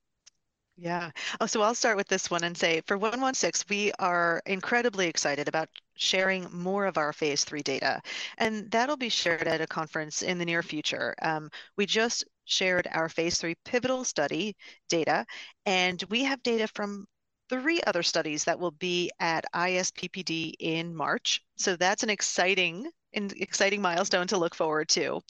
Yeah. 0.83 1.11
Oh, 1.41 1.47
so 1.47 1.61
I'll 1.61 1.75
start 1.75 1.99
with 1.99 2.09
this 2.09 2.31
one 2.31 2.43
and 2.43 2.57
say 2.57 2.81
for 2.87 2.97
116, 2.97 3.67
we 3.69 3.93
are 3.99 4.41
incredibly 4.47 5.09
excited 5.09 5.47
about 5.47 5.69
sharing 5.95 6.49
more 6.51 6.87
of 6.87 6.97
our 6.97 7.13
phase 7.13 7.45
three 7.45 7.61
data. 7.61 8.01
And 8.39 8.71
that'll 8.71 8.97
be 8.97 9.11
shared 9.11 9.47
at 9.47 9.61
a 9.61 9.67
conference 9.67 10.23
in 10.23 10.39
the 10.39 10.47
near 10.47 10.63
future. 10.63 11.15
Um, 11.21 11.51
we 11.77 11.85
just 11.85 12.25
shared 12.47 12.89
our 12.93 13.11
phase 13.11 13.39
three 13.39 13.57
pivotal 13.67 14.05
study 14.05 14.57
data, 14.89 15.27
and 15.67 16.03
we 16.09 16.25
have 16.25 16.43
data 16.43 16.67
from 16.67 17.07
three 17.51 17.83
other 17.87 18.03
studies 18.03 18.45
that 18.45 18.59
will 18.59 18.71
be 18.71 19.11
at 19.21 19.45
ISPPD 19.55 20.55
in 20.61 20.95
March. 20.95 21.43
So 21.57 21.77
that's 21.77 22.05
an 22.05 22.11
exciting, 22.11 22.91
an 23.13 23.29
exciting 23.37 23.83
milestone 23.83 24.29
to 24.29 24.39
look 24.39 24.55
forward 24.55 24.89
to. 24.91 25.21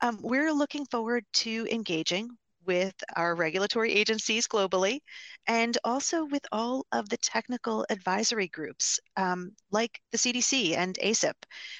Um, 0.00 0.18
we're 0.22 0.52
looking 0.52 0.86
forward 0.86 1.24
to 1.34 1.66
engaging 1.70 2.30
with 2.66 2.94
our 3.16 3.34
regulatory 3.34 3.92
agencies 3.92 4.46
globally 4.46 5.00
and 5.46 5.78
also 5.84 6.24
with 6.24 6.44
all 6.52 6.84
of 6.92 7.08
the 7.08 7.16
technical 7.18 7.86
advisory 7.90 8.48
groups 8.48 9.00
um, 9.16 9.52
like 9.70 10.00
the 10.12 10.18
CDC 10.18 10.76
and 10.76 10.98
ACIP 11.02 11.34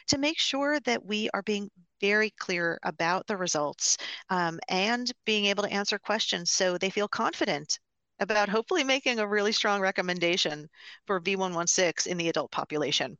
to 0.08 0.18
make 0.18 0.38
sure 0.38 0.80
that 0.80 1.04
we 1.04 1.28
are 1.34 1.42
being 1.42 1.70
very 2.00 2.30
clear 2.38 2.78
about 2.82 3.26
the 3.26 3.36
results 3.36 3.96
um, 4.30 4.58
and 4.68 5.12
being 5.24 5.46
able 5.46 5.62
to 5.62 5.72
answer 5.72 5.98
questions 5.98 6.50
so 6.50 6.78
they 6.78 6.90
feel 6.90 7.08
confident 7.08 7.78
about 8.20 8.48
hopefully 8.48 8.84
making 8.84 9.18
a 9.18 9.28
really 9.28 9.52
strong 9.52 9.80
recommendation 9.80 10.68
for 11.06 11.20
V116 11.20 12.06
in 12.06 12.16
the 12.16 12.28
adult 12.28 12.50
population. 12.50 13.16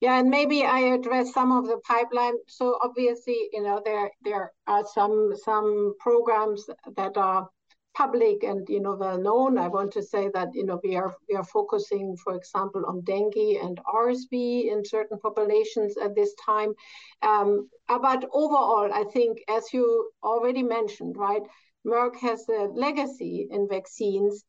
Yeah, 0.00 0.18
and 0.20 0.30
maybe 0.30 0.64
I 0.64 0.80
address 0.94 1.32
some 1.32 1.50
of 1.52 1.66
the 1.66 1.78
pipeline. 1.78 2.34
So 2.46 2.78
obviously, 2.82 3.48
you 3.52 3.62
know, 3.62 3.82
there 3.84 4.10
there 4.22 4.52
are 4.66 4.84
some 4.94 5.32
some 5.44 5.94
programs 5.98 6.66
that 6.96 7.16
are 7.16 7.48
public 7.96 8.44
and 8.44 8.68
you 8.68 8.80
know 8.80 8.94
well 8.94 9.18
known. 9.18 9.58
I 9.58 9.66
want 9.66 9.92
to 9.94 10.02
say 10.02 10.30
that 10.34 10.48
you 10.54 10.64
know 10.64 10.80
we 10.84 10.94
are 10.94 11.12
we 11.28 11.34
are 11.34 11.44
focusing, 11.44 12.16
for 12.22 12.36
example, 12.36 12.84
on 12.86 13.02
dengue 13.02 13.56
and 13.64 13.80
RSV 13.86 14.70
in 14.72 14.84
certain 14.84 15.18
populations 15.18 15.96
at 15.98 16.14
this 16.14 16.32
time. 16.46 16.74
Um, 17.22 17.68
but 17.88 18.24
overall, 18.32 18.90
I 18.92 19.04
think, 19.12 19.38
as 19.48 19.64
you 19.72 20.10
already 20.22 20.62
mentioned, 20.62 21.16
right, 21.16 21.42
Merck 21.84 22.14
has 22.20 22.48
a 22.48 22.68
legacy 22.86 23.48
in 23.50 23.66
vaccines 23.68 24.44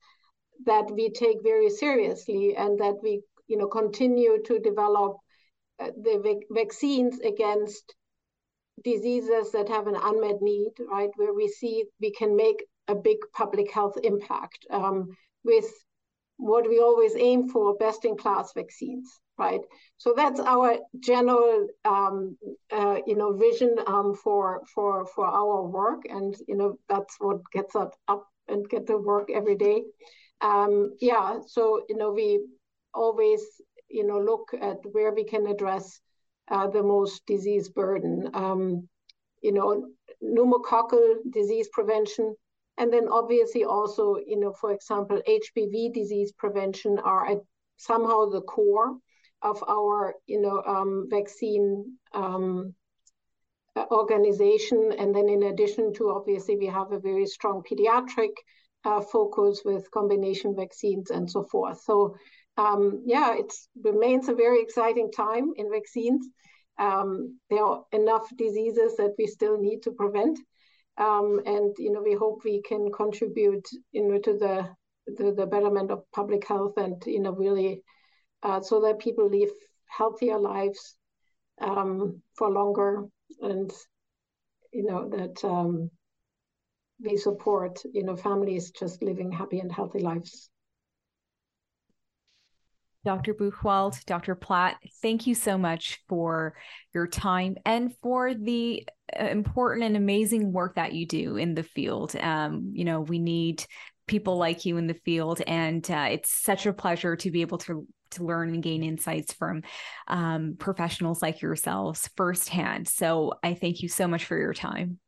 that 0.66 0.92
we 0.92 1.10
take 1.10 1.42
very 1.42 1.70
seriously, 1.70 2.56
and 2.56 2.80
that 2.80 2.98
we 3.02 3.22
you 3.48 3.58
know 3.58 3.68
continue 3.68 4.44
to 4.44 4.60
develop 4.60 5.14
uh, 5.14 5.29
the 5.80 6.20
vac- 6.24 6.48
vaccines 6.52 7.20
against 7.20 7.96
diseases 8.84 9.52
that 9.52 9.68
have 9.70 9.88
an 9.88 9.96
unmet 9.96 10.42
need, 10.42 10.72
right, 10.92 11.10
where 11.16 11.34
we 11.34 11.48
see 11.48 11.86
we 12.00 12.12
can 12.12 12.36
make 12.36 12.66
a 12.88 12.96
big 12.96 13.18
public 13.34 13.72
health 13.72 13.98
impact 14.04 14.66
um, 14.72 15.10
with 15.44 15.66
what 16.38 16.68
we 16.68 16.80
always 16.80 17.16
aim 17.16 17.50
for 17.50 17.76
best 17.76 18.06
in 18.06 18.16
class 18.18 18.54
vaccines 18.54 19.20
right? 19.40 19.62
So 19.98 20.14
that's 20.16 20.40
our 20.42 20.78
general 21.00 21.68
um, 21.86 22.38
uh, 22.72 22.98
you 23.08 23.16
know 23.16 23.36
vision 23.38 23.76
um, 23.88 24.14
for 24.14 24.62
for 24.76 25.06
for 25.16 25.26
our 25.26 25.66
work 25.66 26.02
and 26.10 26.36
you 26.48 26.56
know 26.58 26.78
that's 26.90 27.16
what 27.20 27.40
gets 27.54 27.76
us 27.76 27.92
up 28.08 28.28
and 28.48 28.70
get 28.70 28.86
to 28.88 28.98
work 28.98 29.30
every 29.34 29.56
day. 29.56 29.82
Um, 30.42 30.92
yeah 31.00 31.40
so 31.48 31.84
you 31.90 31.98
know 31.98 32.12
we 32.12 32.42
always 32.94 33.42
you 33.90 34.06
know 34.06 34.20
look 34.20 34.52
at 34.62 34.78
where 34.92 35.14
we 35.14 35.24
can 35.24 35.48
address 35.48 36.00
uh, 36.50 36.68
the 36.68 36.84
most 36.84 37.26
disease 37.26 37.70
burden 37.70 38.30
um, 38.34 38.88
you 39.42 39.52
know 39.52 39.86
pneumococcal 40.24 41.16
disease 41.32 41.70
prevention 41.72 42.36
and 42.80 42.94
then 42.94 43.10
obviously 43.12 43.66
also, 43.66 44.16
you 44.26 44.40
know, 44.40 44.54
for 44.54 44.72
example, 44.72 45.22
HPV 45.28 45.94
disease 45.94 46.32
prevention 46.32 46.98
are 47.00 47.30
at 47.30 47.40
somehow 47.76 48.30
the 48.30 48.42
core 48.42 48.96
of 49.42 49.62
our, 49.68 50.16
you 50.28 50.40
know, 50.40 50.64
um, 50.66 51.08
vaccine 51.10 51.98
um, 52.14 52.74
organization. 53.92 54.94
And 54.98 55.14
then 55.14 55.28
in 55.28 55.44
addition 55.44 55.94
to, 55.96 56.12
obviously, 56.12 56.56
we 56.56 56.68
have 56.68 56.94
a 56.94 57.00
very 57.00 57.26
strong 57.26 57.64
pediatric 57.70 58.32
uh, 58.86 59.02
focus 59.02 59.62
with 59.66 59.92
combination 59.92 60.56
vaccines 60.56 61.10
and 61.10 61.30
so 61.30 61.44
forth. 61.44 61.82
So 61.82 62.16
um, 62.60 63.04
yeah, 63.06 63.36
it 63.38 63.54
remains 63.82 64.28
a 64.28 64.36
very 64.36 64.62
exciting 64.62 65.12
time 65.12 65.54
in 65.56 65.72
vaccines. 65.72 66.28
Um, 66.78 67.40
there 67.50 67.64
are 67.64 67.86
enough 67.94 68.28
diseases 68.38 68.98
that 68.98 69.16
we 69.18 69.28
still 69.28 69.58
need 69.58 69.84
to 69.84 69.92
prevent. 69.92 70.38
Um, 70.98 71.42
and 71.46 71.74
you 71.80 71.94
know 71.94 72.02
we 72.02 72.14
hope 72.14 72.42
we 72.44 72.62
can 72.62 72.92
contribute 72.92 73.66
you 73.94 74.06
know 74.06 74.20
to 74.20 74.34
the 74.38 74.68
the, 75.08 75.32
the 75.32 75.46
betterment 75.46 75.92
of 75.92 76.04
public 76.12 76.46
health 76.46 76.74
and 76.76 77.02
you 77.06 77.22
know 77.22 77.32
really 77.32 77.82
uh, 78.44 78.60
so 78.60 78.82
that 78.82 79.00
people 79.00 79.30
live 79.30 79.50
healthier 79.88 80.38
lives 80.38 80.98
um, 81.62 82.22
for 82.38 82.50
longer 82.52 83.06
and 83.42 83.72
you 84.74 84.84
know 84.84 85.10
that 85.10 85.42
um, 85.46 85.90
we 87.02 87.16
support 87.16 87.80
you 87.94 88.04
know 88.04 88.18
families 88.18 88.72
just 88.72 89.02
living 89.02 89.32
happy 89.32 89.60
and 89.60 89.72
healthy 89.72 90.00
lives 90.00 90.50
Dr. 93.06 93.34
Buchwald, 93.34 94.04
Dr. 94.06 94.36
Platt, 94.36 94.78
thank 95.02 95.26
you 95.26 95.34
so 95.34 95.58
much 95.58 96.00
for 96.10 96.56
your 96.94 97.08
time 97.08 97.56
and 97.66 97.96
for 98.02 98.34
the 98.34 98.88
uh, 99.18 99.26
important 99.26 99.86
and 99.86 99.96
amazing 99.96 100.52
work 100.52 100.76
that 100.76 100.94
you 100.94 101.06
do 101.06 101.38
in 101.38 101.56
the 101.56 101.64
field. 101.64 102.16
Um, 102.18 102.72
you 102.74 102.84
know, 102.84 103.02
we 103.02 103.20
need 103.20 103.66
people 104.06 104.38
like 104.38 104.66
you 104.66 104.78
in 104.78 104.88
the 104.88 105.00
field, 105.06 105.42
and 105.48 105.90
uh, 105.90 106.08
it's 106.12 106.32
such 106.32 106.66
a 106.66 106.74
pleasure 106.74 107.16
to 107.16 107.32
be 107.32 107.42
able 107.42 107.60
to 107.60 107.88
to 108.12 108.24
learn 108.24 108.50
and 108.50 108.64
gain 108.64 108.84
insights 108.84 109.34
from 109.34 109.62
um, 110.08 110.56
professionals 110.58 111.22
like 111.22 111.42
yourselves 111.42 112.10
firsthand. 112.18 112.88
So 112.88 113.34
I 113.44 113.54
thank 113.54 113.82
you 113.82 113.88
so 113.88 114.08
much 114.08 114.26
for 114.26 114.38
your 114.38 114.54
time. 114.54 115.00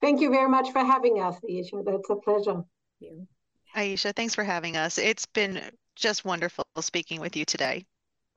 Thank 0.00 0.20
you 0.20 0.30
very 0.30 0.48
much 0.48 0.72
for 0.72 0.80
having 0.80 1.22
us, 1.22 1.36
Aisha. 1.48 1.84
That's 1.84 2.10
a 2.10 2.16
pleasure. 2.16 2.54
Thank 2.54 2.64
you. 3.00 3.28
Aisha, 3.76 4.14
thanks 4.14 4.34
for 4.34 4.42
having 4.42 4.76
us. 4.76 4.98
It's 4.98 5.26
been 5.26 5.62
just 5.96 6.24
wonderful 6.24 6.64
speaking 6.80 7.20
with 7.20 7.36
you 7.36 7.44
today. 7.44 7.84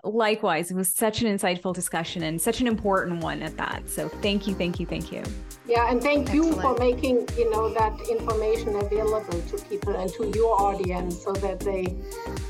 Likewise, 0.06 0.70
it 0.70 0.76
was 0.76 0.89
such 0.89 1.22
an 1.22 1.34
insightful 1.34 1.74
discussion 1.74 2.24
and 2.24 2.41
such 2.41 2.60
an 2.60 2.68
important 2.68 3.24
one 3.24 3.41
at 3.41 3.56
that. 3.56 3.89
So 3.89 4.10
thank 4.10 4.47
you, 4.47 4.54
thank 4.54 4.78
you, 4.78 4.86
thank 4.86 5.14
you. 5.14 5.24
Yeah, 5.66 5.89
and 5.89 6.01
thank 6.01 6.30
Excellent. 6.30 6.56
you 6.56 6.62
for 6.62 6.78
making 6.78 7.26
you 7.38 7.49
know 7.51 7.74
that 7.74 7.97
information 8.10 8.76
available 8.76 9.39
to 9.39 9.66
people 9.70 9.95
and 9.95 10.12
to 10.16 10.30
your 10.36 10.60
audience 10.60 11.24
so 11.24 11.32
that 11.32 11.62
they, 11.62 11.95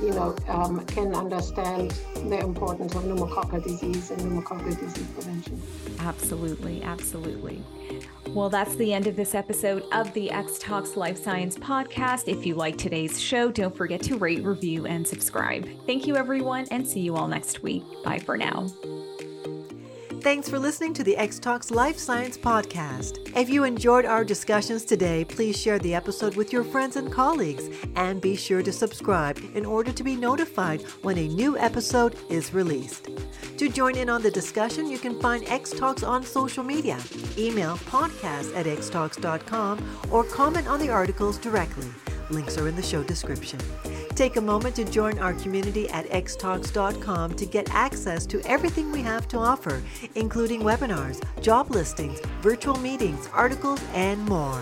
you 0.02 0.10
know, 0.10 0.36
um, 0.48 0.84
can 0.88 1.14
understand 1.14 1.92
the 2.16 2.40
importance 2.40 2.96
of 2.96 3.04
pneumococcal 3.04 3.64
disease 3.64 4.10
and 4.10 4.22
pneumococcal 4.22 4.80
disease 4.80 5.08
prevention. 5.14 5.62
Absolutely, 6.00 6.82
absolutely. 6.82 7.62
Well, 8.30 8.50
that's 8.50 8.76
the 8.76 8.94
end 8.94 9.08
of 9.08 9.16
this 9.16 9.36
episode 9.36 9.84
of 9.92 10.12
the 10.14 10.32
X 10.32 10.58
Talks 10.58 10.96
Life 10.96 11.22
Science 11.22 11.56
podcast. 11.56 12.28
If 12.28 12.46
you 12.46 12.56
like 12.56 12.78
today's 12.78 13.22
show, 13.22 13.52
don't 13.52 13.76
forget 13.76 14.02
to 14.04 14.18
rate, 14.18 14.44
review, 14.44 14.86
and 14.88 15.08
subscribe. 15.08 15.68
Thank 15.86 16.08
you, 16.08 16.16
everyone, 16.16 16.68
and 16.72 16.88
see 16.88 17.02
you 17.02 17.16
all 17.16 17.28
next 17.28 17.62
week. 17.62 17.84
Bye 18.04 18.20
for 18.20 18.38
now. 18.38 18.68
Thanks 20.22 20.48
for 20.48 20.58
listening 20.58 20.94
to 20.94 21.04
the 21.04 21.18
X 21.18 21.38
Talks 21.38 21.70
Life 21.70 21.98
Science 21.98 22.38
Podcast. 22.38 23.36
If 23.38 23.50
you 23.50 23.66
enjoyed 23.66 24.06
our 24.06 24.24
discussions 24.24 24.86
today, 24.86 25.26
please 25.26 25.60
share 25.60 25.80
the 25.80 25.94
episode 25.94 26.38
with 26.38 26.54
your 26.54 26.64
friends 26.64 26.96
and 26.96 27.12
colleagues 27.12 27.70
and 27.98 28.22
be 28.22 28.38
sure 28.38 28.64
to 28.64 28.72
subscribe 28.72 29.38
in 29.54 29.66
order 29.66 29.92
to 29.92 30.02
be 30.04 30.16
notified 30.16 30.82
when 31.02 31.18
a 31.18 31.28
new 31.28 31.58
episode 31.58 32.16
is 32.30 32.54
released. 32.54 33.10
To 33.58 33.70
join 33.70 33.96
in 33.98 34.10
on 34.10 34.22
the 34.24 34.32
discussion, 34.32 34.90
you 34.90 34.98
can 34.98 35.20
find 35.20 35.48
X 35.48 35.72
Talks 35.72 36.04
on 36.04 36.24
social 36.24 36.64
media. 36.64 36.98
Email 37.38 37.78
podcast 37.78 38.56
at 38.56 38.66
xtalks.com 38.66 40.00
or 40.12 40.24
comment 40.24 40.68
on 40.68 40.80
the 40.80 40.90
articles 40.90 41.38
directly. 41.38 41.88
Links 42.30 42.58
are 42.58 42.68
in 42.68 42.76
the 42.76 42.82
show 42.82 43.04
description. 43.04 43.60
Take 44.16 44.38
a 44.38 44.42
moment 44.42 44.76
to 44.78 44.86
join 44.86 45.20
our 45.20 45.34
community 45.36 45.88
at 45.90 46.08
xtalks.com 46.10 47.36
to 47.36 47.46
get 47.46 47.74
access 47.74 48.26
to 48.28 48.42
everything 48.42 48.92
we 48.92 49.02
have 49.02 49.28
to 49.30 49.38
offer, 49.38 49.82
including 50.16 50.62
webinars, 50.62 51.22
job 51.42 51.70
listings, 51.70 52.20
virtual 52.42 52.78
meetings, 52.80 53.30
articles, 53.34 53.82
and 53.94 54.24
more. 54.26 54.62